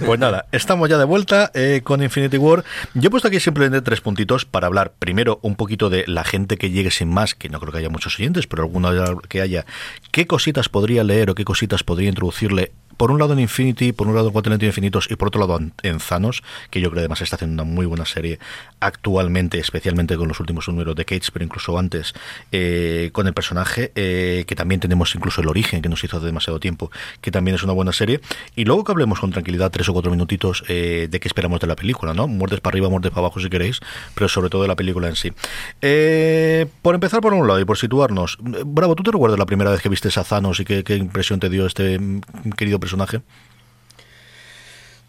Pues 0.06 0.20
nada, 0.20 0.46
estamos 0.52 0.88
ya 0.88 0.96
de 0.98 1.04
vuelta 1.04 1.50
eh, 1.54 1.80
con 1.82 2.02
Infinity 2.02 2.36
War. 2.36 2.64
Yo 2.94 3.08
he 3.08 3.10
puesto 3.10 3.28
aquí 3.28 3.40
simplemente 3.40 3.82
tres 3.82 4.00
puntitos 4.00 4.44
para 4.44 4.68
hablar 4.68 4.92
primero 4.98 5.40
un 5.42 5.56
poquito 5.56 5.90
de 5.90 6.04
la 6.06 6.22
gente 6.24 6.56
que 6.56 6.70
llegue 6.70 6.90
sin 6.90 7.08
más, 7.08 7.34
que 7.34 7.48
no 7.48 7.58
creo 7.58 7.72
que 7.72 7.78
haya 7.78 7.90
muchos 7.90 8.16
oyentes, 8.18 8.46
pero 8.46 8.62
alguna 8.62 8.92
que 9.28 9.40
haya, 9.40 9.66
qué 10.12 10.26
cositas 10.28 10.68
podría 10.68 11.02
leer 11.02 11.30
o 11.30 11.34
qué 11.34 11.44
cositas 11.44 11.82
podría 11.82 12.08
introducirle 12.08 12.72
por 13.00 13.12
un 13.12 13.18
lado 13.18 13.32
en 13.32 13.38
Infinity, 13.38 13.92
por 13.92 14.08
un 14.08 14.14
lado 14.14 14.26
en 14.26 14.34
Guantelete 14.34 14.66
Infinitos 14.66 15.10
y 15.10 15.16
por 15.16 15.28
otro 15.28 15.40
lado 15.40 15.58
en, 15.58 15.98
Thanos, 16.06 16.42
que 16.68 16.82
yo 16.82 16.90
creo 16.90 17.00
además 17.00 17.22
está 17.22 17.36
haciendo 17.36 17.62
una 17.62 17.64
muy 17.64 17.86
buena 17.86 18.04
serie 18.04 18.38
actualmente, 18.78 19.58
especialmente 19.58 20.18
con 20.18 20.28
los 20.28 20.38
últimos 20.38 20.68
números 20.68 20.94
de 20.96 21.06
Cage, 21.06 21.30
pero 21.32 21.42
incluso 21.42 21.78
antes 21.78 22.12
eh, 22.52 23.08
con 23.14 23.26
el 23.26 23.32
personaje, 23.32 23.90
eh, 23.94 24.44
que 24.46 24.54
también 24.54 24.82
tenemos 24.82 25.14
incluso 25.14 25.40
el 25.40 25.48
origen 25.48 25.80
que 25.80 25.88
nos 25.88 26.04
hizo 26.04 26.18
hace 26.18 26.26
demasiado 26.26 26.60
tiempo, 26.60 26.90
que 27.22 27.30
también 27.30 27.54
es 27.54 27.62
una 27.62 27.72
buena 27.72 27.94
serie. 27.94 28.20
Y 28.54 28.66
luego 28.66 28.84
que 28.84 28.92
hablemos 28.92 29.18
con 29.18 29.30
tranquilidad 29.30 29.70
tres 29.70 29.88
o 29.88 29.94
cuatro 29.94 30.10
minutitos 30.10 30.62
eh, 30.68 31.08
de 31.10 31.20
qué 31.20 31.28
esperamos 31.28 31.58
de 31.60 31.68
la 31.68 31.76
película, 31.76 32.12
¿no? 32.12 32.28
Muertes 32.28 32.60
para 32.60 32.74
arriba, 32.74 32.90
muertes 32.90 33.12
para 33.12 33.22
abajo 33.22 33.40
si 33.40 33.48
queréis, 33.48 33.80
pero 34.14 34.28
sobre 34.28 34.50
todo 34.50 34.60
de 34.60 34.68
la 34.68 34.76
película 34.76 35.08
en 35.08 35.16
sí. 35.16 35.32
Por 36.82 36.94
empezar 36.94 37.22
por 37.22 37.32
un 37.32 37.48
lado 37.48 37.60
y 37.60 37.64
por 37.64 37.78
situarnos, 37.78 38.36
Bravo, 38.42 38.94
¿tú 38.94 39.02
te 39.02 39.10
recuerdas 39.10 39.38
la 39.38 39.46
primera 39.46 39.70
vez 39.70 39.80
que 39.80 39.88
viste 39.88 40.10
a 40.14 40.22
Thanos 40.22 40.60
y 40.60 40.66
qué, 40.66 40.84
qué 40.84 40.96
impresión 40.96 41.40
te 41.40 41.48
dio 41.48 41.64
este 41.64 41.98
mm, 41.98 42.50
querido 42.58 42.78
personaje? 42.78 42.89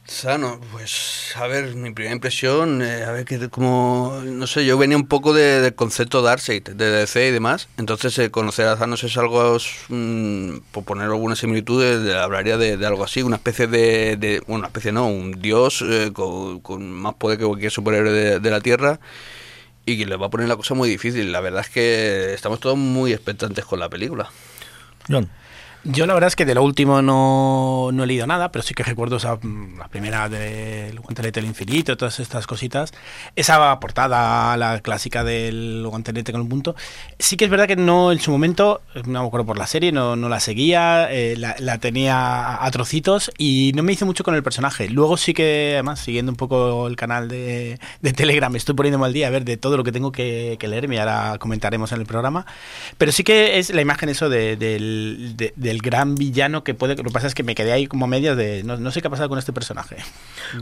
Sano, 0.06 0.60
pues 0.74 1.32
a 1.38 1.48
ver, 1.48 1.76
mi 1.76 1.92
primera 1.94 2.14
impresión, 2.14 2.82
eh, 2.82 3.04
a 3.06 3.12
ver 3.12 3.24
que 3.24 3.50
como, 3.50 4.20
no 4.26 4.46
sé, 4.46 4.66
yo 4.66 4.78
venía 4.78 4.98
un 4.98 5.08
poco 5.08 5.32
de- 5.32 5.62
del 5.62 5.74
concepto 5.74 6.22
Darkseid, 6.22 6.64
de 6.64 6.90
DC 6.92 7.28
y 7.28 7.32
demás, 7.32 7.70
entonces 7.78 8.18
eh, 8.20 8.30
conocer 8.30 8.68
a 8.68 8.76
Thanos 8.76 9.04
es 9.06 9.16
algo, 9.18 9.58
mm, 9.88 10.58
por 10.72 10.84
poner 10.84 11.06
algunas 11.06 11.40
similitudes, 11.40 12.04
de- 12.04 12.18
hablaría 12.18 12.58
de, 12.58 12.76
de 12.76 12.86
algo 12.86 13.06
así, 13.06 13.22
una 13.22 13.38
especie 13.38 13.68
de, 13.68 14.18
de- 14.18 14.40
bueno, 14.42 14.60
una 14.60 14.68
especie 14.68 14.92
no, 14.92 15.08
un 15.08 15.40
dios 15.40 15.82
eh, 15.88 16.12
con, 16.14 16.60
con 16.60 16.92
más 16.92 17.14
poder 17.14 17.38
que 17.38 17.46
cualquier 17.46 17.72
superhéroe 17.72 18.12
de, 18.12 18.40
de 18.42 18.52
la 18.52 18.60
Tierra 18.60 19.00
y 19.86 19.98
que 19.98 20.06
le 20.06 20.18
va 20.18 20.26
a 20.26 20.30
poner 20.30 20.50
la 20.50 20.58
cosa 20.58 20.74
muy 20.74 20.90
difícil. 20.90 21.32
La 21.32 21.40
verdad 21.40 21.62
es 21.62 21.70
que 21.70 22.34
estamos 22.34 22.60
todos 22.60 22.78
muy 22.78 23.14
expectantes 23.14 23.64
con 23.64 23.80
la 23.80 23.88
película. 23.88 24.30
John. 25.10 25.30
Yo 25.84 26.06
la 26.06 26.14
verdad 26.14 26.28
es 26.28 26.36
que 26.36 26.46
de 26.46 26.54
lo 26.54 26.62
último 26.64 27.02
no, 27.02 27.90
no 27.92 28.04
he 28.04 28.08
leído 28.08 28.28
nada, 28.28 28.52
pero 28.52 28.62
sí 28.62 28.76
que 28.76 28.84
recuerdo 28.84 29.18
esa, 29.18 29.38
mm, 29.42 29.80
la 29.80 29.88
primera 29.88 30.30
del 30.30 31.00
guantelete 31.00 31.40
del 31.42 31.50
infinito, 31.50 31.98
todas 31.98 32.20
estas 32.20 32.46
cositas. 32.46 32.94
Esa 33.36 33.80
portada, 33.80 34.56
la 34.58 34.80
clásica 34.82 35.24
del 35.24 35.84
guantelete 35.88 36.32
con 36.32 36.42
un 36.42 36.50
punto. 36.50 36.76
Sí 37.18 37.36
que 37.36 37.46
es 37.46 37.52
verdad 37.52 37.66
que 37.68 37.76
no 37.76 38.12
en 38.12 38.20
su 38.20 38.30
momento, 38.30 38.82
no 39.06 39.22
me 39.22 39.28
acuerdo 39.28 39.48
por 39.48 39.58
la 39.58 39.66
serie, 39.66 39.92
no, 39.92 40.16
no 40.16 40.30
la 40.30 40.40
seguía, 40.40 41.12
eh, 41.12 41.36
la, 41.36 41.56
la 41.58 41.80
tenía 41.80 42.64
a 42.64 42.70
trocitos 42.70 43.32
y 43.40 43.72
no 43.76 43.82
me 43.82 43.94
hice 43.94 44.06
mucho 44.06 44.24
con 44.24 44.36
el 44.36 44.44
personaje. 44.44 44.88
Luego 44.88 45.18
sí 45.18 45.34
que, 45.34 45.72
además, 45.74 46.00
siguiendo 46.00 46.32
un 46.32 46.36
poco 46.38 46.86
el 46.88 46.96
canal 46.96 47.28
de, 47.28 47.80
de 48.02 48.14
Telegram, 48.14 48.56
estoy 48.56 48.76
poniéndome 48.76 49.08
al 49.08 49.14
día 49.14 49.26
a 49.28 49.32
ver 49.32 49.46
de 49.46 49.58
todo 49.58 49.78
lo 49.78 49.84
que 49.84 49.92
tengo 49.92 50.12
que, 50.12 50.58
que 50.60 50.68
leerme 50.68 51.00
ahora 51.00 51.38
comentaremos 51.40 51.92
en 51.92 52.02
el 52.02 52.06
programa. 52.06 52.46
Pero 53.00 53.12
sí 53.12 53.24
que 53.24 53.58
es 53.58 53.72
la 53.72 53.82
imagen 53.82 54.10
eso 54.10 54.30
de- 54.30 54.58
del, 54.58 55.34
de- 55.36 55.54
del 55.72 55.82
gran 55.82 56.16
villano 56.16 56.64
que 56.66 56.74
puede... 56.74 56.96
Lo 56.96 57.04
que 57.04 57.12
pasa 57.12 57.28
es 57.28 57.34
que 57.34 57.44
me 57.44 57.56
quedé 57.56 57.72
ahí 57.72 57.88
como 57.88 58.06
a 58.06 58.08
medias 58.10 58.36
de... 58.36 58.62
No, 58.64 58.76
no 58.76 58.92
sé 58.92 59.02
qué 59.02 59.08
ha 59.08 59.10
pasado 59.10 59.30
con 59.30 59.40
este 59.40 59.54
personaje. 59.54 59.96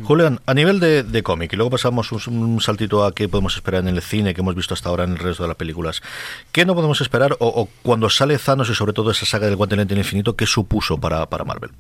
Julián, 0.04 0.40
a 0.46 0.54
nivel 0.54 0.80
de, 0.80 1.02
de 1.02 1.24
cómic, 1.24 1.52
y 1.52 1.56
luego 1.56 1.72
pasamos 1.72 2.12
un, 2.12 2.38
un 2.44 2.62
saltito 2.62 3.04
a 3.04 3.14
qué 3.14 3.28
podemos 3.28 3.56
esperar 3.56 3.82
en 3.82 3.88
el 3.88 4.02
cine, 4.04 4.36
que 4.36 4.42
hemos 4.42 4.54
visto 4.54 4.76
hasta 4.76 4.90
ahora 4.90 5.06
en 5.06 5.14
el 5.14 5.18
resto 5.18 5.44
de 5.44 5.48
las 5.48 5.58
películas. 5.58 6.04
¿Qué 6.52 6.64
no 6.64 6.76
podemos 6.76 7.02
esperar, 7.02 7.34
o, 7.40 7.48
o 7.48 7.70
cuando 7.82 8.08
sale 8.10 8.38
Thanos 8.38 8.70
y 8.70 8.76
sobre 8.76 8.94
todo 8.94 9.10
esa 9.10 9.26
saga 9.26 9.48
del 9.48 9.56
Guantelete 9.56 9.90
del 9.90 9.98
Infinito, 9.98 10.36
qué 10.36 10.46
supuso 10.46 11.00
para, 11.00 11.26
para 11.26 11.44
Marvel? 11.44 11.72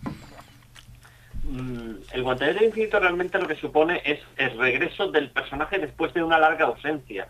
Mm, 1.44 1.92
El 2.14 2.24
guantelete 2.24 2.66
infinito 2.66 3.00
realmente 3.00 3.38
lo 3.38 3.48
que 3.48 3.56
supone 3.56 4.02
es 4.04 4.20
el 4.38 4.58
regreso 4.58 5.12
del 5.12 5.30
personaje 5.30 5.78
después 5.78 6.14
de 6.16 6.24
una 6.24 6.40
larga 6.40 6.66
ausencia. 6.66 7.28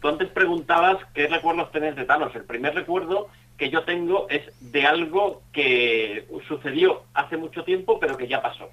Tú 0.00 0.08
antes 0.08 0.28
preguntabas 0.28 0.98
qué 1.12 1.26
recuerdos 1.26 1.72
tenés 1.72 1.96
de 1.96 2.04
Thanos. 2.04 2.34
El 2.36 2.44
primer 2.44 2.74
recuerdo 2.74 3.28
que 3.60 3.68
yo 3.68 3.82
tengo 3.82 4.26
es 4.30 4.40
de 4.72 4.86
algo 4.86 5.42
que 5.52 6.26
sucedió 6.48 7.02
hace 7.12 7.36
mucho 7.36 7.62
tiempo 7.62 8.00
pero 8.00 8.16
que 8.16 8.26
ya 8.26 8.40
pasó, 8.40 8.70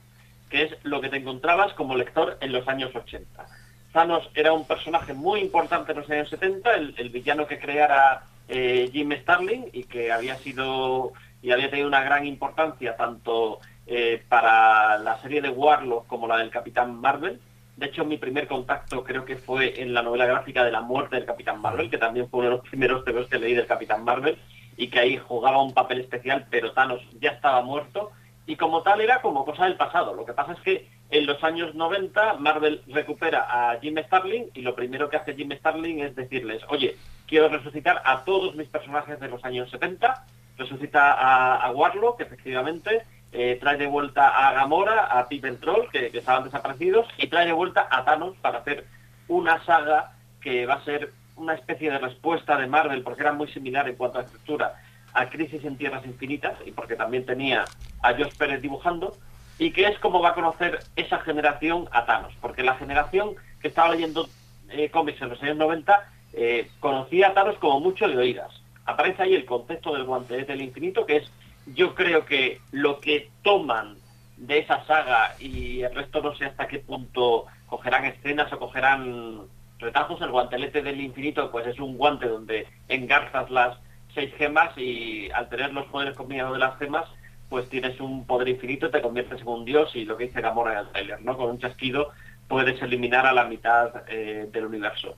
que 0.50 0.64
es 0.64 0.78
lo 0.84 1.02
que 1.02 1.10
te 1.10 1.18
encontrabas 1.18 1.74
como 1.74 1.98
lector 1.98 2.38
en 2.40 2.54
los 2.54 2.66
años 2.70 2.96
80. 2.96 3.46
Thanos 3.92 4.30
era 4.34 4.54
un 4.54 4.66
personaje 4.66 5.14
muy 5.14 5.42
importante 5.42 5.92
en 5.92 5.98
los 5.98 6.10
años 6.10 6.30
70, 6.30 6.74
el, 6.76 7.10
villano 7.10 7.48
que 7.48 7.60
creara 7.60 8.24
eh, 8.48 8.90
Jim 8.94 9.12
Starlin 9.12 9.66
y 9.74 9.84
que 9.84 10.10
había 10.10 10.38
sido 10.38 11.12
y 11.42 11.52
había 11.52 11.70
tenido 11.70 11.90
una 11.90 12.06
gran 12.06 12.26
importancia 12.26 12.96
tanto 12.96 13.60
eh, 13.88 14.24
para 14.30 14.98
la 15.00 15.22
serie 15.22 15.42
de 15.42 15.50
Warlock 15.50 16.08
como 16.08 16.30
la 16.30 16.38
del 16.38 16.50
Capitán 16.50 16.96
Marvel. 16.96 17.42
De 17.76 17.88
hecho, 17.88 18.06
mi 18.06 18.18
primer 18.18 18.48
contacto 18.48 19.04
creo 19.04 19.26
que 19.26 19.36
fue 19.36 19.82
en 19.82 19.94
la 19.94 20.02
novela 20.02 20.26
gráfica 20.26 20.64
de 20.64 20.72
la 20.72 20.80
muerte 20.80 21.18
del 21.18 21.26
Capitán 21.26 21.60
Marvel, 21.60 21.90
que 21.90 21.98
también 21.98 22.30
fue 22.30 22.40
uno 22.40 22.50
de 22.52 22.56
los 22.56 22.68
primeros 22.70 23.04
TVOs 23.04 23.28
que 23.28 23.38
leí 23.38 23.54
del 23.54 23.68
Capitán 23.68 24.06
Marvel 24.06 24.38
y 24.78 24.90
que 24.90 25.00
ahí 25.00 25.18
jugaba 25.18 25.62
un 25.62 25.74
papel 25.74 26.00
especial, 26.00 26.46
pero 26.50 26.72
Thanos 26.72 27.02
ya 27.20 27.32
estaba 27.32 27.62
muerto 27.64 28.12
y 28.46 28.56
como 28.56 28.82
tal 28.84 29.02
era 29.02 29.22
como 29.22 29.44
cosa 29.44 29.66
del 29.66 29.76
pasado. 29.76 30.14
Lo 30.14 30.26
que 30.26 30.34
pasa 30.34 30.54
es 30.54 30.60
que 30.62 30.88
en 31.10 31.26
los 31.26 31.44
años 31.44 31.76
90 31.76 32.36
Marvel 32.36 32.82
recupera 32.88 33.48
a 33.50 33.80
Jim 33.80 33.98
Starlin 34.06 34.50
y 34.54 34.62
lo 34.62 34.76
primero 34.76 35.10
que 35.10 35.18
hace 35.18 35.36
Jim 35.36 35.52
Starlin 35.52 36.00
es 36.00 36.16
decirles, 36.16 36.62
oye, 36.70 36.96
quiero 37.28 37.50
resucitar 37.50 38.02
a 38.06 38.24
todos 38.24 38.56
mis 38.56 38.70
personajes 38.70 39.20
de 39.20 39.28
los 39.28 39.44
años 39.44 39.70
70, 39.72 40.26
resucita 40.58 41.14
a, 41.14 41.56
a 41.56 41.72
Warlock, 41.72 42.22
efectivamente, 42.22 43.04
eh, 43.32 43.58
trae 43.60 43.78
de 43.78 43.88
vuelta 43.88 44.30
a 44.30 44.54
Gamora, 44.54 45.06
a 45.06 45.28
Pip 45.28 45.44
el 45.46 45.60
Troll, 45.60 45.90
que, 45.92 46.10
que 46.10 46.20
estaban 46.20 46.46
desaparecidos, 46.46 47.08
y 47.18 47.28
trae 47.28 47.46
de 47.46 47.54
vuelta 47.54 47.88
a 47.90 48.06
Thanos 48.06 48.36
para 48.42 48.60
hacer 48.60 48.86
una 49.28 49.64
saga 49.66 50.14
que 50.42 50.66
va 50.66 50.76
a 50.76 50.86
ser 50.86 51.12
una 51.38 51.54
especie 51.54 51.92
de 51.92 52.00
respuesta 52.00 52.58
de 52.58 52.68
Marvel, 52.68 53.04
porque 53.04 53.22
era 53.22 53.34
muy 53.34 53.48
similar 53.48 53.88
en 53.88 53.96
cuanto 53.96 54.20
a 54.20 54.24
estructura 54.24 54.76
a 55.14 55.30
Crisis 55.30 55.64
en 55.64 55.78
Tierras 55.78 56.06
Infinitas, 56.06 56.56
y 56.66 56.72
porque 56.72 56.96
también 56.96 57.26
tenía 57.26 57.66
a 58.04 58.14
Josh 58.14 58.36
Pérez 58.38 58.62
dibujando, 58.62 59.16
y 59.58 59.72
que 59.72 59.88
es 59.88 59.98
como 60.00 60.22
va 60.22 60.30
a 60.30 60.36
conocer 60.36 60.80
esa 60.96 61.20
generación 61.20 61.88
a 61.92 62.06
Thanos, 62.06 62.34
porque 62.42 62.64
la 62.64 62.76
generación 62.76 63.36
que 63.62 63.70
estaba 63.70 63.90
leyendo 63.94 64.28
eh, 64.70 64.90
cómics 64.90 65.22
en 65.22 65.30
los 65.30 65.42
años 65.42 65.58
90 65.58 66.12
eh, 66.34 66.70
conocía 66.80 67.30
a 67.30 67.34
Thanos 67.34 67.58
como 67.58 67.80
mucho 67.80 68.08
de 68.08 68.18
oídas. 68.18 68.52
Aparece 68.86 69.24
ahí 69.24 69.34
el 69.34 69.46
concepto 69.46 69.94
del 69.94 70.04
guantelete 70.04 70.52
del 70.52 70.62
infinito, 70.62 71.06
que 71.06 71.18
es, 71.18 71.32
yo 71.74 71.96
creo 71.96 72.26
que 72.26 72.62
lo 72.72 73.00
que 73.00 73.30
toman 73.44 73.96
de 74.38 74.60
esa 74.60 74.86
saga 74.86 75.36
y 75.40 75.82
el 75.82 75.94
resto 75.94 76.22
no 76.22 76.36
sé 76.36 76.46
hasta 76.46 76.68
qué 76.68 76.80
punto 76.80 77.46
cogerán 77.66 78.06
escenas 78.06 78.52
o 78.54 78.60
cogerán 78.60 79.42
retazos, 79.80 80.22
el 80.22 80.32
guantelete 80.32 80.82
del 80.82 81.02
infinito 81.02 81.52
pues 81.52 81.68
es 81.68 81.80
un 81.80 81.98
guante 81.98 82.28
donde 82.28 82.68
engarzas 82.88 83.50
las 83.52 83.78
seis 84.14 84.34
gemas 84.38 84.76
y 84.78 85.30
al 85.32 85.50
tener 85.50 85.74
los 85.74 85.86
poderes 85.88 86.16
combinados 86.16 86.54
de 86.54 86.60
las 86.60 86.78
gemas 86.78 87.06
pues 87.50 87.70
tienes 87.70 88.00
un 88.02 88.26
poder 88.26 88.50
infinito, 88.50 88.90
te 88.90 89.02
conviertes 89.02 89.42
en 89.42 89.48
un 89.48 89.66
dios 89.66 89.96
y 89.96 90.06
lo 90.06 90.18
que 90.18 90.26
dice 90.26 90.42
Gamora 90.42 90.74
en 90.74 90.80
el 90.80 90.90
trailer, 90.90 91.22
¿no? 91.22 91.38
Con 91.38 91.50
un 91.52 91.60
chasquido 91.60 92.12
puedes 92.48 92.82
eliminar 92.82 93.26
a 93.26 93.34
la 93.34 93.46
mitad 93.46 94.04
eh, 94.10 94.50
del 94.52 94.66
universo. 94.66 95.16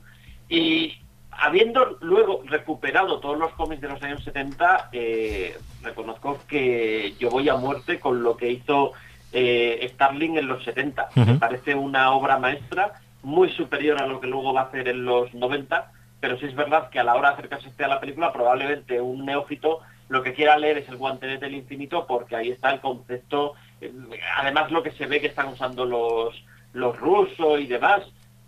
Y 0.48 0.94
habiendo 1.30 1.98
luego 2.00 2.42
recuperado 2.44 3.18
todos 3.20 3.38
los 3.38 3.52
cómics 3.52 3.80
de 3.80 3.88
los 3.88 4.02
años 4.02 4.22
70, 4.22 4.90
eh, 4.92 5.58
reconozco 5.82 6.38
que 6.46 7.14
yo 7.18 7.30
voy 7.30 7.48
a 7.48 7.56
muerte 7.56 7.98
con 7.98 8.22
lo 8.22 8.36
que 8.36 8.50
hizo 8.50 8.92
eh, 9.32 9.88
Starling 9.94 10.38
en 10.38 10.48
los 10.48 10.62
70. 10.64 11.08
Me 11.14 11.34
parece 11.34 11.74
una 11.74 12.12
obra 12.12 12.38
maestra 12.38 13.00
muy 13.22 13.50
superior 13.50 14.00
a 14.02 14.06
lo 14.06 14.20
que 14.20 14.26
luego 14.26 14.52
va 14.52 14.62
a 14.62 14.64
hacer 14.64 14.88
en 14.88 15.04
los 15.04 15.32
90, 15.34 15.92
pero 16.20 16.38
sí 16.38 16.46
es 16.46 16.54
verdad 16.54 16.90
que 16.90 17.00
a 17.00 17.04
la 17.04 17.14
hora 17.14 17.30
de 17.30 17.34
acercarse 17.34 17.84
a 17.84 17.88
la 17.88 18.00
película 18.00 18.32
probablemente 18.32 19.00
un 19.00 19.24
neófito 19.24 19.80
lo 20.10 20.24
que 20.24 20.34
quiera 20.34 20.58
leer 20.58 20.78
es 20.78 20.88
el 20.88 20.96
guantelete 20.96 21.46
del 21.46 21.54
infinito 21.54 22.04
porque 22.06 22.34
ahí 22.34 22.50
está 22.50 22.70
el 22.70 22.80
concepto, 22.80 23.54
eh, 23.80 23.92
además 24.36 24.70
lo 24.72 24.82
que 24.82 24.90
se 24.90 25.06
ve 25.06 25.20
que 25.20 25.28
están 25.28 25.48
usando 25.48 25.86
los, 25.86 26.34
los 26.72 26.98
rusos 26.98 27.60
y 27.60 27.66
demás, 27.66 28.02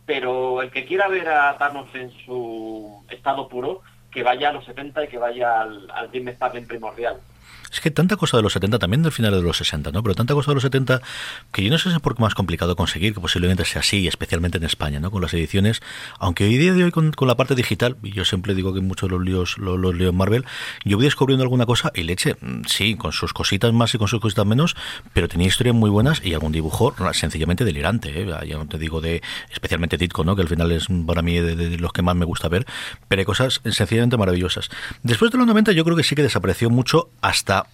pero 0.04 0.60
el 0.60 0.72
que 0.72 0.84
quiera 0.84 1.06
ver 1.06 1.28
a 1.28 1.56
Thanos 1.58 1.88
en 1.94 2.10
su 2.26 3.04
estado 3.08 3.48
puro, 3.48 3.80
que 4.10 4.24
vaya 4.24 4.48
a 4.48 4.52
los 4.52 4.64
70 4.64 5.04
y 5.04 5.08
que 5.08 5.18
vaya 5.18 5.60
al, 5.60 5.88
al 5.92 6.10
Jim 6.10 6.28
primordial. 6.66 7.20
Es 7.72 7.80
que 7.80 7.90
tanta 7.90 8.16
cosa 8.16 8.36
de 8.36 8.42
los 8.42 8.52
70, 8.52 8.78
también 8.78 9.02
del 9.02 9.12
final 9.12 9.32
de 9.32 9.40
los 9.40 9.56
60, 9.56 9.92
¿no? 9.92 10.02
Pero 10.02 10.14
tanta 10.14 10.34
cosa 10.34 10.50
de 10.50 10.56
los 10.56 10.62
70 10.62 11.00
que 11.52 11.64
yo 11.64 11.70
no 11.70 11.78
sé 11.78 11.88
si 11.88 11.96
es 11.96 12.02
por 12.02 12.14
qué 12.14 12.22
más 12.22 12.34
complicado 12.34 12.76
conseguir, 12.76 13.14
que 13.14 13.20
posiblemente 13.20 13.64
sea 13.64 13.80
así, 13.80 14.06
especialmente 14.06 14.58
en 14.58 14.64
España, 14.64 15.00
¿no? 15.00 15.10
Con 15.10 15.22
las 15.22 15.32
ediciones, 15.32 15.80
aunque 16.18 16.44
hoy 16.44 16.58
día 16.58 16.74
de 16.74 16.84
hoy 16.84 16.90
con, 16.90 17.12
con 17.12 17.28
la 17.28 17.36
parte 17.36 17.54
digital, 17.54 17.96
yo 18.02 18.26
siempre 18.26 18.54
digo 18.54 18.74
que 18.74 18.80
muchos 18.82 19.08
de 19.08 19.16
los 19.16 19.24
líos, 19.24 19.56
los, 19.56 19.78
los 19.78 20.14
Marvel, 20.14 20.44
yo 20.84 20.98
voy 20.98 21.04
descubriendo 21.04 21.44
alguna 21.44 21.64
cosa 21.64 21.90
y 21.94 22.02
leche, 22.02 22.36
mm, 22.40 22.64
sí, 22.66 22.94
con 22.94 23.12
sus 23.12 23.32
cositas 23.32 23.72
más 23.72 23.94
y 23.94 23.98
con 23.98 24.06
sus 24.06 24.20
cositas 24.20 24.44
menos, 24.44 24.76
pero 25.14 25.26
tenía 25.28 25.46
historias 25.46 25.74
muy 25.74 25.88
buenas 25.88 26.20
y 26.22 26.34
algún 26.34 26.52
dibujo 26.52 26.94
sencillamente 27.14 27.64
delirante, 27.64 28.20
¿eh? 28.20 28.26
Ya 28.46 28.58
no 28.58 28.66
te 28.66 28.76
digo 28.76 29.00
de, 29.00 29.22
especialmente 29.50 29.96
Titco, 29.96 30.24
¿no? 30.24 30.36
Que 30.36 30.42
al 30.42 30.48
final 30.48 30.70
es 30.72 30.88
para 31.06 31.22
mí 31.22 31.38
de, 31.38 31.56
de 31.56 31.78
los 31.78 31.92
que 31.94 32.02
más 32.02 32.16
me 32.16 32.26
gusta 32.26 32.48
ver, 32.48 32.66
pero 33.08 33.20
hay 33.20 33.26
cosas 33.26 33.62
sencillamente 33.64 34.18
maravillosas. 34.18 34.68
Después 35.02 35.30
de 35.30 35.38
los 35.38 35.46
90 35.46 35.72
yo 35.72 35.84
creo 35.84 35.96
que 35.96 36.04
sí 36.04 36.14
que 36.14 36.22
desapareció 36.22 36.68
mucho 36.68 37.08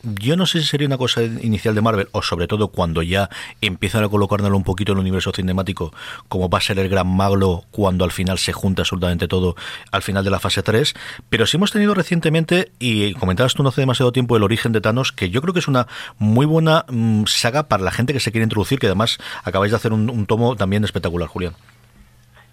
yo 0.03 0.37
no 0.37 0.47
sé 0.47 0.61
si 0.61 0.67
sería 0.67 0.87
una 0.87 0.99
cosa 0.99 1.23
inicial 1.23 1.75
de 1.75 1.81
Marvel 1.81 2.09
o 2.13 2.23
sobre 2.23 2.47
todo 2.47 2.69
cuando 2.69 3.03
ya 3.03 3.29
empiezan 3.61 4.05
a 4.05 4.09
colocárnoslo 4.09 4.57
un 4.57 4.65
poquito 4.65 4.93
en 4.93 4.99
el 4.99 5.03
universo 5.03 5.33
cinemático 5.33 5.93
como 6.29 6.49
va 6.49 6.59
a 6.59 6.61
ser 6.61 6.79
el 6.79 6.89
gran 6.89 7.07
maglo 7.07 7.65
cuando 7.71 8.05
al 8.05 8.13
final 8.13 8.39
se 8.39 8.53
junta 8.53 8.83
absolutamente 8.83 9.29
todo 9.29 9.57
al 9.91 10.03
final 10.03 10.25
de 10.25 10.31
la 10.31 10.39
fase 10.39 10.63
3 10.63 10.95
pero 11.29 11.47
sí 11.47 11.57
hemos 11.57 11.73
tenido 11.73 11.95
recientemente 11.95 12.73
y 12.79 13.15
comentabas 13.15 13.55
tú 13.55 13.63
no 13.63 13.71
hace 13.71 13.81
demasiado 13.81 14.13
tiempo 14.13 14.37
el 14.37 14.43
origen 14.43 14.73
de 14.73 14.81
Thanos 14.81 15.13
que 15.13 15.31
yo 15.31 15.41
creo 15.43 15.53
que 15.53 15.61
es 15.61 15.69
una 15.69 15.87
muy 16.19 16.47
buena 16.47 16.85
mmm, 16.89 17.25
saga 17.27 17.65
para 17.65 17.83
la 17.83 17.91
gente 17.91 18.13
que 18.13 18.21
se 18.21 18.31
quiere 18.33 18.45
introducir 18.45 18.79
que 18.79 18.87
además 18.87 19.19
acabáis 19.45 19.73
de 19.73 19.77
hacer 19.77 19.93
un, 19.93 20.11
un 20.11 20.27
tomo 20.27 20.57
también 20.57 20.85
espectacular 20.85 21.29
Julián. 21.29 21.55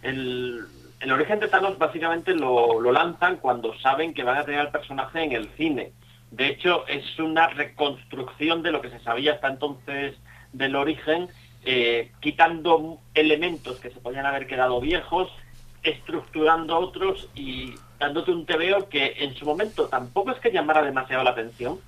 El, 0.01 0.65
el 0.99 1.11
origen 1.11 1.39
de 1.39 1.47
Thanos 1.47 1.77
básicamente 1.77 2.33
lo, 2.33 2.79
lo 2.79 2.91
lanzan 2.91 3.37
cuando 3.37 3.77
saben 3.79 4.13
que 4.13 4.23
van 4.23 4.37
a 4.37 4.43
tener 4.43 4.59
al 4.59 4.71
personaje 4.71 5.23
en 5.23 5.31
el 5.31 5.49
cine 5.57 5.91
de 6.35 6.47
hecho, 6.47 6.85
es 6.87 7.17
una 7.17 7.47
reconstrucción 7.47 8.61
de 8.61 8.71
lo 8.71 8.81
que 8.81 8.89
se 8.89 8.99
sabía 8.99 9.33
hasta 9.33 9.47
entonces 9.47 10.15
del 10.51 10.75
origen, 10.75 11.29
eh, 11.63 12.11
quitando 12.19 12.99
elementos 13.13 13.79
que 13.79 13.89
se 13.89 14.01
podían 14.01 14.25
haber 14.25 14.45
quedado 14.45 14.81
viejos, 14.81 15.31
estructurando 15.81 16.77
otros 16.77 17.29
y 17.35 17.75
dándote 17.99 18.31
un 18.31 18.45
TVO 18.45 18.89
que 18.89 19.15
en 19.19 19.33
su 19.35 19.45
momento 19.45 19.87
tampoco 19.87 20.31
es 20.31 20.39
que 20.39 20.51
llamara 20.51 20.81
demasiado 20.81 21.23
la 21.23 21.29
atención, 21.29 21.79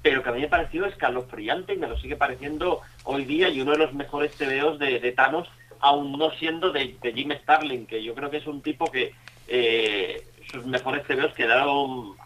pero 0.00 0.22
que 0.22 0.30
a 0.30 0.32
mí 0.32 0.40
me 0.40 0.48
pareció 0.48 0.86
escalofriante 0.86 1.74
y 1.74 1.78
me 1.78 1.86
lo 1.86 1.98
sigue 1.98 2.16
pareciendo 2.16 2.80
hoy 3.04 3.26
día 3.26 3.50
y 3.50 3.60
uno 3.60 3.72
de 3.72 3.78
los 3.78 3.92
mejores 3.92 4.32
TVOs 4.36 4.78
de, 4.78 5.12
Thanos, 5.12 5.48
aún 5.80 6.12
no 6.12 6.30
siendo 6.30 6.72
de, 6.72 6.96
Jim 7.14 7.32
Starlin, 7.42 7.86
que 7.86 8.02
yo 8.02 8.14
creo 8.14 8.30
que 8.30 8.38
es 8.38 8.46
un 8.46 8.62
tipo 8.62 8.90
que 8.90 9.12
eh, 9.48 10.24
sus 10.50 10.64
mejores 10.64 11.04
TVOs 11.06 11.34
quedaron 11.34 12.16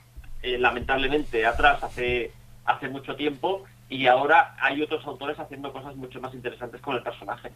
eh, 0.47 0.59
lamentablemente 0.59 1.45
atrás 1.45 1.83
hace, 1.83 2.31
hace 2.65 2.89
mucho 2.89 3.17
tiempo 3.17 3.65
y 3.89 4.07
ahora 4.07 4.55
hay 4.61 4.81
otros 4.81 5.05
autores 5.05 5.37
haciendo 5.41 5.73
cosas 5.73 5.97
mucho 5.97 6.21
más 6.21 6.33
interesantes 6.35 6.81
con 6.81 6.95
el 6.95 7.03
personaje. 7.03 7.51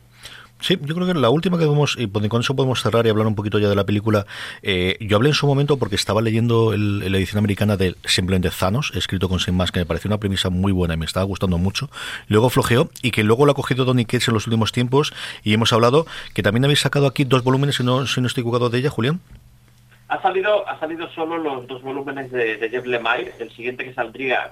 Sí, 0.59 0.77
yo 0.83 0.97
creo 0.97 1.07
que 1.07 1.15
la 1.15 1.31
última 1.31 1.57
que 1.57 1.67
vemos, 1.67 1.97
y 1.97 2.09
con 2.09 2.41
eso 2.41 2.57
podemos 2.57 2.83
cerrar 2.83 3.07
y 3.07 3.09
hablar 3.09 3.29
un 3.29 3.37
poquito 3.37 3.61
ya 3.61 3.69
de 3.69 3.77
la 3.77 3.87
película, 3.87 4.27
eh, 4.63 4.97
yo 5.01 5.17
hablé 5.17 5.29
en 5.29 5.37
su 5.37 5.47
momento 5.47 5.77
porque 5.77 5.95
estaba 5.95 6.21
leyendo 6.21 6.77
la 6.77 7.17
edición 7.17 7.39
americana 7.39 7.77
de 7.77 7.95
simplemente 8.05 8.51
Thanos, 8.51 8.91
escrito 8.97 9.29
con 9.29 9.39
Sin 9.39 9.57
Más, 9.57 9.71
que 9.71 9.79
me 9.79 9.87
pareció 9.87 10.09
una 10.09 10.19
premisa 10.19 10.51
muy 10.51 10.73
buena 10.73 10.95
y 10.95 10.97
me 10.97 11.07
estaba 11.07 11.25
gustando 11.25 11.59
mucho. 11.59 11.91
Luego 12.27 12.51
flojeó 12.51 12.91
y 13.03 13.13
que 13.13 13.23
luego 13.23 13.47
lo 13.47 13.53
ha 13.53 13.55
cogido 13.55 13.85
Donny 13.85 14.05
Cates 14.05 14.27
en 14.27 14.35
los 14.35 14.49
últimos 14.49 14.73
tiempos 14.73 15.13
y 15.45 15.55
hemos 15.55 15.73
hablado 15.73 16.07
que 16.35 16.43
también 16.43 16.65
habéis 16.65 16.81
sacado 16.81 17.07
aquí 17.07 17.23
dos 17.23 17.45
volúmenes, 17.45 17.77
si 17.77 17.85
no, 17.85 18.07
si 18.09 18.21
no 18.21 18.27
estoy 18.27 18.43
equivocado 18.43 18.69
de 18.69 18.79
ella, 18.79 18.91
Julián. 18.91 19.21
Ha 20.11 20.21
salido, 20.21 20.69
ha 20.69 20.79
salido 20.81 21.09
solo 21.11 21.39
los 21.39 21.69
dos 21.69 21.83
volúmenes 21.83 22.33
de, 22.33 22.57
de 22.57 22.69
Jeff 22.69 22.85
Lemire, 22.85 23.33
el 23.39 23.51
siguiente 23.53 23.85
que 23.85 23.95
saldría, 23.95 24.51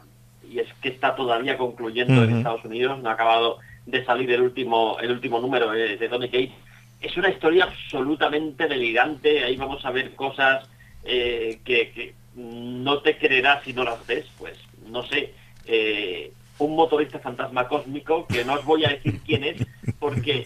y 0.48 0.60
es 0.60 0.68
que 0.80 0.88
está 0.88 1.16
todavía 1.16 1.58
concluyendo 1.58 2.14
uh 2.14 2.16
-huh. 2.18 2.28
en 2.28 2.36
Estados 2.36 2.64
Unidos, 2.64 3.02
no 3.02 3.10
ha 3.10 3.14
acabado 3.14 3.58
de 3.84 4.04
salir 4.04 4.30
el 4.30 4.42
último, 4.42 4.98
el 5.00 5.10
último 5.10 5.40
número 5.40 5.72
de, 5.72 5.96
de 5.96 6.08
Donny 6.08 6.28
Cates. 6.28 6.52
Es 7.00 7.16
una 7.16 7.30
historia 7.30 7.64
absolutamente 7.64 8.68
delirante, 8.68 9.42
ahí 9.42 9.56
vamos 9.56 9.84
a 9.84 9.90
ver 9.90 10.14
cosas 10.14 10.68
eh, 11.04 11.58
que, 11.64 11.90
que, 11.90 12.14
no 12.36 13.00
te 13.00 13.18
creerás 13.18 13.64
si 13.64 13.72
no 13.72 13.82
las 13.82 14.06
ves, 14.06 14.26
pues 14.38 14.56
no 14.86 15.02
sé, 15.02 15.34
eh, 15.66 16.30
un 16.58 16.76
motorista 16.76 17.18
fantasma 17.18 17.66
cósmico, 17.66 18.28
que 18.28 18.44
no 18.44 18.54
os 18.54 18.64
voy 18.64 18.84
a 18.84 18.90
decir 18.90 19.20
quién 19.26 19.42
es, 19.42 19.66
porque 19.98 20.44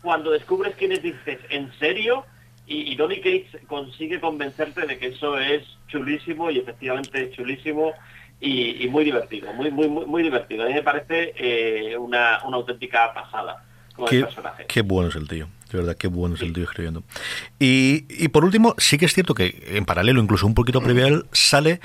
cuando 0.00 0.30
descubres 0.30 0.74
quién 0.76 0.92
es 0.92 1.02
dices, 1.02 1.38
¿en 1.50 1.70
serio? 1.78 2.24
Y, 2.66 2.92
y 2.92 2.96
Donny 2.96 3.16
Cates 3.16 3.62
consigue 3.66 4.20
convencerte 4.20 4.86
de 4.86 4.98
que 4.98 5.08
eso 5.08 5.38
es 5.38 5.62
chulísimo 5.88 6.50
y 6.50 6.58
efectivamente 6.58 7.24
es 7.24 7.30
chulísimo 7.32 7.92
y, 8.40 8.84
y 8.84 8.88
muy 8.88 9.04
divertido, 9.04 9.52
muy, 9.54 9.70
muy, 9.70 9.88
muy, 9.88 10.06
muy, 10.06 10.22
divertido. 10.22 10.64
A 10.64 10.68
mí 10.68 10.74
me 10.74 10.82
parece 10.82 11.32
eh, 11.36 11.96
una, 11.96 12.40
una, 12.44 12.56
auténtica 12.56 13.14
pasada 13.14 13.64
con 13.94 14.06
qué, 14.08 14.16
el 14.16 14.24
personaje. 14.24 14.66
Qué 14.66 14.82
bueno 14.82 15.08
es 15.08 15.16
el 15.16 15.28
tío. 15.28 15.48
De 15.70 15.78
verdad, 15.78 15.96
qué 15.96 16.06
bueno 16.06 16.36
es 16.36 16.42
el 16.42 16.52
tío 16.52 16.64
escribiendo. 16.64 17.02
Y, 17.58 18.04
y 18.08 18.28
por 18.28 18.44
último, 18.44 18.74
sí 18.78 18.98
que 18.98 19.06
es 19.06 19.14
cierto 19.14 19.34
que 19.34 19.64
en 19.68 19.84
paralelo, 19.84 20.20
incluso 20.20 20.46
un 20.46 20.54
poquito 20.54 20.80
previo 20.80 21.06
a 21.06 21.08
él, 21.08 21.26
sale 21.32 21.80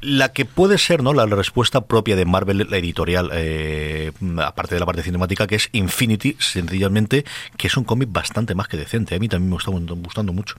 la 0.00 0.32
que 0.32 0.44
puede 0.44 0.78
ser 0.78 1.02
no 1.02 1.12
la 1.12 1.26
respuesta 1.26 1.82
propia 1.82 2.16
de 2.16 2.24
Marvel 2.24 2.66
la 2.70 2.76
editorial 2.78 3.30
eh, 3.32 4.12
aparte 4.42 4.74
de 4.74 4.80
la 4.80 4.86
parte 4.86 5.02
cinemática 5.02 5.46
que 5.46 5.56
es 5.56 5.68
Infinity 5.72 6.36
sencillamente 6.38 7.24
que 7.56 7.66
es 7.66 7.76
un 7.76 7.84
cómic 7.84 8.08
bastante 8.10 8.54
más 8.54 8.68
que 8.68 8.76
decente. 8.76 9.14
A 9.14 9.18
mí 9.18 9.28
también 9.28 9.50
me 9.50 9.56
está 9.56 9.70
gustando 9.70 10.32
mucho. 10.32 10.56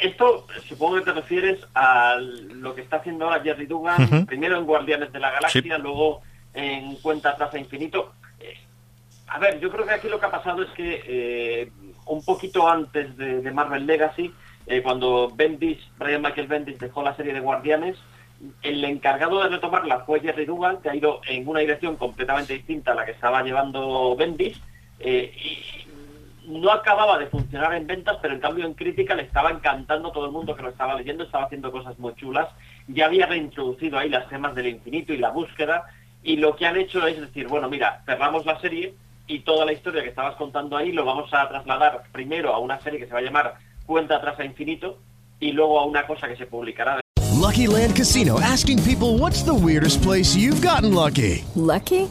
Esto 0.00 0.46
supongo 0.68 0.96
que 0.96 1.06
te 1.06 1.12
refieres 1.12 1.58
a 1.74 2.16
lo 2.20 2.74
que 2.74 2.82
está 2.82 2.98
haciendo 2.98 3.24
ahora 3.24 3.42
Jerry 3.42 3.66
Dugan 3.66 4.26
primero 4.26 4.56
en 4.56 4.64
Guardianes 4.64 5.12
de 5.12 5.18
la 5.18 5.32
Galaxia 5.32 5.78
luego 5.78 6.22
en 6.54 6.94
Cuenta 6.96 7.36
Traza 7.36 7.58
Infinito. 7.58 8.12
Eh, 8.38 8.56
a 9.26 9.38
ver 9.40 9.58
yo 9.58 9.70
creo 9.70 9.84
que 9.84 9.94
aquí 9.94 10.08
lo 10.08 10.20
que 10.20 10.26
ha 10.26 10.30
pasado 10.30 10.62
es 10.62 10.70
que 10.70 11.02
eh, 11.06 11.72
un 12.06 12.24
poquito 12.24 12.68
antes 12.68 13.16
de, 13.16 13.42
de 13.42 13.50
Marvel 13.50 13.84
Legacy 13.84 14.32
eh, 14.68 14.82
cuando 14.82 15.30
Bendis, 15.34 15.78
Brian 15.98 16.22
Michael 16.22 16.46
Bendis 16.46 16.78
dejó 16.78 17.02
la 17.02 17.16
serie 17.16 17.32
de 17.32 17.40
Guardianes, 17.40 17.96
el 18.62 18.84
encargado 18.84 19.42
de 19.42 19.48
retomarla 19.48 20.00
fue 20.00 20.20
Jerry 20.20 20.44
Dugan, 20.44 20.80
que 20.80 20.90
ha 20.90 20.94
ido 20.94 21.20
en 21.26 21.48
una 21.48 21.60
dirección 21.60 21.96
completamente 21.96 22.54
distinta 22.54 22.92
a 22.92 22.94
la 22.94 23.04
que 23.04 23.12
estaba 23.12 23.42
llevando 23.42 24.14
Bendis, 24.16 24.60
eh, 25.00 25.32
y 25.34 25.88
no 26.48 26.70
acababa 26.70 27.18
de 27.18 27.26
funcionar 27.26 27.74
en 27.74 27.86
ventas, 27.86 28.16
pero 28.22 28.34
en 28.34 28.40
cambio 28.40 28.64
en 28.64 28.74
crítica 28.74 29.14
le 29.14 29.22
estaba 29.22 29.50
encantando 29.50 30.08
a 30.08 30.12
todo 30.12 30.26
el 30.26 30.32
mundo 30.32 30.54
que 30.54 30.62
lo 30.62 30.70
estaba 30.70 30.94
leyendo, 30.94 31.24
estaba 31.24 31.44
haciendo 31.44 31.72
cosas 31.72 31.98
muy 31.98 32.14
chulas, 32.14 32.48
ya 32.86 33.06
había 33.06 33.26
reintroducido 33.26 33.98
ahí 33.98 34.08
las 34.08 34.28
gemas 34.28 34.54
del 34.54 34.68
infinito 34.68 35.12
y 35.12 35.18
la 35.18 35.30
búsqueda, 35.30 35.84
y 36.22 36.36
lo 36.36 36.56
que 36.56 36.66
han 36.66 36.76
hecho 36.76 37.06
es 37.06 37.20
decir, 37.20 37.48
bueno, 37.48 37.68
mira, 37.68 38.02
cerramos 38.06 38.46
la 38.46 38.58
serie 38.60 38.94
y 39.26 39.40
toda 39.40 39.66
la 39.66 39.72
historia 39.72 40.02
que 40.02 40.08
estabas 40.08 40.36
contando 40.36 40.76
ahí 40.76 40.92
lo 40.92 41.04
vamos 41.04 41.32
a 41.34 41.48
trasladar 41.48 42.04
primero 42.12 42.54
a 42.54 42.58
una 42.58 42.80
serie 42.80 42.98
que 42.98 43.06
se 43.06 43.12
va 43.12 43.18
a 43.18 43.22
llamar 43.22 43.54
Cuenta 43.88 44.16
atrás 44.16 44.38
a 44.38 44.44
infinito 44.44 44.98
y 45.40 45.52
luego 45.52 45.80
a 45.80 45.86
una 45.86 46.06
cosa 46.06 46.28
que 46.28 46.36
se 46.36 46.44
publicará. 46.44 47.00
Lucky 47.40 47.66
Land 47.66 47.96
Casino 47.96 48.38
asking 48.38 48.82
people 48.82 49.18
what's 49.18 49.42
the 49.42 49.54
weirdest 49.54 50.02
place 50.02 50.36
you've 50.36 50.60
gotten 50.60 50.92
lucky? 50.92 51.42
Lucky? 51.56 52.10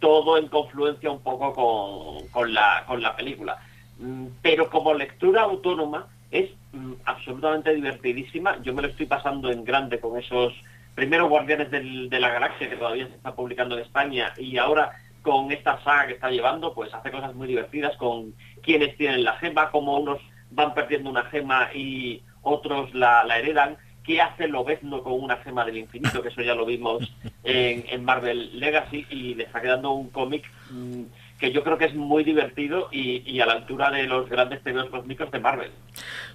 Todo 0.00 0.36
en 0.36 0.48
confluencia 0.48 1.10
un 1.10 1.20
poco 1.20 1.52
con, 1.52 2.28
con, 2.28 2.52
la, 2.52 2.84
con 2.86 3.00
la 3.00 3.14
película. 3.14 3.58
Mm, 3.98 4.26
Pero 4.42 4.68
como 4.68 4.94
lectura 4.94 5.42
autónoma 5.42 6.08
es 6.30 6.50
mm, 6.72 6.94
absolutamente 7.04 7.74
divertidísima. 7.74 8.60
Yo 8.62 8.74
me 8.74 8.82
lo 8.82 8.88
estoy 8.88 9.06
pasando 9.06 9.50
en 9.50 9.64
grande 9.64 10.00
con 10.00 10.18
esos 10.18 10.52
primero 10.94 11.28
Guardianes 11.28 11.70
de 11.70 12.20
la 12.20 12.30
Galaxia 12.30 12.68
que 12.68 12.76
todavía 12.76 13.06
se 13.06 13.14
está 13.14 13.34
publicando 13.34 13.76
en 13.76 13.82
España 13.82 14.32
y 14.36 14.58
ahora 14.58 14.90
con 15.22 15.52
esta 15.52 15.82
saga 15.84 16.08
que 16.08 16.14
está 16.14 16.30
llevando, 16.30 16.74
pues 16.74 16.92
hace 16.92 17.10
cosas 17.10 17.34
muy 17.34 17.46
divertidas 17.46 17.96
con 17.96 18.34
quienes 18.62 18.96
tienen 18.96 19.22
la 19.22 19.34
gema, 19.34 19.70
como 19.70 19.98
unos 19.98 20.18
van 20.50 20.74
perdiendo 20.74 21.08
una 21.08 21.24
gema 21.24 21.68
y 21.74 22.22
otros 22.42 22.92
la 22.94 23.22
heredan, 23.38 23.76
qué 24.04 24.20
hace 24.20 24.48
Lobezno 24.48 25.02
con 25.02 25.14
una 25.14 25.36
gema 25.38 25.64
del 25.64 25.78
infinito, 25.78 26.22
que 26.22 26.28
eso 26.28 26.42
ya 26.42 26.54
lo 26.54 26.66
vimos 26.66 27.12
en, 27.44 28.04
Marvel 28.04 28.58
Legacy 28.58 29.06
y 29.10 29.34
le 29.34 29.44
está 29.44 29.60
quedando 29.60 29.90
un 29.90 30.10
cómic 30.10 30.50
mm, 30.70 31.02
que 31.38 31.52
yo 31.52 31.62
creo 31.62 31.78
que 31.78 31.86
es 31.86 31.94
muy 31.94 32.24
divertido 32.24 32.88
y, 32.92 33.22
y 33.30 33.40
a 33.40 33.46
la 33.46 33.54
altura 33.54 33.90
de 33.90 34.04
los 34.04 34.28
grandes 34.28 34.62
tebeos 34.62 34.90
cósmicos 34.90 35.30
de 35.30 35.40
Marvel. 35.40 35.70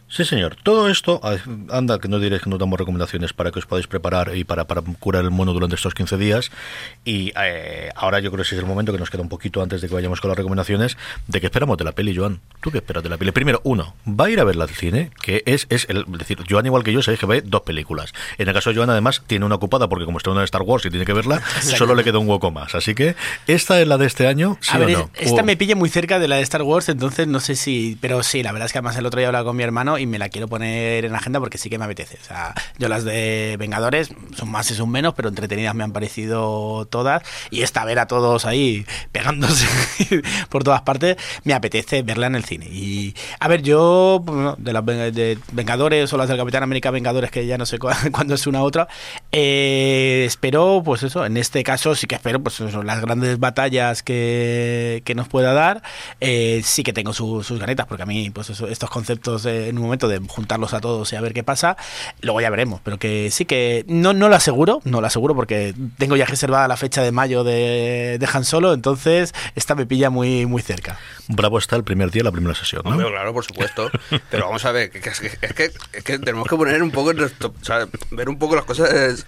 Sí, 0.08 0.24
señor. 0.24 0.56
Todo 0.62 0.88
esto, 0.90 1.20
anda, 1.72 2.00
que 2.00 2.08
no 2.08 2.20
diréis 2.20 2.42
que 2.44 2.50
no 2.50 2.58
damos 2.58 2.80
recomendaciones 2.80 3.34
para 3.34 3.52
que 3.52 3.60
os 3.60 3.66
podáis 3.66 3.88
preparar 3.88 4.36
y 4.36 4.44
para, 4.44 4.66
para 4.66 4.82
curar 5.00 5.24
el 5.24 5.32
mono 5.32 5.52
durante 5.52 5.76
estos 5.76 5.94
15 5.96 6.18
días. 6.18 6.52
Y 7.04 7.34
eh, 7.42 7.90
ahora 7.96 8.20
yo 8.20 8.32
creo 8.32 8.44
que 8.46 8.56
es 8.56 8.60
el 8.60 8.66
momento 8.68 8.92
que 8.94 9.00
nos 9.00 9.10
queda 9.10 9.24
un 9.24 9.30
poquito 9.30 9.62
antes 9.64 9.82
de 9.82 9.88
que 9.88 9.94
vayamos 9.94 10.22
con 10.22 10.30
las 10.30 10.38
recomendaciones, 10.38 10.96
de 11.28 11.42
que 11.42 11.48
esperamos 11.48 11.78
de 11.78 11.84
la 11.86 11.92
peli, 11.92 12.16
Joan. 12.16 12.40
¿Tú 12.62 12.72
qué 12.72 12.78
esperas 12.78 13.04
de 13.04 13.10
la 13.10 13.18
peli? 13.18 13.32
Primero, 13.32 13.62
uno, 13.64 13.96
va 14.08 14.26
a 14.26 14.30
ir 14.30 14.40
a 14.40 14.44
verla 14.44 14.66
al 14.66 14.70
cine, 14.70 15.10
que 15.22 15.42
es, 15.48 15.66
es 15.70 15.88
el, 15.90 16.06
es 16.14 16.20
decir, 16.20 16.38
Joan 16.48 16.66
igual 16.68 16.84
que 16.84 16.94
yo, 16.94 17.02
sabéis 17.02 17.20
que 17.20 17.26
ve 17.26 17.42
dos 17.42 17.64
películas. 17.64 18.14
En 18.38 18.48
el 18.48 18.54
caso 18.54 18.70
de 18.70 18.76
Joan, 18.78 18.92
además, 18.92 19.24
tiene 19.26 19.46
una 19.46 19.56
ocupada 19.56 19.90
porque 19.90 20.06
como 20.06 20.20
está 20.20 20.30
en 20.32 20.38
Star 20.40 20.62
Wars 20.62 20.86
y 20.86 20.92
tiene 20.92 21.06
que 21.06 21.14
verla, 21.14 21.42
solo 21.62 21.96
le 21.96 22.04
queda 22.04 22.20
un 22.20 22.30
hueco 22.30 22.52
más. 22.52 22.76
Así 22.76 22.94
que, 22.94 23.16
¿esta 23.48 23.82
es 23.82 23.88
la 23.88 23.98
de 23.98 24.06
este 24.06 24.28
año? 24.28 24.58
¿Sí 24.62 24.70
a 24.72 24.78
ver, 24.78 24.96
o 24.96 25.00
no? 25.00 25.10
esta 25.16 25.42
O- 25.42 25.46
me 25.46 25.58
pilla 25.58 25.76
muy 25.76 25.90
cerca 25.90 26.20
de 26.20 26.28
la 26.28 26.36
de 26.38 26.44
Star 26.44 26.62
Wars, 26.62 26.90
entonces 26.90 27.28
no 27.28 27.40
sé 27.40 27.56
si. 27.56 27.98
Pero 28.00 28.22
sí, 28.24 28.44
la 28.44 28.52
verdad 28.52 28.68
es 28.68 28.72
que 28.72 28.78
además 28.78 28.96
el 28.98 29.06
otro 29.08 29.20
día 29.20 29.28
hablaba 29.28 29.46
con 29.46 29.56
mi 29.58 29.64
hermano 29.64 29.95
y 29.98 30.06
me 30.06 30.18
la 30.20 30.30
quiero 30.30 30.48
poner 30.48 31.06
en 31.06 31.12
la 31.12 31.18
agenda 31.18 31.40
porque 31.40 31.58
sí 31.58 31.70
que 31.70 31.78
me 31.78 31.86
apetece. 31.86 32.18
O 32.22 32.26
sea, 32.26 32.54
yo 32.78 32.88
las 32.90 33.04
de 33.04 33.56
Vengadores 33.60 34.10
son 34.36 34.50
más 34.50 34.70
y 34.72 34.76
son 34.76 34.90
menos, 34.90 35.14
pero 35.14 35.30
entretenidas 35.30 35.76
me 35.76 35.84
han 35.84 35.92
parecido 35.92 36.86
todas. 36.90 37.24
Y 37.52 37.62
esta 37.62 37.86
ver 37.86 38.00
a 38.00 38.08
todos 38.08 38.46
ahí 38.46 38.86
pegándose 39.12 39.66
por 40.50 40.64
todas 40.64 40.82
partes, 40.82 41.18
me 41.44 41.54
apetece 41.54 42.02
verla 42.04 42.28
en 42.28 42.36
el 42.36 42.44
cine. 42.46 42.68
Y 42.68 43.16
a 43.40 43.48
ver, 43.48 43.62
yo, 43.62 44.24
de 44.58 44.74
las 44.74 44.86
de 44.86 45.38
Vengadores 45.52 46.12
o 46.14 46.18
las 46.18 46.28
del 46.28 46.38
Capitán 46.38 46.64
América 46.64 46.92
Vengadores, 46.92 47.32
que 47.32 47.46
ya 47.46 47.58
no 47.58 47.66
sé 47.66 47.80
cu- 47.80 47.90
cuándo 48.12 48.36
es 48.36 48.48
una 48.48 48.62
u 48.62 48.66
otra, 48.66 48.88
eh, 49.38 50.24
espero, 50.26 50.82
pues 50.86 51.04
eso, 51.04 51.26
en 51.26 51.36
este 51.36 51.62
caso 51.64 51.94
sí 51.94 52.08
que 52.08 52.16
espero, 52.16 52.40
pues 52.42 52.58
eso, 52.62 52.84
las 52.84 53.02
grandes 53.02 53.38
batallas 53.38 54.02
que, 54.02 55.02
que 55.04 55.14
nos 55.14 55.28
pueda 55.28 55.52
dar, 55.52 55.84
eh, 56.22 56.62
sí 56.64 56.84
que 56.84 56.94
tengo 56.94 57.12
su- 57.12 57.44
sus 57.44 57.60
ganitas, 57.60 57.86
porque 57.86 58.04
a 58.04 58.06
mí, 58.06 58.30
pues 58.30 58.50
eso, 58.50 58.70
estos 58.70 58.90
conceptos 58.90 59.46
eh, 59.46 59.68
en 59.68 59.78
un 59.78 59.84
momento 59.84 60.08
de 60.08 60.20
juntarlos 60.26 60.74
a 60.74 60.80
todos 60.80 61.12
y 61.12 61.18
a 61.18 61.22
ver 61.22 61.34
qué 61.34 61.44
pasa, 61.44 61.76
luego 62.22 62.40
ya 62.40 62.50
veremos, 62.50 62.80
pero 62.82 62.98
que 62.98 63.30
sí 63.30 63.44
que 63.44 63.84
no, 63.90 64.14
no 64.14 64.30
lo 64.30 64.36
aseguro, 64.38 64.80
no 64.86 65.02
lo 65.02 65.08
aseguro 65.08 65.36
porque 65.36 65.74
tengo 65.98 66.16
ya 66.16 66.26
reservada 66.26 66.68
la 66.70 66.78
fecha 66.78 67.02
de 67.04 67.12
mayo 67.12 67.44
de, 67.44 68.16
de 68.18 68.28
Han 68.32 68.46
Solo, 68.46 68.74
entonces 68.74 69.34
esta 69.56 69.76
me 69.76 69.86
pilla 69.86 70.10
muy, 70.10 70.46
muy 70.46 70.62
cerca. 70.62 70.98
Bravo 71.28 71.58
está 71.58 71.76
el 71.76 71.84
primer 71.84 72.10
día, 72.10 72.24
la 72.24 72.32
primera 72.32 72.56
sesión, 72.56 72.84
¿no? 72.86 72.92
Hombre, 72.92 73.10
claro, 73.10 73.34
por 73.34 73.44
supuesto. 73.44 73.90
Pero 74.32 74.46
vamos 74.46 74.64
a 74.64 74.72
ver, 74.72 74.92
que, 74.92 75.02
que- 75.02 75.10
es, 75.10 75.20
que, 75.20 75.28
es 75.42 75.54
que- 75.54 75.72
es 75.94 76.04
que 76.06 76.20
tenemos 76.20 76.48
que 76.48 76.56
poner 76.56 76.82
un 76.82 76.92
poco, 76.92 77.12
en 77.12 77.18
nuestro- 77.18 77.54
o 77.60 77.66
sea, 77.66 77.86
ver 78.12 78.30
un 78.30 78.40
poco 78.40 78.56
las 78.56 78.64
cosas. 78.66 79.25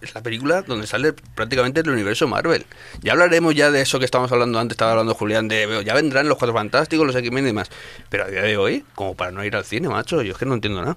Es, 0.00 0.14
la 0.14 0.22
película 0.22 0.62
donde 0.62 0.86
sale 0.86 1.12
prácticamente 1.12 1.80
el 1.80 1.90
universo 1.90 2.26
Marvel. 2.26 2.66
Ya 3.00 3.12
hablaremos 3.12 3.54
ya 3.54 3.70
de 3.70 3.80
eso 3.80 3.98
que 3.98 4.04
estábamos 4.04 4.32
hablando 4.32 4.58
antes, 4.58 4.74
estaba 4.74 4.92
hablando 4.92 5.14
Julián, 5.14 5.48
de 5.48 5.82
ya 5.84 5.94
vendrán 5.94 6.28
los 6.28 6.38
Cuatro 6.38 6.54
Fantásticos, 6.54 7.06
los 7.06 7.16
X-Men 7.16 7.44
y 7.44 7.46
demás. 7.48 7.70
Pero 8.08 8.24
a 8.24 8.28
día 8.28 8.42
de 8.42 8.56
hoy, 8.56 8.84
como 8.94 9.14
para 9.14 9.30
no 9.30 9.44
ir 9.44 9.54
al 9.56 9.64
cine, 9.64 9.88
macho, 9.88 10.22
yo 10.22 10.32
es 10.32 10.38
que 10.38 10.46
no 10.46 10.54
entiendo 10.54 10.80
nada. 10.80 10.96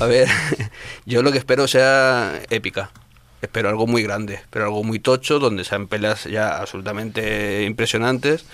A 0.00 0.06
ver, 0.06 0.28
yo 1.06 1.22
lo 1.22 1.32
que 1.32 1.38
espero 1.38 1.66
sea 1.66 2.40
épica. 2.50 2.90
Espero 3.42 3.68
algo 3.68 3.86
muy 3.86 4.02
grande, 4.02 4.34
espero 4.34 4.64
algo 4.64 4.82
muy 4.82 4.98
tocho, 4.98 5.38
donde 5.38 5.62
sean 5.64 5.88
peleas 5.88 6.24
ya 6.24 6.58
absolutamente 6.58 7.64
impresionantes 7.64 8.46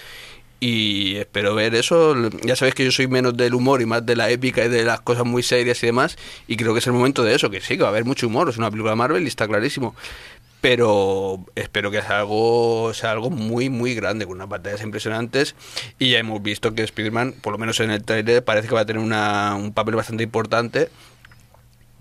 y 0.63 1.17
espero 1.17 1.57
ver 1.57 1.75
eso. 1.75 2.15
Ya 2.45 2.55
sabéis 2.55 2.77
que 2.77 2.85
yo 2.85 2.93
soy 2.93 3.09
menos 3.09 3.37
del 3.37 3.53
humor 3.53 3.83
y 3.83 3.87
más 3.87 4.07
de 4.07 4.15
la 4.15 4.31
épica 4.31 4.65
y 4.65 4.69
de 4.69 4.85
las 4.85 5.01
cosas 5.01 5.25
muy 5.25 5.43
serias 5.43 5.83
y 5.83 5.87
demás. 5.87 6.17
Y 6.47 6.57
creo 6.57 6.73
que 6.73 6.79
es 6.79 6.87
el 6.87 6.93
momento 6.93 7.25
de 7.25 7.35
eso, 7.35 7.51
que 7.51 7.61
sí, 7.61 7.77
que 7.77 7.83
va 7.83 7.89
a 7.89 7.91
haber 7.91 8.05
mucho 8.05 8.29
humor. 8.29 8.49
Es 8.49 8.59
una 8.59 8.71
película 8.71 8.95
Marvel 8.95 9.25
y 9.25 9.27
está 9.27 9.49
clarísimo. 9.49 9.97
Pero 10.61 11.45
espero 11.57 11.91
que 11.91 12.01
sea 12.01 12.21
algo, 12.21 12.95
sea 12.95 13.11
algo 13.11 13.29
muy, 13.29 13.71
muy 13.71 13.97
grande, 13.97 14.25
con 14.25 14.37
unas 14.37 14.49
batallas 14.49 14.83
impresionantes. 14.83 15.57
Y 15.99 16.13
ya 16.13 16.21
hemos 16.21 16.41
visto 16.41 16.73
que 16.77 16.85
Spider-Man, 16.85 17.35
por 17.43 17.53
lo 17.53 17.59
menos 17.59 17.81
en 17.81 17.91
el 17.91 18.05
trailer, 18.05 18.45
parece 18.45 18.69
que 18.69 18.77
va 18.77 18.83
a 18.83 18.87
tener 18.87 19.03
una, 19.03 19.57
un 19.57 19.73
papel 19.73 19.97
bastante 19.97 20.23
importante. 20.23 20.91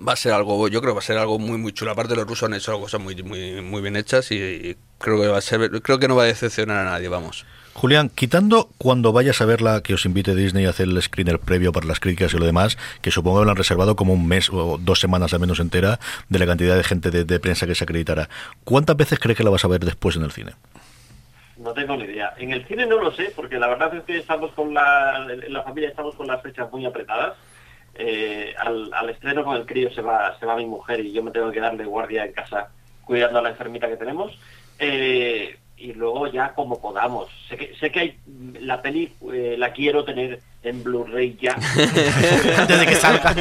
Va 0.07 0.13
a 0.13 0.17
ser 0.17 0.33
algo, 0.33 0.67
yo 0.67 0.81
creo 0.81 0.93
que 0.93 0.97
va 0.97 0.99
a 0.99 1.03
ser 1.03 1.17
algo 1.17 1.39
muy, 1.39 1.57
muy 1.57 1.73
chulo. 1.73 1.89
Aparte, 1.89 2.15
los 2.15 2.27
rusos 2.27 2.43
han 2.43 2.53
hecho 2.53 2.79
cosas 2.79 3.01
muy, 3.01 3.15
muy, 3.23 3.59
muy 3.61 3.81
bien 3.81 3.95
hechas 3.95 4.31
y, 4.31 4.77
creo 4.99 5.19
que 5.19 5.29
va 5.29 5.39
a 5.39 5.41
ser, 5.41 5.81
creo 5.81 5.97
que 5.97 6.07
no 6.07 6.15
va 6.15 6.23
a 6.23 6.27
decepcionar 6.27 6.77
a 6.77 6.83
nadie, 6.83 7.07
vamos. 7.07 7.43
Julián, 7.73 8.09
quitando 8.09 8.69
cuando 8.77 9.13
vayas 9.13 9.41
a 9.41 9.45
verla, 9.45 9.81
que 9.81 9.93
os 9.93 10.05
invite 10.05 10.35
Disney 10.35 10.65
a 10.65 10.69
hacer 10.69 10.87
el 10.87 11.01
screener 11.01 11.39
previo 11.39 11.71
para 11.71 11.87
las 11.87 11.99
críticas 11.99 12.33
y 12.33 12.37
lo 12.37 12.45
demás, 12.45 12.77
que 13.01 13.11
supongo 13.11 13.39
que 13.39 13.45
lo 13.45 13.51
han 13.51 13.57
reservado 13.57 13.95
como 13.95 14.13
un 14.13 14.27
mes 14.27 14.49
o 14.51 14.77
dos 14.77 14.99
semanas 14.99 15.33
al 15.33 15.39
menos 15.39 15.59
entera 15.59 15.99
de 16.29 16.39
la 16.39 16.45
cantidad 16.45 16.75
de 16.75 16.83
gente 16.83 17.11
de, 17.11 17.23
de 17.23 17.39
prensa 17.39 17.65
que 17.65 17.75
se 17.75 17.83
acreditará. 17.83 18.29
¿Cuántas 18.63 18.97
veces 18.97 19.19
crees 19.19 19.37
que 19.37 19.43
la 19.43 19.49
vas 19.49 19.65
a 19.65 19.69
ver 19.69 19.85
después 19.85 20.15
en 20.15 20.23
el 20.23 20.31
cine? 20.31 20.51
No 21.61 21.73
tengo 21.73 21.95
ni 21.95 22.05
idea. 22.05 22.33
En 22.37 22.51
el 22.51 22.65
cine 22.65 22.87
no 22.87 22.99
lo 22.99 23.11
sé, 23.11 23.31
porque 23.35 23.59
la 23.59 23.67
verdad 23.67 23.93
es 23.95 24.03
que 24.03 24.17
estamos 24.17 24.51
con 24.53 24.73
la, 24.73 25.27
en 25.29 25.53
la 25.53 25.61
familia 25.61 25.89
estamos 25.89 26.15
con 26.15 26.27
las 26.27 26.41
fechas 26.41 26.71
muy 26.71 26.85
apretadas. 26.85 27.37
Eh, 27.93 28.53
al, 28.57 29.09
estreno 29.09 29.43
con 29.43 29.57
el 29.57 29.65
crío 29.65 29.91
se 29.93 30.01
va, 30.01 30.37
se 30.39 30.45
va 30.45 30.55
mi 30.55 30.65
mujer 30.65 31.01
y 31.01 31.11
yo 31.11 31.21
me 31.21 31.31
tengo 31.31 31.51
que 31.51 31.59
darle 31.59 31.85
guardia 31.85 32.25
en 32.25 32.31
casa 32.31 32.69
cuidando 33.03 33.39
a 33.39 33.41
la 33.43 33.49
enfermita 33.49 33.87
que 33.87 33.97
tenemos. 33.97 34.37
Eh, 34.79 35.57
y 35.81 35.93
luego 35.93 36.27
ya 36.27 36.53
como 36.53 36.79
podamos. 36.79 37.27
Sé 37.49 37.57
que, 37.57 37.75
sé 37.79 37.91
que 37.91 37.99
hay 37.99 38.17
la 38.59 38.81
peli, 38.81 39.11
eh, 39.33 39.55
la 39.57 39.73
quiero 39.73 40.03
tener 40.05 40.39
en 40.63 40.83
Blu-ray 40.83 41.37
ya. 41.41 41.53
Antes 42.57 42.79
de 42.79 42.85
que 42.85 42.95
salga. 42.95 43.35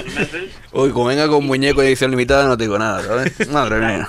Uy, 0.73 0.91
como 0.91 1.07
venga 1.07 1.29
con 1.29 1.45
muñeco 1.47 1.81
de 1.83 1.89
edición 1.89 2.11
limitada, 2.11 2.47
no 2.49 2.57
te 2.57 2.65
digo 2.65 2.79
nada, 2.79 3.03
¿sabes? 3.03 3.49
Madre 3.51 3.79
mía. 3.81 4.09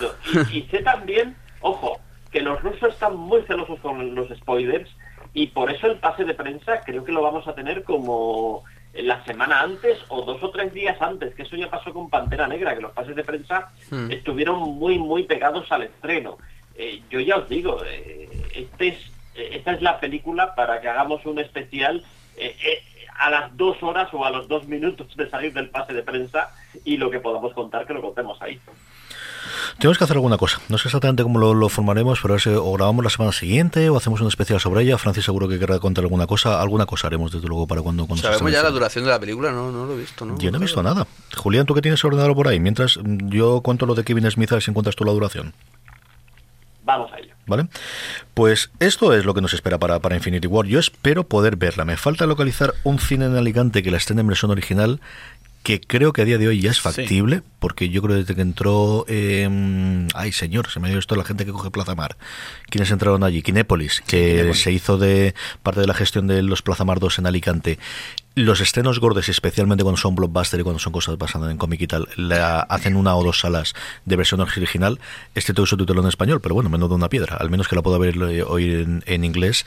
Y 0.52 0.62
sé 0.64 0.80
también, 0.80 1.36
ojo, 1.60 2.00
que 2.32 2.42
los 2.42 2.62
rusos 2.62 2.94
están 2.94 3.16
muy 3.18 3.42
celosos 3.44 3.80
con 3.82 4.16
los 4.16 4.30
spoilers 4.38 4.90
y 5.34 5.48
por 5.48 5.72
eso 5.72 5.88
el 5.88 5.98
pase 5.98 6.24
de 6.24 6.34
prensa 6.34 6.82
creo 6.86 7.04
que 7.04 7.12
lo 7.12 7.22
vamos 7.22 7.48
a 7.48 7.54
tener 7.56 7.84
como 7.84 8.64
la 8.94 9.24
semana 9.24 9.62
antes 9.62 9.98
o 10.10 10.22
dos 10.24 10.44
o 10.44 10.52
tres 10.52 10.74
días 10.74 11.02
antes, 11.02 11.34
que 11.36 11.44
eso 11.44 11.56
ya 11.56 11.70
pasó 11.70 11.94
con 11.94 12.10
Pantera 12.10 12.48
Negra, 12.48 12.76
que 12.76 12.82
los 12.82 12.92
pases 12.92 13.16
de 13.16 13.24
prensa 13.24 13.70
Hmm. 13.90 14.12
estuvieron 14.12 14.60
muy, 14.60 14.98
muy 15.00 15.24
pegados 15.24 15.70
al 15.72 15.84
estreno. 15.84 16.38
Eh, 16.82 17.00
yo 17.12 17.20
ya 17.20 17.38
os 17.38 17.48
digo, 17.48 17.78
eh, 17.86 18.28
este 18.56 18.88
es, 18.88 18.98
eh, 19.36 19.52
esta 19.54 19.74
es 19.74 19.84
la 19.84 20.00
película 20.00 20.56
para 20.56 20.82
que 20.82 20.88
hagamos 20.90 21.24
un 21.28 21.38
especial 21.38 22.04
eh, 22.38 22.56
eh, 22.66 22.82
a 23.20 23.30
las 23.30 23.56
dos 23.56 23.78
horas 23.84 24.10
o 24.14 24.26
a 24.26 24.32
los 24.32 24.48
dos 24.48 24.68
minutos 24.68 25.16
de 25.16 25.30
salir 25.30 25.54
del 25.54 25.70
pase 25.70 25.94
de 25.94 26.02
prensa 26.02 26.50
y 26.84 26.98
lo 26.98 27.12
que 27.12 27.20
podamos 27.20 27.54
contar 27.54 27.86
que 27.86 27.94
lo 27.94 28.02
contemos 28.02 28.42
ahí. 28.42 28.60
Tenemos 29.78 29.98
que 30.00 30.04
hacer 30.04 30.18
alguna 30.18 30.38
cosa. 30.38 30.60
No 30.70 30.78
sé 30.80 30.88
exactamente 30.88 31.22
cómo 31.22 31.38
lo, 31.38 31.54
lo 31.54 31.70
formaremos, 31.70 32.20
pero 32.20 32.34
a 32.34 32.36
ver 32.36 32.42
si 32.42 32.50
o 32.50 32.72
grabamos 32.74 33.04
la 33.04 33.10
semana 33.12 33.32
siguiente 33.32 33.90
o 33.90 33.98
hacemos 33.98 34.22
un 34.22 34.28
especial 34.28 34.60
sobre 34.60 34.82
ella. 34.82 34.98
Francis 34.98 35.26
seguro 35.26 35.48
que 35.48 35.60
querrá 35.60 35.78
contar 35.80 36.04
alguna 36.04 36.26
cosa. 36.26 36.60
Alguna 36.62 36.88
cosa 36.88 37.08
haremos, 37.08 37.32
desde 37.32 37.48
luego, 37.48 37.68
para 37.68 37.82
cuando, 37.82 38.08
cuando 38.08 38.22
se 38.22 38.28
Sabemos 38.28 38.52
ya 38.52 38.64
la 38.64 38.72
duración 38.72 39.06
de 39.06 39.12
la 39.12 39.20
película, 39.20 39.52
no, 39.52 39.72
no 39.72 39.86
lo 39.86 39.94
he 39.94 40.00
visto, 40.00 40.26
¿no? 40.26 40.38
Yo 40.40 40.50
no 40.52 40.58
he 40.58 40.62
visto 40.62 40.82
nada. 40.82 41.06
Julián, 41.36 41.66
¿tú 41.66 41.76
qué 41.76 41.82
tienes 41.82 42.04
ordenado 42.04 42.34
por 42.34 42.48
ahí? 42.48 42.60
Mientras 42.60 42.98
mm, 42.98 43.30
yo 43.30 43.62
cuento 43.62 43.86
lo 43.86 43.94
de 43.94 44.04
Kevin 44.04 44.30
Smith, 44.32 44.52
a 44.52 44.56
ver 44.56 44.64
si 44.64 44.72
encuentras 44.72 44.96
tú 44.96 45.04
la 45.04 45.12
duración. 45.12 45.54
Vamos 46.84 47.12
a 47.14 47.20
ello. 47.20 47.36
¿Vale? 47.46 47.68
Pues 48.34 48.72
esto 48.80 49.14
es 49.14 49.26
lo 49.26 49.34
que 49.34 49.42
nos 49.42 49.54
espera 49.54 49.78
para, 49.78 50.00
para 50.00 50.16
Infinity 50.16 50.48
War. 50.48 50.66
Yo 50.66 50.80
espero 50.80 51.26
poder 51.26 51.56
verla. 51.56 51.86
Me 51.86 51.98
falta 51.98 52.26
localizar 52.26 52.74
un 52.84 53.00
cine 53.00 53.26
en 53.26 53.36
Alicante 53.36 53.84
que 53.84 53.92
la 53.92 53.98
esté 53.98 54.14
en 54.14 54.28
versión 54.28 54.52
original 54.52 55.00
que 55.64 55.80
creo 55.80 56.12
que 56.12 56.24
a 56.24 56.26
día 56.26 56.38
de 56.38 56.48
hoy 56.48 56.60
ya 56.60 56.72
es 56.72 56.82
factible, 56.82 57.44
porque 57.60 57.90
yo 57.90 58.02
creo 58.02 58.16
que 58.16 58.22
desde 58.22 58.36
que 58.36 58.42
entró, 58.42 59.06
eh, 59.08 60.08
ay 60.16 60.32
señor, 60.32 60.70
se 60.72 60.80
me 60.80 60.88
ha 60.88 60.92
ido 60.92 61.00
esto 61.00 61.16
la 61.16 61.24
gente 61.24 61.46
que 61.46 61.52
coge 61.52 61.70
Plaza 61.70 61.94
Mar. 61.94 62.18
¿Quiénes 62.70 62.90
entraron 62.90 63.24
allí? 63.24 63.44
Kinépolis, 63.44 64.02
que 64.02 64.32
Kinépolis. 64.32 64.62
se 64.62 64.72
hizo 64.72 64.98
de 64.98 65.36
parte 65.62 65.82
de 65.82 65.88
la 65.88 65.94
gestión 65.94 66.26
de 66.26 66.42
los 66.42 66.64
Plaza 66.64 66.84
Mar 66.84 67.00
2 67.00 67.20
en 67.20 67.28
Alicante. 67.28 67.80
Los 68.34 68.62
estrenos 68.62 69.00
gordos, 69.02 69.28
especialmente 69.28 69.84
cuando 69.84 70.00
son 70.00 70.16
blockbuster 70.16 70.60
y 70.62 70.64
cuando 70.64 70.80
son 70.80 70.94
cosas 70.94 71.18
basadas 71.18 71.52
en 71.52 71.58
cómic 71.58 71.82
y 71.82 71.88
tal, 71.88 72.08
la 72.16 72.62
hacen 72.62 72.96
una 72.96 73.14
o 73.16 73.24
dos 73.26 73.42
salas 73.42 73.74
de 74.06 74.16
versión 74.16 74.40
original, 74.40 75.00
este 75.36 75.54
todo 75.54 75.66
subtítulo 75.66 76.02
en 76.02 76.08
español, 76.08 76.40
pero 76.40 76.56
bueno, 76.56 76.70
menos 76.70 76.88
de 76.88 76.96
una 76.96 77.10
piedra, 77.10 77.36
al 77.36 77.50
menos 77.50 77.68
que 77.68 77.76
la 77.76 77.82
pueda 77.82 77.98
ver 77.98 78.16
eh, 78.16 78.44
oír 78.44 78.80
en, 78.80 79.04
en 79.06 79.26
inglés. 79.26 79.66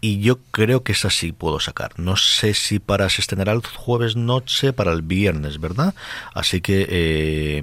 Y 0.00 0.20
yo 0.20 0.38
creo 0.50 0.82
que 0.82 0.92
esa 0.92 1.10
sí 1.10 1.32
puedo 1.32 1.58
sacar. 1.60 1.92
No 1.98 2.16
sé 2.16 2.54
si 2.54 2.78
para 2.78 3.08
se 3.10 3.20
estrenará 3.20 3.52
el 3.52 3.60
jueves 3.66 4.14
noche, 4.16 4.72
para 4.72 4.92
el 4.92 5.02
viernes, 5.02 5.60
¿verdad? 5.60 5.94
Así 6.32 6.60
que 6.60 6.86
eh, 6.88 7.62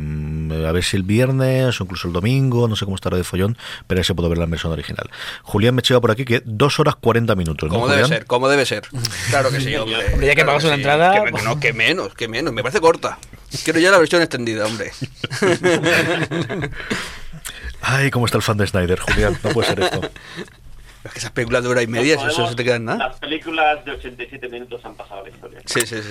a 0.68 0.72
ver 0.72 0.84
si 0.84 0.98
el 0.98 1.04
viernes 1.04 1.80
o 1.80 1.84
incluso 1.86 2.08
el 2.08 2.14
domingo, 2.14 2.68
no 2.68 2.76
sé 2.76 2.86
cómo 2.86 2.96
estará 2.96 3.18
de 3.18 3.24
follón, 3.24 3.58
pero 3.88 4.00
ahí 4.00 4.04
se 4.04 4.14
puede 4.14 4.30
ver 4.30 4.38
la 4.38 4.46
versión 4.46 4.72
original. 4.72 5.10
Julián 5.42 5.74
me 5.74 5.82
lleva 5.82 6.00
por 6.02 6.12
aquí 6.12 6.26
que 6.26 6.42
dos 6.46 6.80
horas 6.80 6.96
40 6.96 7.34
minutos, 7.36 7.70
¿no, 7.70 7.76
Como 7.76 7.88
debe 7.88 8.04
Julián? 8.04 8.20
ser, 8.20 8.28
como 8.28 8.50
debe 8.50 8.66
ser. 8.66 8.84
Claro 9.30 9.50
que 9.50 9.62
sí, 9.62 9.76
hombre. 9.76 10.43
Que 10.44 10.48
pagas 10.48 10.64
una 10.66 10.76
sí. 10.76 10.82
entrada, 10.82 11.14
Que, 11.24 11.32
pues- 11.32 11.44
no, 11.44 11.60
que 11.60 11.74
menos, 11.74 12.14
que 12.16 12.28
menos. 12.28 12.54
Me 12.54 12.62
parece 12.62 12.80
corta. 12.80 13.18
Quiero 13.64 13.80
ya 13.80 13.92
la 13.92 13.98
versión 14.00 14.22
extendida, 14.22 14.66
hombre. 14.66 14.92
Ay, 17.82 18.10
cómo 18.12 18.26
está 18.26 18.38
el 18.38 18.44
fan 18.44 18.58
de 18.58 18.66
Snyder, 18.68 19.00
Julián, 19.00 19.38
no 19.44 19.50
puede 19.52 19.68
ser 19.70 19.80
esto. 19.82 20.02
Es 21.04 21.12
que 21.12 21.20
esas 21.20 21.32
películas 21.32 21.64
de 21.64 21.70
hora 21.70 21.82
y 21.82 21.88
media, 21.88 22.16
Nos 22.16 22.24
eso 22.26 22.32
podemos- 22.36 22.50
se 22.52 22.56
te 22.56 22.64
queda 22.64 22.76
en 22.78 22.86
nada. 22.86 23.08
Las 23.10 23.20
películas 23.20 23.84
de 23.84 23.92
87 23.92 24.48
minutos 24.48 24.80
han 24.86 24.96
pasado 24.96 25.20
a 25.22 25.24
la 25.24 25.30
historia. 25.30 25.60
Sí, 25.66 25.82
sí, 25.82 25.98
sí. 25.98 26.02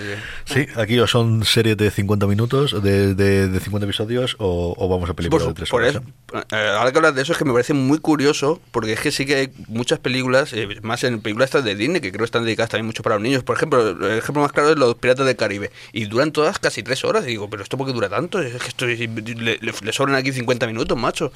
sí. 0.44 0.54
Sí, 0.54 0.66
aquí 0.76 0.98
o 1.00 1.06
son 1.06 1.44
series 1.44 1.76
de 1.78 1.90
50 1.90 2.26
minutos, 2.26 2.82
de, 2.82 3.14
de, 3.14 3.48
de 3.48 3.60
50 3.60 3.86
episodios, 3.86 4.36
o, 4.38 4.74
o 4.76 4.88
vamos 4.88 5.08
a 5.08 5.14
películas 5.14 5.44
de 5.44 5.48
Por, 5.48 5.54
3 5.54 5.70
por 5.70 5.82
horas. 5.82 5.94
eso, 5.96 6.44
eh, 6.54 6.74
ahora 6.78 6.92
que 6.92 6.98
hablas 6.98 7.14
de 7.14 7.22
eso 7.22 7.32
es 7.32 7.38
que 7.38 7.44
me 7.46 7.52
parece 7.52 7.72
muy 7.74 7.98
curioso, 7.98 8.60
porque 8.70 8.92
es 8.92 9.00
que 9.00 9.12
sí 9.12 9.24
que 9.24 9.36
hay 9.36 9.50
muchas 9.68 9.98
películas, 9.98 10.52
eh, 10.52 10.68
más 10.82 11.02
en 11.04 11.20
películas 11.22 11.46
estas 11.48 11.64
de 11.64 11.74
Disney, 11.74 12.00
que 12.02 12.10
creo 12.10 12.20
que 12.20 12.24
están 12.26 12.44
dedicadas 12.44 12.70
también 12.70 12.86
mucho 12.86 13.02
para 13.02 13.14
los 13.16 13.22
niños. 13.22 13.42
Por 13.44 13.56
ejemplo, 13.56 13.88
el 13.90 14.18
ejemplo 14.18 14.42
más 14.42 14.52
claro 14.52 14.70
es 14.70 14.76
Los 14.78 14.94
Piratas 14.96 15.24
del 15.24 15.36
Caribe, 15.36 15.70
y 15.92 16.04
duran 16.04 16.32
todas 16.32 16.58
casi 16.58 16.82
tres 16.82 17.02
horas. 17.04 17.24
Y 17.24 17.28
digo, 17.28 17.48
¿pero 17.48 17.62
esto 17.62 17.78
por 17.78 17.86
qué 17.86 17.94
dura 17.94 18.10
tanto? 18.10 18.40
Es 18.42 18.52
que 18.60 18.68
esto, 18.68 18.86
le, 18.86 18.96
le- 19.06 19.58
le 19.82 19.92
sobran 19.92 20.16
aquí 20.16 20.32
50 20.32 20.66
minutos, 20.66 20.98
macho. 20.98 21.32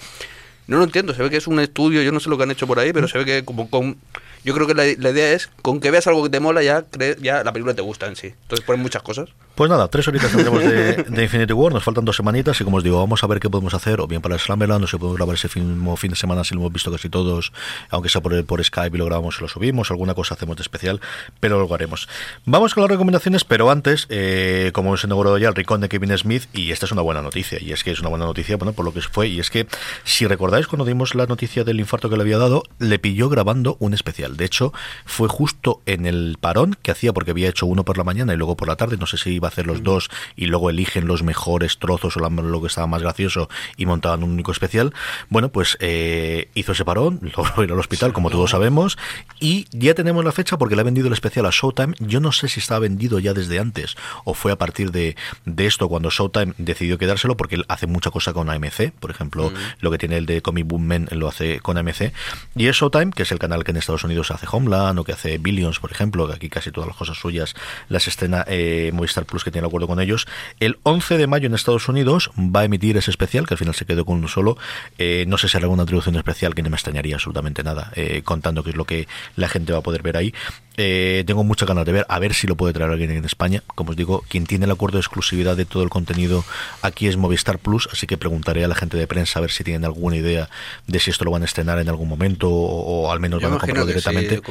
No 0.66 0.78
lo 0.78 0.84
entiendo, 0.84 1.14
se 1.14 1.22
ve 1.22 1.30
que 1.30 1.36
es 1.36 1.46
un 1.46 1.60
estudio, 1.60 2.02
yo 2.02 2.10
no 2.12 2.20
sé 2.20 2.28
lo 2.28 2.36
que 2.36 2.42
han 2.42 2.50
hecho 2.50 2.66
por 2.66 2.78
ahí, 2.78 2.92
pero 2.92 3.06
se 3.08 3.18
ve 3.18 3.24
que 3.24 3.44
como 3.44 3.70
con... 3.70 3.96
Yo 4.44 4.54
creo 4.54 4.66
que 4.66 4.74
la, 4.74 4.84
la 4.98 5.10
idea 5.10 5.32
es, 5.32 5.48
con 5.62 5.80
que 5.80 5.90
veas 5.90 6.06
algo 6.06 6.22
que 6.24 6.30
te 6.30 6.40
mola, 6.40 6.62
ya, 6.62 6.84
cre- 6.90 7.16
ya 7.20 7.42
la 7.44 7.52
película 7.52 7.74
te 7.74 7.82
gusta 7.82 8.06
en 8.06 8.16
sí. 8.16 8.28
Entonces 8.42 8.64
ponen 8.64 8.80
muchas 8.82 9.02
cosas. 9.02 9.28
Pues 9.56 9.70
nada, 9.70 9.88
tres 9.88 10.06
horitas 10.06 10.30
tendremos 10.30 10.62
de, 10.62 11.22
Infinity 11.22 11.54
War, 11.54 11.72
nos 11.72 11.82
faltan 11.82 12.04
dos 12.04 12.16
semanitas 12.16 12.60
y 12.60 12.64
como 12.64 12.76
os 12.76 12.84
digo, 12.84 12.98
vamos 12.98 13.24
a 13.24 13.26
ver 13.26 13.40
qué 13.40 13.48
podemos 13.48 13.72
hacer, 13.72 14.02
o 14.02 14.06
bien 14.06 14.20
para 14.20 14.34
el 14.34 14.40
Slammerland, 14.40 14.84
o 14.84 14.86
si 14.86 14.98
podemos 14.98 15.16
grabar 15.16 15.34
ese 15.34 15.48
fin, 15.48 15.82
fin 15.96 16.10
de 16.10 16.16
semana 16.16 16.44
si 16.44 16.54
lo 16.54 16.60
hemos 16.60 16.74
visto 16.74 16.92
casi 16.92 17.08
todos, 17.08 17.54
aunque 17.88 18.10
sea 18.10 18.20
por, 18.20 18.44
por 18.44 18.62
Skype 18.62 18.94
y 18.94 18.98
lo 18.98 19.06
grabamos 19.06 19.38
y 19.38 19.40
lo 19.40 19.48
subimos, 19.48 19.90
alguna 19.90 20.12
cosa 20.12 20.34
hacemos 20.34 20.56
de 20.56 20.60
especial, 20.60 21.00
pero 21.40 21.58
lo 21.58 21.74
haremos. 21.74 22.06
Vamos 22.44 22.74
con 22.74 22.82
las 22.82 22.90
recomendaciones, 22.90 23.44
pero 23.44 23.70
antes, 23.70 24.04
eh, 24.10 24.72
como 24.74 24.90
hemos 24.90 25.04
inaugurado 25.04 25.38
ya 25.38 25.48
el 25.48 25.54
Ricón 25.54 25.80
de 25.80 25.88
Kevin 25.88 26.18
Smith, 26.18 26.48
y 26.52 26.70
esta 26.70 26.84
es 26.84 26.92
una 26.92 27.00
buena 27.00 27.22
noticia, 27.22 27.58
y 27.58 27.72
es 27.72 27.82
que 27.82 27.92
es 27.92 28.00
una 28.00 28.10
buena 28.10 28.26
noticia, 28.26 28.58
bueno, 28.58 28.74
por 28.74 28.84
lo 28.84 28.92
que 28.92 29.00
fue, 29.00 29.28
y 29.28 29.40
es 29.40 29.48
que, 29.48 29.66
si 30.04 30.26
recordáis 30.26 30.66
cuando 30.66 30.84
dimos 30.84 31.14
la 31.14 31.24
noticia 31.24 31.64
del 31.64 31.80
infarto 31.80 32.10
que 32.10 32.16
le 32.16 32.22
había 32.24 32.36
dado, 32.36 32.62
le 32.78 32.98
pilló 32.98 33.30
grabando 33.30 33.78
un 33.80 33.94
especial. 33.94 34.36
De 34.36 34.44
hecho, 34.44 34.74
fue 35.06 35.28
justo 35.28 35.80
en 35.86 36.04
el 36.04 36.36
parón 36.38 36.76
que 36.82 36.90
hacía, 36.90 37.14
porque 37.14 37.30
había 37.30 37.48
hecho 37.48 37.64
uno 37.64 37.86
por 37.86 37.96
la 37.96 38.04
mañana 38.04 38.34
y 38.34 38.36
luego 38.36 38.54
por 38.54 38.68
la 38.68 38.76
tarde, 38.76 38.98
no 38.98 39.06
sé 39.06 39.16
si 39.16 39.30
iba 39.30 39.45
a 39.46 39.50
hacer 39.50 39.66
los 39.66 39.82
dos 39.82 40.08
y 40.36 40.46
luego 40.46 40.70
eligen 40.70 41.06
los 41.06 41.22
mejores 41.22 41.78
trozos 41.78 42.16
o 42.16 42.20
la- 42.20 42.28
lo 42.30 42.60
que 42.60 42.66
estaba 42.68 42.86
más 42.86 43.02
gracioso 43.02 43.48
y 43.76 43.86
montaban 43.86 44.22
un 44.22 44.30
único 44.32 44.52
especial. 44.52 44.92
Bueno, 45.28 45.50
pues 45.50 45.76
eh, 45.80 46.48
hizo 46.54 46.72
ese 46.72 46.84
parón, 46.84 47.20
logró 47.36 47.64
ir 47.64 47.72
al 47.72 47.78
hospital, 47.78 48.12
como 48.12 48.30
todos 48.30 48.50
sabemos, 48.50 48.98
y 49.40 49.66
ya 49.70 49.94
tenemos 49.94 50.24
la 50.24 50.32
fecha 50.32 50.58
porque 50.58 50.74
le 50.74 50.80
ha 50.82 50.84
vendido 50.84 51.06
el 51.06 51.12
especial 51.12 51.46
a 51.46 51.50
Showtime. 51.50 51.94
Yo 51.98 52.20
no 52.20 52.32
sé 52.32 52.48
si 52.48 52.60
estaba 52.60 52.80
vendido 52.80 53.18
ya 53.18 53.32
desde 53.34 53.58
antes 53.58 53.96
o 54.24 54.34
fue 54.34 54.52
a 54.52 54.56
partir 54.56 54.90
de, 54.92 55.16
de 55.44 55.66
esto 55.66 55.88
cuando 55.88 56.10
Showtime 56.10 56.54
decidió 56.58 56.98
quedárselo 56.98 57.36
porque 57.36 57.56
él 57.56 57.64
hace 57.68 57.86
mucha 57.86 58.10
cosa 58.10 58.32
con 58.32 58.50
AMC, 58.50 58.92
por 58.98 59.10
ejemplo, 59.10 59.52
lo 59.80 59.90
que 59.90 59.98
tiene 59.98 60.16
el 60.16 60.26
de 60.26 60.42
Comic 60.42 60.66
Boom 60.66 60.82
Men 60.86 61.08
lo 61.12 61.28
hace 61.28 61.60
con 61.60 61.78
AMC. 61.78 62.12
Y 62.54 62.66
es 62.66 62.76
Showtime, 62.76 63.12
que 63.12 63.22
es 63.22 63.32
el 63.32 63.38
canal 63.38 63.64
que 63.64 63.70
en 63.70 63.76
Estados 63.76 64.04
Unidos 64.04 64.30
hace 64.30 64.46
Homeland 64.50 64.98
o 64.98 65.04
que 65.04 65.12
hace 65.12 65.38
Billions, 65.38 65.78
por 65.80 65.92
ejemplo, 65.92 66.26
que 66.28 66.34
aquí 66.34 66.48
casi 66.48 66.70
todas 66.70 66.88
las 66.88 66.96
cosas 66.96 67.18
suyas 67.18 67.54
las 67.88 68.08
estrena 68.08 68.44
eh, 68.48 68.90
Movistar 68.92 69.24
Plus, 69.24 69.35
que 69.44 69.50
tiene 69.50 69.64
el 69.64 69.68
acuerdo 69.68 69.86
con 69.86 70.00
ellos. 70.00 70.26
El 70.60 70.78
11 70.82 71.18
de 71.18 71.26
mayo 71.26 71.46
en 71.46 71.54
Estados 71.54 71.88
Unidos 71.88 72.30
va 72.36 72.60
a 72.60 72.64
emitir 72.64 72.96
ese 72.96 73.10
especial, 73.10 73.46
que 73.46 73.54
al 73.54 73.58
final 73.58 73.74
se 73.74 73.86
quedó 73.86 74.04
con 74.04 74.18
uno 74.18 74.28
solo. 74.28 74.56
Eh, 74.98 75.24
no 75.28 75.38
sé 75.38 75.48
si 75.48 75.56
hará 75.56 75.64
alguna 75.64 75.84
traducción 75.84 76.16
especial, 76.16 76.54
que 76.54 76.62
no 76.62 76.70
me 76.70 76.76
extrañaría 76.76 77.16
absolutamente 77.16 77.62
nada, 77.62 77.92
eh, 77.94 78.22
contando 78.24 78.62
qué 78.62 78.70
es 78.70 78.76
lo 78.76 78.84
que 78.84 79.08
la 79.36 79.48
gente 79.48 79.72
va 79.72 79.78
a 79.78 79.82
poder 79.82 80.02
ver 80.02 80.16
ahí. 80.16 80.34
Eh, 80.76 81.24
tengo 81.26 81.42
muchas 81.44 81.68
ganas 81.68 81.84
de 81.86 81.92
ver, 81.92 82.06
a 82.08 82.18
ver 82.18 82.34
si 82.34 82.46
lo 82.46 82.56
puede 82.56 82.72
traer 82.72 82.90
alguien 82.90 83.10
en 83.10 83.24
España. 83.24 83.62
Como 83.74 83.90
os 83.90 83.96
digo, 83.96 84.24
quien 84.28 84.46
tiene 84.46 84.66
el 84.66 84.70
acuerdo 84.70 84.98
de 84.98 85.00
exclusividad 85.00 85.56
de 85.56 85.64
todo 85.64 85.82
el 85.82 85.88
contenido 85.90 86.44
aquí 86.82 87.06
es 87.06 87.16
Movistar 87.16 87.58
Plus, 87.58 87.88
así 87.92 88.06
que 88.06 88.16
preguntaré 88.16 88.64
a 88.64 88.68
la 88.68 88.74
gente 88.74 88.96
de 88.96 89.06
prensa 89.06 89.38
a 89.38 89.42
ver 89.42 89.50
si 89.50 89.64
tienen 89.64 89.84
alguna 89.84 90.16
idea 90.16 90.48
de 90.86 90.98
si 91.00 91.10
esto 91.10 91.24
lo 91.24 91.30
van 91.30 91.42
a 91.42 91.44
estrenar 91.46 91.78
en 91.78 91.88
algún 91.88 92.08
momento 92.08 92.50
o, 92.50 93.04
o 93.06 93.12
al 93.12 93.20
menos 93.20 93.40
Yo 93.40 93.48
van 93.48 93.56
a 93.56 93.60
comprarlo 93.60 93.84
sí, 93.84 93.88
directamente. 93.88 94.42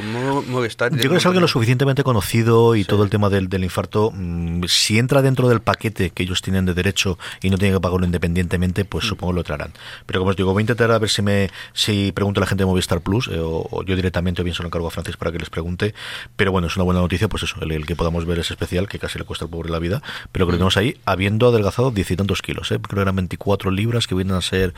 Movistar... 0.48 0.90
Yo 0.92 0.98
creo 0.98 1.10
que 1.12 1.16
es 1.18 1.26
alguien 1.26 1.42
lo 1.42 1.48
suficientemente 1.48 2.02
conocido 2.02 2.76
y 2.76 2.84
todo 2.84 3.04
el 3.04 3.10
tema 3.10 3.28
del, 3.30 3.48
del 3.48 3.64
infarto, 3.64 4.10
mm, 4.14 4.64
si 4.66 4.98
entra 4.98 5.22
dentro 5.22 5.48
del 5.48 5.60
paquete 5.60 6.10
que 6.10 6.22
ellos 6.22 6.42
tienen 6.42 6.66
de 6.66 6.74
derecho 6.74 7.18
y 7.42 7.50
no 7.50 7.58
tienen 7.58 7.76
que 7.76 7.80
pagarlo 7.80 8.04
independientemente, 8.06 8.84
pues 8.84 9.04
Mm. 9.04 9.08
supongo 9.08 9.32
lo 9.32 9.44
traerán. 9.44 9.72
Pero 10.06 10.20
como 10.20 10.30
os 10.30 10.36
digo, 10.36 10.52
voy 10.52 10.60
a 10.60 10.62
intentar 10.62 10.90
a 10.90 10.98
ver 10.98 11.10
si 11.10 11.22
me 11.22 11.50
si 11.72 12.10
pregunto 12.12 12.40
a 12.40 12.42
la 12.42 12.46
gente 12.46 12.62
de 12.62 12.66
Movistar 12.66 13.00
Plus 13.00 13.28
eh, 13.28 13.38
o, 13.38 13.66
o 13.70 13.82
yo 13.84 13.94
directamente 13.96 14.40
o 14.42 14.44
bien 14.44 14.54
se 14.54 14.62
lo 14.62 14.68
encargo 14.68 14.88
a 14.88 14.90
Francis 14.90 15.16
para 15.16 15.30
que 15.32 15.38
les 15.38 15.50
pregunte. 15.50 15.94
Pero 16.36 16.52
bueno, 16.52 16.68
es 16.68 16.76
una 16.76 16.84
buena 16.84 17.00
noticia, 17.00 17.28
pues 17.28 17.42
eso, 17.42 17.56
el, 17.60 17.72
el 17.72 17.86
que 17.86 17.96
podamos 17.96 18.24
ver 18.26 18.38
ese 18.38 18.52
especial, 18.54 18.88
que 18.88 18.98
casi 18.98 19.18
le 19.18 19.24
cuesta 19.24 19.44
al 19.44 19.50
pobre 19.50 19.70
la 19.70 19.78
vida, 19.78 20.02
pero 20.32 20.46
que 20.46 20.52
lo 20.52 20.56
Mm. 20.56 20.58
tenemos 20.58 20.76
ahí 20.76 20.96
habiendo 21.04 21.48
adelgazado 21.48 21.90
diez 21.90 22.10
y 22.10 22.16
tantos 22.16 22.42
kilos. 22.42 22.70
¿eh? 22.72 22.78
Creo 22.80 22.96
que 22.96 23.02
eran 23.02 23.16
24 23.16 23.70
libras, 23.70 24.06
que 24.06 24.14
vienen 24.14 24.36
a 24.36 24.40
ser 24.40 24.74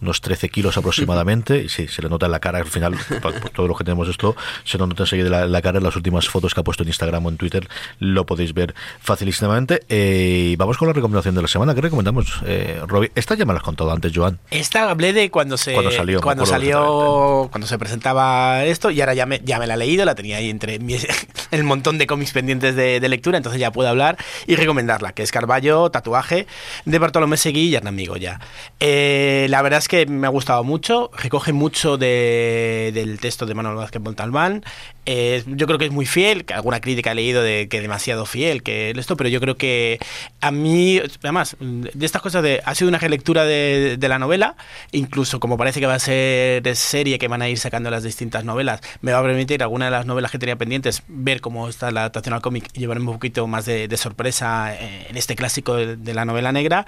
unos 0.00 0.20
13 0.20 0.48
kilos 0.48 0.76
aproximadamente. 0.78 1.62
Y 1.64 1.68
sí, 1.68 1.88
se 1.88 2.02
le 2.02 2.08
nota 2.08 2.26
en 2.26 2.32
la 2.32 2.40
cara 2.40 2.58
al 2.58 2.66
final, 2.66 2.94
por, 3.22 3.38
por 3.40 3.50
todo 3.50 3.68
lo 3.68 3.74
que 3.74 3.84
tenemos 3.84 4.08
esto, 4.08 4.36
se 4.64 4.78
nos 4.78 4.88
nota 4.88 5.02
enseguida 5.04 5.28
la, 5.30 5.46
la 5.46 5.62
cara 5.62 5.78
en 5.78 5.84
las 5.84 5.96
últimas 5.96 6.28
fotos 6.28 6.54
que 6.54 6.60
ha 6.60 6.64
puesto 6.64 6.82
en 6.82 6.88
Instagram 6.88 7.26
o 7.26 7.28
en 7.28 7.36
Twitter, 7.36 7.68
lo 7.98 8.24
podéis 8.26 8.54
ver 8.54 8.74
facilísimamente. 9.00 9.82
Eh, 9.88 10.50
y 10.52 10.56
vamos 10.56 10.76
con 10.78 10.86
la 10.88 10.94
recomendación 10.94 11.34
de 11.34 11.42
la 11.42 11.48
semana. 11.48 11.74
¿Qué 11.74 11.80
recomendamos, 11.80 12.40
eh, 12.46 12.80
Robbie? 12.86 13.10
Esta 13.14 13.34
ya 13.34 13.44
me 13.44 13.52
la 13.52 13.58
has 13.58 13.64
contado 13.64 13.90
antes, 13.92 14.12
Joan. 14.14 14.38
Esta 14.50 14.90
hablé 14.90 15.12
de 15.12 15.30
cuando 15.30 15.56
se 15.56 15.72
Cuando 15.72 15.90
salió, 15.90 16.20
cuando 16.20 16.46
salió 16.46 17.48
cuando 17.50 17.66
se 17.66 17.78
presentaba 17.78 18.64
esto 18.64 18.90
y 18.90 19.00
ahora 19.00 19.14
ya 19.14 19.26
me, 19.26 19.40
ya 19.44 19.58
me 19.58 19.66
la 19.66 19.74
he 19.74 19.76
leído, 19.78 20.04
la 20.04 20.14
tenía 20.14 20.36
ahí 20.36 20.50
entre 20.50 20.77
el 21.50 21.64
montón 21.64 21.98
de 21.98 22.06
cómics 22.06 22.32
pendientes 22.32 22.74
de, 22.76 23.08
lectura, 23.08 23.36
entonces 23.36 23.60
ya 23.60 23.70
puedo 23.72 23.88
hablar 23.88 24.16
y 24.46 24.56
recomendarla, 24.56 25.12
que 25.12 25.22
es 25.22 25.30
Carballo, 25.32 25.90
tatuaje 25.90 26.46
de 26.84 26.98
Bartolomé 26.98 27.36
Seguí 27.36 27.68
y 27.68 27.74
Hernán 27.74 27.94
Migoya. 27.94 28.40
Eh, 28.80 29.46
la 29.48 29.62
verdad 29.62 29.78
es 29.78 29.88
que 29.88 30.06
me 30.06 30.26
ha 30.26 30.30
gustado 30.30 30.62
mucho, 30.64 31.10
recoge 31.16 31.52
mucho 31.52 31.96
de- 31.96 32.90
del 32.94 33.18
texto 33.20 33.46
de 33.46 33.54
Manuel 33.54 33.76
Vázquez 33.76 34.02
Montalbán. 34.02 34.64
Eh, 35.10 35.42
yo 35.46 35.66
creo 35.66 35.78
que 35.78 35.86
es 35.86 35.90
muy 35.90 36.04
fiel, 36.04 36.44
que 36.44 36.52
alguna 36.52 36.82
crítica 36.82 37.12
he 37.12 37.14
leído 37.14 37.42
de 37.42 37.66
que 37.70 37.80
demasiado 37.80 38.26
fiel, 38.26 38.62
que 38.62 38.90
esto, 38.90 39.16
pero 39.16 39.30
yo 39.30 39.40
creo 39.40 39.56
que 39.56 39.98
a 40.42 40.50
mí, 40.50 41.00
además, 41.22 41.56
de 41.60 42.04
estas 42.04 42.20
cosas 42.20 42.42
de, 42.42 42.60
ha 42.66 42.74
sido 42.74 42.90
una 42.90 42.98
relectura 42.98 43.46
de, 43.46 43.96
de 43.96 44.08
la 44.10 44.18
novela, 44.18 44.56
incluso 44.92 45.40
como 45.40 45.56
parece 45.56 45.80
que 45.80 45.86
va 45.86 45.94
a 45.94 45.98
ser 45.98 46.76
serie, 46.76 47.18
que 47.18 47.26
van 47.26 47.40
a 47.40 47.48
ir 47.48 47.58
sacando 47.58 47.90
las 47.90 48.02
distintas 48.02 48.44
novelas, 48.44 48.82
me 49.00 49.12
va 49.12 49.20
a 49.20 49.22
permitir 49.22 49.62
alguna 49.62 49.86
de 49.86 49.92
las 49.92 50.04
novelas 50.04 50.30
que 50.30 50.38
tenía 50.38 50.56
pendientes, 50.56 51.02
ver 51.08 51.40
cómo 51.40 51.70
está 51.70 51.90
la 51.90 52.00
adaptación 52.00 52.34
al 52.34 52.42
cómic 52.42 52.68
y 52.74 52.80
llevarme 52.80 53.08
un 53.08 53.14
poquito 53.14 53.46
más 53.46 53.64
de, 53.64 53.88
de 53.88 53.96
sorpresa 53.96 54.76
en 54.78 55.16
este 55.16 55.36
clásico 55.36 55.74
de, 55.76 55.96
de, 55.96 56.12
la 56.12 56.26
novela 56.26 56.52
negra. 56.52 56.84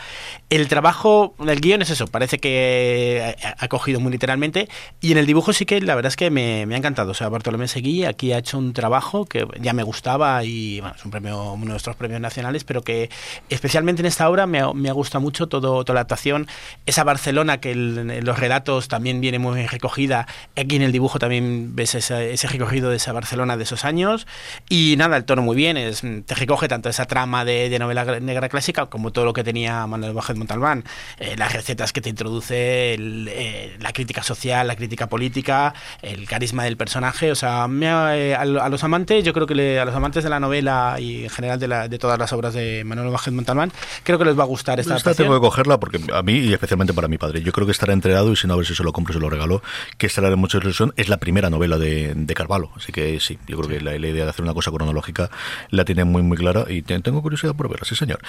El 0.51 0.69
trabajo, 0.69 1.35
el 1.39 1.59
guion 1.59 1.81
es 1.81 1.89
eso, 1.89 2.07
parece 2.07 2.39
que 2.39 3.35
ha, 3.59 3.69
cogido 3.69 3.99
muy 3.99 4.13
literalmente, 4.13 4.69
y 5.01 5.13
en 5.13 5.17
el 5.17 5.25
dibujo 5.25 5.55
sí 5.55 5.65
que 5.65 5.81
la 5.81 5.95
verdad 5.95 6.11
es 6.11 6.17
que 6.17 6.29
me, 6.29 6.67
me 6.67 6.75
ha 6.75 6.79
encantado. 6.79 7.13
O 7.13 7.15
sea, 7.15 7.31
Bartolomé 7.31 7.67
Seguí 7.67 8.10
aquí 8.11 8.33
ha 8.33 8.39
hecho 8.39 8.59
un 8.59 8.73
trabajo 8.73 9.25
que 9.25 9.47
ya 9.61 9.73
me 9.73 9.83
gustaba 9.83 10.45
y 10.45 10.81
bueno, 10.81 10.95
es 10.97 11.05
un 11.05 11.11
premio, 11.11 11.53
uno 11.53 11.65
de 11.65 11.71
nuestros 11.71 11.97
premios 11.97 12.21
nacionales, 12.21 12.65
pero 12.65 12.83
que 12.83 13.11
especialmente 13.49 14.03
en 14.03 14.07
esta 14.07 14.29
obra 14.29 14.47
me 14.47 14.61
ha, 14.61 14.73
me 14.73 14.89
ha 14.89 14.93
gustado 14.93 15.23
mucho 15.23 15.49
todo, 15.49 15.85
toda 15.85 15.95
la 15.95 16.01
actuación. 16.03 16.47
Esa 16.87 17.05
Barcelona 17.05 17.61
que 17.61 17.73
en 17.73 18.25
los 18.25 18.39
relatos 18.39 18.89
también 18.89 19.21
viene 19.21 19.39
muy 19.39 19.67
recogida, 19.67 20.27
aquí 20.57 20.77
en 20.77 20.83
el 20.83 20.93
dibujo 20.93 21.19
también 21.19 21.75
ves 21.75 21.95
ese, 21.95 22.33
ese 22.33 22.49
recogido 22.49 22.91
de 22.91 22.97
esa 22.97 23.13
Barcelona 23.13 23.57
de 23.57 23.65
esos 23.65 23.85
años. 23.85 24.27
Y 24.69 24.95
nada, 24.99 25.17
el 25.17 25.25
tono 25.25 25.43
muy 25.43 25.57
bien, 25.57 25.77
es, 25.77 26.03
te 26.27 26.35
recoge 26.35 26.69
tanto 26.69 26.89
esa 26.89 27.07
trama 27.07 27.45
de, 27.45 27.69
de 27.69 27.79
novela 27.79 28.21
negra 28.21 28.49
clásica 28.49 28.87
como 28.87 29.13
todo 29.13 29.25
lo 29.25 29.33
que 29.33 29.45
tenía 29.45 29.87
Manuel 29.87 30.13
Bajet 30.13 30.37
Montalbán, 30.37 30.85
eh, 31.19 31.35
las 31.37 31.53
recetas 31.53 31.93
que 31.93 32.01
te 32.01 32.09
introduce, 32.09 32.95
el, 32.95 33.29
eh, 33.31 33.77
la 33.81 33.93
crítica 33.93 34.23
social, 34.23 34.67
la 34.67 34.77
crítica 34.77 35.09
política, 35.09 35.75
el 36.03 36.27
carisma 36.27 36.65
del 36.65 36.77
personaje, 36.77 37.31
o 37.31 37.35
sea, 37.35 37.69
me 37.69 37.89
ha, 37.89 38.00
eh, 38.15 38.35
a, 38.35 38.43
a, 38.43 38.69
los 38.69 38.85
amantes, 38.85 39.25
yo 39.25 39.33
creo 39.33 39.47
que 39.47 39.55
le, 39.55 39.79
a 39.79 39.85
los 39.85 39.95
amantes 39.95 40.25
de 40.25 40.31
la 40.31 40.41
novela 40.41 40.97
y 40.99 41.25
en 41.25 41.31
general 41.31 41.59
de, 41.59 41.69
la, 41.69 41.89
de 41.89 41.99
todas 41.99 42.19
las 42.19 42.33
obras 42.33 42.55
de 42.55 42.83
Manuel 42.85 43.11
Bajet 43.11 43.33
Montalbán, 43.33 43.73
creo 44.03 44.19
que 44.19 44.25
les 44.25 44.39
va 44.39 44.45
a 44.45 44.47
gustar 44.47 44.81
esta 44.81 44.97
Esta 44.97 45.15
tengo 45.15 45.35
que 45.35 45.41
cogerla 45.41 45.79
porque 45.79 46.01
a 46.13 46.23
mí 46.23 46.33
y 46.33 46.53
especialmente 46.53 46.95
para 46.95 47.09
mi 47.09 47.19
padre, 47.19 47.43
yo 47.43 47.53
creo 47.53 47.67
que 47.67 47.73
estará 47.73 47.93
entregado 47.93 48.33
y 48.33 48.37
si 48.37 48.47
no 48.47 48.55
a 48.55 48.57
ver 48.57 48.67
si 48.67 48.75
se 48.75 48.83
lo 48.83 48.93
compro 48.93 49.15
se 49.15 49.21
lo 49.21 49.31
regalo, 49.31 49.63
que 49.99 50.07
estará 50.07 50.29
en 50.29 50.39
mucha 50.39 50.59
ilusión, 50.59 50.93
es 50.97 51.09
la 51.09 51.19
primera 51.19 51.51
novela 51.51 51.79
de, 51.79 52.15
de 52.15 52.35
Carvalho, 52.35 52.71
así 52.77 52.93
que 52.93 53.21
sí, 53.21 53.39
yo 53.47 53.57
creo 53.59 53.69
que 53.69 53.81
la, 53.81 53.99
la, 53.99 54.09
idea 54.09 54.25
de 54.25 54.31
hacer 54.31 54.45
una 54.45 54.55
cosa 54.55 54.71
cronológica 54.71 55.31
la 55.71 55.85
tiene 55.85 56.05
muy 56.05 56.23
muy 56.23 56.37
clara 56.37 56.65
y 56.69 56.83
te, 56.83 56.99
tengo 57.01 57.23
curiosidad 57.23 57.55
por 57.55 57.69
verla, 57.69 57.85
sí 57.85 57.95
señor. 57.95 58.21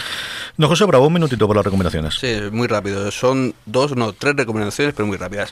No, 0.58 0.68
José 0.68 0.86
Bravo, 0.86 1.08
un 1.08 1.14
minutito 1.14 1.48
para 1.48 1.60
las 1.60 1.66
recomendaciones. 1.66 2.16
Sí, 2.16 2.36
muy 2.52 2.68
rápido, 2.68 3.10
son 3.12 3.54
dos, 3.66 3.96
no, 3.96 4.14
tres 4.14 4.36
recomendaciones, 4.36 4.94
pero 4.94 5.08
muy 5.08 5.18
rápidas. 5.18 5.52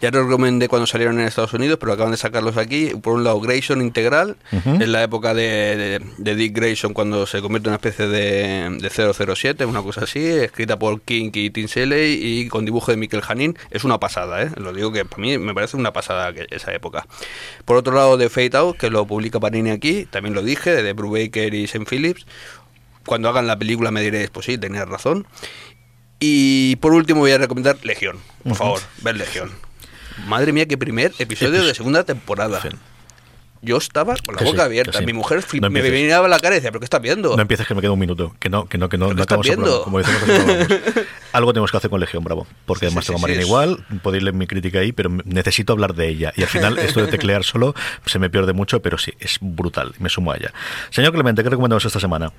Ya 0.00 0.10
los 0.10 0.26
recomendé 0.26 0.68
cuando 0.68 0.86
salieron 0.86 1.18
en 1.18 1.26
Estados 1.26 1.54
Unidos, 1.54 1.78
pero 1.80 1.92
acaban 1.92 2.10
de 2.10 2.18
sacarlos 2.18 2.58
aquí. 2.58 2.90
Por 3.02 3.14
un 3.14 3.24
lado, 3.24 3.40
Grayson 3.40 3.80
Integral, 3.80 4.36
uh 4.52 4.56
-huh. 4.56 4.82
en 4.82 4.92
la 4.92 5.02
época 5.02 5.32
de, 5.32 5.42
de, 5.42 6.02
de, 6.18 6.34
Dick 6.34 6.54
Grayson, 6.54 6.92
cuando 6.92 7.26
se 7.26 7.40
convierte 7.40 7.68
en 7.68 7.70
una 7.70 7.76
especie 7.76 8.06
de, 8.06 8.78
de 8.78 8.90
007, 8.90 9.64
una 9.64 9.82
cosa 9.82 10.04
así, 10.04 10.22
escrita 10.22 10.78
por 10.78 11.00
King 11.00 11.30
y 11.32 11.50
Tim 11.50 11.66
Shelley 11.66 12.20
y 12.22 12.48
con 12.48 12.66
dibujo 12.66 12.90
de 12.90 12.98
Michael 12.98 13.22
Janin. 13.22 13.58
Es 13.70 13.84
una 13.84 13.98
pasada, 13.98 14.42
¿eh? 14.42 14.50
Lo 14.56 14.72
digo 14.74 14.92
que 14.92 15.06
para 15.06 15.22
mí 15.22 15.38
me 15.38 15.54
parece 15.54 15.78
una 15.78 15.92
pasada 15.92 16.32
que, 16.34 16.46
esa 16.50 16.74
época. 16.74 17.06
Por 17.64 17.78
otro 17.78 17.94
lado, 17.94 18.18
The 18.18 18.28
Fate 18.28 18.56
Out, 18.56 18.76
que 18.76 18.90
lo 18.90 19.06
publica 19.06 19.40
Panini 19.40 19.70
aquí, 19.70 20.04
también 20.04 20.34
lo 20.34 20.42
dije, 20.42 20.82
de 20.82 20.92
Brubaker 20.92 21.54
y 21.54 21.66
Sam 21.66 21.86
Phillips. 21.86 22.26
Cuando 23.06 23.28
hagan 23.28 23.46
la 23.46 23.58
película 23.58 23.90
me 23.90 24.02
diréis, 24.02 24.30
pues 24.30 24.46
sí, 24.46 24.58
tenías 24.58 24.86
razón. 24.88 25.26
Y 26.18 26.76
por 26.76 26.92
último 26.92 27.20
voy 27.20 27.32
a 27.32 27.38
recomendar 27.38 27.76
Legión, 27.82 28.18
por 28.42 28.56
favor, 28.56 28.80
ver 29.02 29.16
Legión. 29.16 29.65
Madre 30.24 30.52
mía, 30.52 30.66
qué 30.66 30.78
primer 30.78 31.12
episodio 31.18 31.64
de 31.64 31.74
segunda 31.74 32.04
temporada. 32.04 32.60
Yo 33.66 33.78
estaba 33.78 34.14
con 34.24 34.34
la 34.36 34.38
Que 34.38 34.44
boca 34.44 34.58
sí, 34.58 34.64
abierta. 34.64 34.98
sí. 35.00 35.04
Mi 35.04 35.12
mujer 35.12 35.42
flip- 35.42 35.60
No 35.60 35.68
me 35.70 35.82
miraba 35.82 36.28
la 36.28 36.38
cara 36.38 36.54
y 36.54 36.58
decía, 36.58 36.70
¿pero 36.70 36.80
qué 36.80 36.84
estás 36.84 37.02
viendo? 37.02 37.34
No 37.36 37.42
empieces 37.42 37.66
que 37.66 37.74
me 37.74 37.80
queda 37.80 37.90
un 37.90 37.98
minuto. 37.98 38.34
Que 38.38 38.48
no, 38.48 38.66
que 38.66 38.78
no, 38.78 38.88
que 38.88 38.96
no, 38.96 39.06
no 39.06 39.14
¿Pero 39.14 39.16
qué 39.16 39.22
acabamos 39.24 39.46
estás 39.48 39.64
viendo? 39.64 39.82
como 39.82 39.98
decimos. 39.98 41.04
Algo 41.32 41.52
tenemos 41.52 41.70
que 41.70 41.76
hacer 41.76 41.90
con 41.90 42.00
Legión 42.00 42.22
Bravo. 42.24 42.46
Porque 42.64 42.86
además 42.86 43.04
sí, 43.04 43.08
tengo 43.08 43.16
a 43.16 43.18
sí, 43.18 43.22
Marina 43.22 43.40
es- 43.40 43.46
igual, 43.46 43.84
podéis 44.02 44.22
leer 44.22 44.34
mi 44.34 44.46
crítica 44.46 44.78
ahí, 44.78 44.92
pero 44.92 45.10
necesito 45.24 45.72
hablar 45.72 45.94
de 45.94 46.08
ella. 46.08 46.32
Y 46.36 46.42
al 46.42 46.48
final, 46.48 46.78
esto 46.78 47.00
de 47.00 47.08
teclear 47.08 47.42
solo 47.44 47.74
se 48.06 48.18
me 48.18 48.30
pierde 48.30 48.52
mucho, 48.52 48.80
pero 48.80 48.96
sí, 48.98 49.12
es 49.18 49.38
brutal. 49.40 49.92
Me 49.98 50.08
sumo 50.08 50.32
a 50.32 50.36
ella. 50.36 50.52
Señor 50.90 51.12
Clemente, 51.12 51.42
¿qué 51.42 51.50
recomendamos 51.50 51.84
esta 51.84 52.00
semana? 52.00 52.32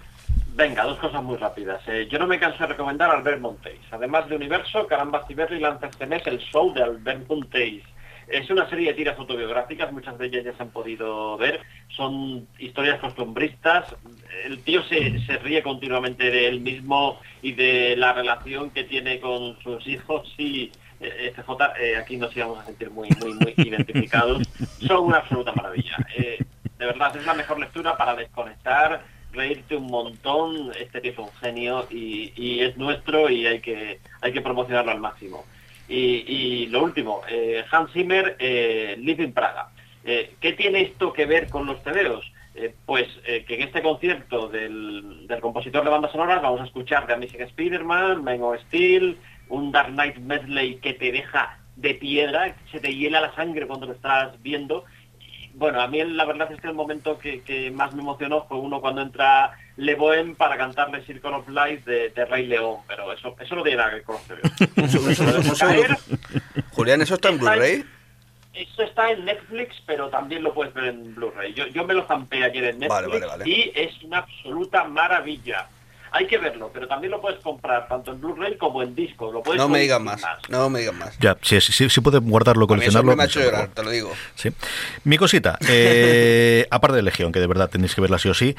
Venga, 0.55 0.83
dos 0.85 0.97
cosas 0.99 1.21
muy 1.21 1.37
rápidas. 1.37 1.81
Eh, 1.87 2.07
yo 2.11 2.17
no 2.17 2.25
me 2.25 2.39
canso 2.39 2.57
de 2.59 2.67
recomendar 2.67 3.11
a 3.11 3.17
Albert 3.17 3.39
Monteis. 3.41 3.79
Además 3.91 4.27
de 4.29 4.35
Universo, 4.37 4.87
Caramba 4.87 5.23
Ciberli 5.27 5.59
lanza 5.59 5.87
este 5.87 6.07
mes 6.07 6.23
el 6.25 6.39
show 6.39 6.73
de 6.73 6.81
Albert 6.83 7.27
Monteis. 7.29 7.83
Es 8.27 8.49
una 8.49 8.69
serie 8.69 8.89
de 8.89 8.93
tiras 8.93 9.17
autobiográficas, 9.17 9.91
muchas 9.93 10.17
de 10.17 10.25
ellas 10.27 10.43
ya 10.43 10.53
se 10.53 10.63
han 10.63 10.71
podido 10.71 11.37
ver. 11.37 11.61
Son 11.89 12.47
historias 12.59 12.99
costumbristas. 12.99 13.95
El 14.43 14.61
tío 14.63 14.83
se, 14.83 15.19
se 15.25 15.37
ríe 15.37 15.63
continuamente 15.63 16.29
de 16.29 16.47
él 16.47 16.59
mismo 16.59 17.19
y 17.41 17.53
de 17.53 17.95
la 17.95 18.13
relación 18.13 18.71
que 18.71 18.83
tiene 18.83 19.19
con 19.19 19.57
sus 19.61 19.87
hijos 19.87 20.33
y 20.37 20.71
eh, 20.99 21.33
FJ, 21.35 21.51
eh, 21.79 21.97
aquí 21.97 22.17
nos 22.17 22.35
íbamos 22.35 22.59
a 22.59 22.65
sentir 22.65 22.89
muy, 22.89 23.09
muy, 23.21 23.33
muy 23.35 23.53
identificados. 23.57 24.47
Son 24.85 25.05
una 25.05 25.17
absoluta 25.17 25.53
maravilla. 25.53 25.97
Eh, 26.17 26.43
de 26.77 26.85
verdad, 26.85 27.15
es 27.15 27.25
la 27.25 27.33
mejor 27.33 27.59
lectura 27.59 27.97
para 27.97 28.15
desconectar, 28.15 29.03
reírte 29.31 29.75
un 29.75 29.87
montón. 29.87 30.71
Este 30.79 31.01
tío 31.01 31.11
es 31.11 31.17
un 31.17 31.31
genio 31.39 31.87
y, 31.89 32.33
y 32.35 32.61
es 32.61 32.77
nuestro 32.77 33.29
y 33.29 33.45
hay 33.45 33.61
que, 33.61 33.99
hay 34.21 34.33
que 34.33 34.41
promocionarlo 34.41 34.91
al 34.91 34.99
máximo. 34.99 35.45
Y, 35.89 36.67
lo 36.67 36.83
último, 36.83 37.21
eh, 37.29 37.63
Hans 37.71 37.91
Zimmer, 37.93 38.35
eh, 38.39 38.95
Live 38.99 39.23
in 39.23 39.33
Praga. 39.33 39.69
Eh, 40.03 40.35
¿Qué 40.39 40.53
tiene 40.53 40.81
esto 40.81 41.13
que 41.13 41.25
ver 41.25 41.49
con 41.49 41.65
los 41.65 41.81
tebeos? 41.83 42.29
Eh, 42.55 42.73
pues 42.85 43.07
que 43.23 43.53
en 43.53 43.61
este 43.61 43.83
concierto 43.83 44.47
del, 44.47 45.27
compositor 45.41 45.83
de 45.83 45.91
bandas 45.91 46.11
sonoras 46.11 46.41
vamos 46.41 46.61
a 46.61 46.65
escuchar 46.65 47.05
The 47.05 47.13
Amazing 47.13 47.41
Spider-Man, 47.41 48.23
Man 48.23 48.41
of 48.41 48.59
Steel, 48.67 49.17
un 49.49 49.71
Dark 49.71 49.91
Knight 49.91 50.17
medley 50.17 50.77
que 50.77 50.93
te 50.93 51.11
deja 51.11 51.59
de 51.75 51.93
piedra, 51.93 52.55
se 52.71 52.79
te 52.79 52.95
hiela 52.95 53.21
la 53.21 53.35
sangre 53.35 53.67
cuando 53.67 53.85
lo 53.85 53.93
estás 53.93 54.41
viendo. 54.41 54.85
Bueno, 55.57 55.81
a 55.81 55.87
mí 55.87 56.03
la 56.03 56.25
verdad 56.25 56.51
es 56.51 56.61
que 56.61 56.67
el 56.67 56.75
momento 56.75 57.17
que, 57.17 57.41
que 57.41 57.71
más 57.71 57.91
me 57.91 58.03
emocionó 58.03 58.45
fue 58.47 58.59
uno 58.59 58.79
cuando 58.79 59.01
entra 59.01 59.57
Le 59.75 59.95
Bohem 59.95 60.35
para 60.35 60.55
cantarle 60.55 61.03
Circle 61.03 61.31
of 61.31 61.49
Life 61.49 61.81
de, 61.89 62.09
de 62.09 62.25
Rey 62.25 62.45
León, 62.45 62.77
pero 62.87 63.11
eso, 63.11 63.35
eso 63.39 63.55
no 63.55 63.63
tiene 63.63 63.77
nada 63.77 63.89
que 63.89 63.95
ver 63.95 64.03
con 64.03 64.17
los. 64.17 65.17
Julián, 66.73 67.01
¿eso 67.01 67.15
está 67.15 67.29
en 67.29 67.39
Blu-ray? 67.39 67.83
Eso 68.53 68.83
está 68.83 69.09
en 69.09 69.25
Netflix, 69.25 69.81
pero 69.87 70.09
también 70.09 70.43
lo 70.43 70.53
puedes 70.53 70.75
ver 70.75 70.85
en 70.85 71.15
Blu-ray. 71.15 71.55
Yo, 71.55 71.65
yo 71.65 71.83
me 71.85 71.95
lo 71.95 72.05
zampé 72.05 72.43
ayer 72.43 72.65
en 72.65 72.79
Netflix 72.79 72.89
Vale, 72.89 73.07
vale, 73.07 73.25
vale. 73.25 73.49
y 73.49 73.71
es 73.73 74.03
una 74.03 74.19
absoluta 74.19 74.83
maravilla. 74.83 75.67
Hay 76.11 76.27
que 76.27 76.37
verlo, 76.37 76.69
pero 76.73 76.87
también 76.87 77.11
lo 77.11 77.21
puedes 77.21 77.39
comprar 77.41 77.87
tanto 77.87 78.11
en 78.11 78.21
Blu-ray 78.21 78.57
como 78.57 78.81
en 78.81 78.95
disco. 78.95 79.31
Lo 79.31 79.43
puedes 79.43 79.57
No 79.59 79.67
me 79.67 79.87
conseguir 79.87 79.99
más, 80.01 80.21
no 80.49 80.69
me 80.69 80.79
digas 80.79 80.95
más. 80.95 81.17
Ya, 81.19 81.37
si, 81.41 81.59
si, 81.61 81.89
si 81.89 82.01
puede 82.01 82.19
guardarlo, 82.19 82.63
A 82.63 82.67
mí 82.67 82.85
eso 82.85 83.01
coleccionarlo. 83.01 83.15
me 83.15 83.23
ha 83.23 83.25
hecho 83.25 83.41
llorar, 83.41 83.69
te 83.69 83.83
lo 83.83 83.89
digo. 83.89 84.11
Sí. 84.35 84.49
Mi 85.03 85.17
cosita, 85.17 85.57
eh, 85.67 86.65
aparte 86.71 86.95
de 86.97 87.03
Legión, 87.03 87.31
que 87.31 87.39
de 87.39 87.47
verdad 87.47 87.69
tenéis 87.69 87.93
que 87.95 88.01
verla 88.01 88.17
sí 88.19 88.29
o 88.29 88.33
sí. 88.33 88.55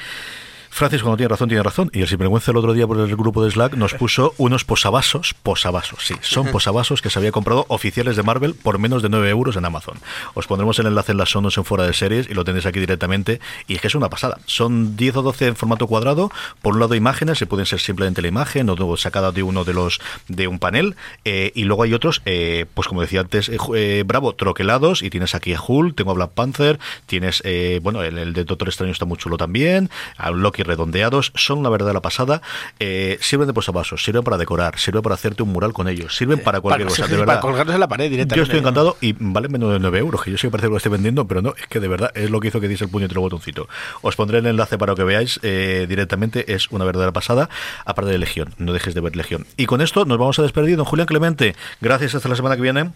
Francis, 0.71 1.03
cuando 1.03 1.17
tiene 1.17 1.29
razón, 1.29 1.49
tiene 1.49 1.63
razón. 1.63 1.91
Y 1.93 2.03
el 2.03 2.09
sinvergüenza 2.09 2.51
el 2.51 2.57
otro 2.57 2.73
día 2.73 2.87
por 2.87 2.99
el 2.99 3.17
grupo 3.17 3.45
de 3.45 3.51
Slack 3.51 3.75
nos 3.75 3.95
puso 3.95 4.35
unos 4.39 4.65
posavasos, 4.65 5.35
posavasos, 5.43 6.05
sí, 6.05 6.15
son 6.21 6.47
posavasos 6.53 7.03
que 7.03 7.11
se 7.11 7.19
había 7.19 7.33
comprado 7.33 7.67
oficiales 7.69 8.17
de 8.17 8.23
Marvel 8.23 8.55
por 8.55 8.79
menos 8.79 9.03
de 9.03 9.09
9 9.09 9.29
euros 9.31 9.57
en 9.57 9.65
Amazon. 9.65 9.99
Os 10.35 10.47
pondremos 10.47 10.79
el 10.79 10.87
enlace 10.87 11.13
en 11.13 11.19
las 11.19 11.31
sonos 11.31 11.57
en 11.59 11.65
fuera 11.65 11.85
de 11.85 11.93
series 11.93 12.29
y 12.31 12.35
lo 12.35 12.45
tenéis 12.45 12.67
aquí 12.67 12.81
directamente. 12.81 13.41
Y 13.67 13.75
es 13.75 13.81
que 13.81 13.89
es 13.89 13.95
una 13.95 14.09
pasada. 14.09 14.39
Son 14.47 14.97
10 14.97 15.17
o 15.17 15.23
12 15.23 15.47
en 15.49 15.57
formato 15.57 15.87
cuadrado. 15.87 16.31
Por 16.63 16.75
un 16.75 16.81
lado, 16.81 16.95
imágenes, 16.95 17.39
se 17.39 17.47
pueden 17.47 17.67
ser 17.67 17.81
simplemente 17.81 18.23
la 18.23 18.29
imagen 18.29 18.69
o 18.71 18.97
sacada 18.97 19.33
de 19.33 19.43
uno 19.43 19.65
de 19.65 19.75
los 19.75 20.01
de 20.29 20.47
un 20.49 20.59
panel. 20.59 20.97
eh, 21.25 21.53
y 21.55 21.65
luego 21.65 21.83
hay 21.83 21.95
otros, 21.95 22.23
eh, 22.25 22.67
pues 22.75 22.89
como 22.89 23.01
decía 23.01 23.21
antes, 23.21 23.49
eh, 23.49 23.59
eh, 23.75 24.05
Bravo, 24.07 24.35
troquelados. 24.35 25.03
Y 25.03 25.11
tienes 25.11 25.35
aquí 25.35 25.53
a 25.55 25.61
Hulk, 25.61 25.97
tengo 25.97 26.13
a 26.13 26.15
Black 26.15 26.31
Panther, 26.31 26.79
tienes, 27.07 27.43
eh, 27.45 27.81
bueno, 27.83 28.03
el, 28.03 28.19
el 28.19 28.33
de 28.33 28.45
Doctor 28.45 28.69
Extraño 28.69 28.93
está 28.93 29.05
muy 29.05 29.19
chulo 29.19 29.37
también, 29.37 29.91
a 30.17 30.31
Loki 30.31 30.58
redondeados, 30.65 31.33
son 31.35 31.63
la 31.63 31.69
verdad 31.71 31.93
la 31.93 32.01
pasada. 32.03 32.43
Eh, 32.81 33.19
sirven 33.21 33.47
de 33.47 33.53
posavasos, 33.55 34.03
sirven 34.03 34.23
para 34.25 34.37
decorar, 34.39 34.79
sirven 34.79 35.03
para 35.03 35.15
hacerte 35.15 35.43
un 35.43 35.51
mural 35.51 35.73
con 35.73 35.89
ellos, 35.89 36.17
sirven 36.17 36.41
para 36.43 36.61
cualquier 36.61 36.87
Para- 36.89 36.97
cosa, 36.97 37.05
sí, 37.07 37.11
de 37.13 37.19
para 37.19 37.27
verdad. 37.35 37.41
colgarlos 37.43 37.75
en 37.75 37.81
la 37.81 37.89
pared 37.89 38.11
directamente. 38.11 38.37
Yo 38.37 38.43
estoy 38.43 38.59
encantado 38.61 38.97
y 39.01 39.15
vale 39.19 39.49
menos 39.49 39.73
de 39.73 39.79
9 39.79 39.99
euros, 39.99 40.23
que 40.23 40.31
yo 40.31 40.39
sé 40.39 40.47
que 40.47 40.51
parece 40.51 40.67
que 40.69 40.71
lo 40.73 40.77
estoy 40.77 40.93
vendiendo, 40.93 41.27
pero 41.27 41.43
no, 41.43 41.55
es 41.57 41.67
que 41.67 41.81
de 41.81 41.89
verdad 41.89 42.11
es 42.15 42.31
lo 42.31 42.41
que 42.41 42.49
hizo 42.49 42.61
que 42.61 42.69
dice 42.69 42.85
el 42.85 42.91
puñetero 42.91 43.21
botoncito. 43.21 43.69
Os 44.03 44.17
pondré 44.17 44.39
el 44.39 44.47
enlace 44.47 44.79
para 44.79 44.95
que 44.95 45.05
veáis 45.05 45.41
eh, 45.43 45.87
directamente, 45.89 46.53
es 46.55 46.69
una 46.71 46.85
verdadera 46.85 47.13
pasada, 47.13 47.49
aparte 47.85 48.11
de 48.11 48.19
Legión, 48.19 48.55
no 48.59 48.73
dejes 48.73 48.95
de 48.95 49.01
ver 49.01 49.17
Legión. 49.17 49.47
Y 49.57 49.67
con 49.67 49.81
esto 49.81 50.05
nos 50.05 50.19
vamos 50.19 50.39
a 50.39 50.43
despedir, 50.43 50.77
don 50.77 50.85
Julián 50.87 51.07
Clemente, 51.07 51.55
gracias 51.81 52.15
hasta 52.15 52.29
la 52.29 52.37
semana 52.37 52.57
que 52.57 52.63
viene. 52.63 52.91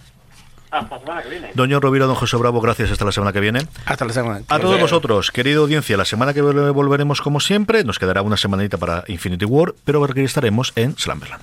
Hasta 0.72 0.96
la 0.96 1.00
semana 1.00 1.22
que 1.22 1.28
viene. 1.28 1.50
Doña 1.54 1.78
Rovira, 1.78 2.06
don 2.06 2.14
José 2.16 2.36
Bravo, 2.38 2.60
gracias 2.60 2.90
hasta 2.90 3.04
la 3.04 3.12
semana 3.12 3.32
que 3.32 3.40
viene. 3.40 3.60
Hasta 3.86 4.04
la 4.04 4.12
semana. 4.12 4.40
A 4.48 4.58
todos 4.58 4.80
vosotros, 4.80 5.30
querida 5.30 5.58
audiencia, 5.58 5.96
la 5.96 6.04
semana 6.04 6.32
que 6.34 6.42
vol- 6.42 6.72
volveremos 6.72 7.20
como 7.20 7.38
siempre, 7.40 7.84
nos 7.84 7.98
quedará 7.98 8.22
una 8.22 8.36
semanita 8.36 8.78
para 8.78 9.04
Infinity 9.06 9.44
War, 9.44 9.74
pero 9.84 10.02
aquí 10.04 10.22
estaremos 10.22 10.72
en 10.74 10.96
Slamberland. 10.98 11.42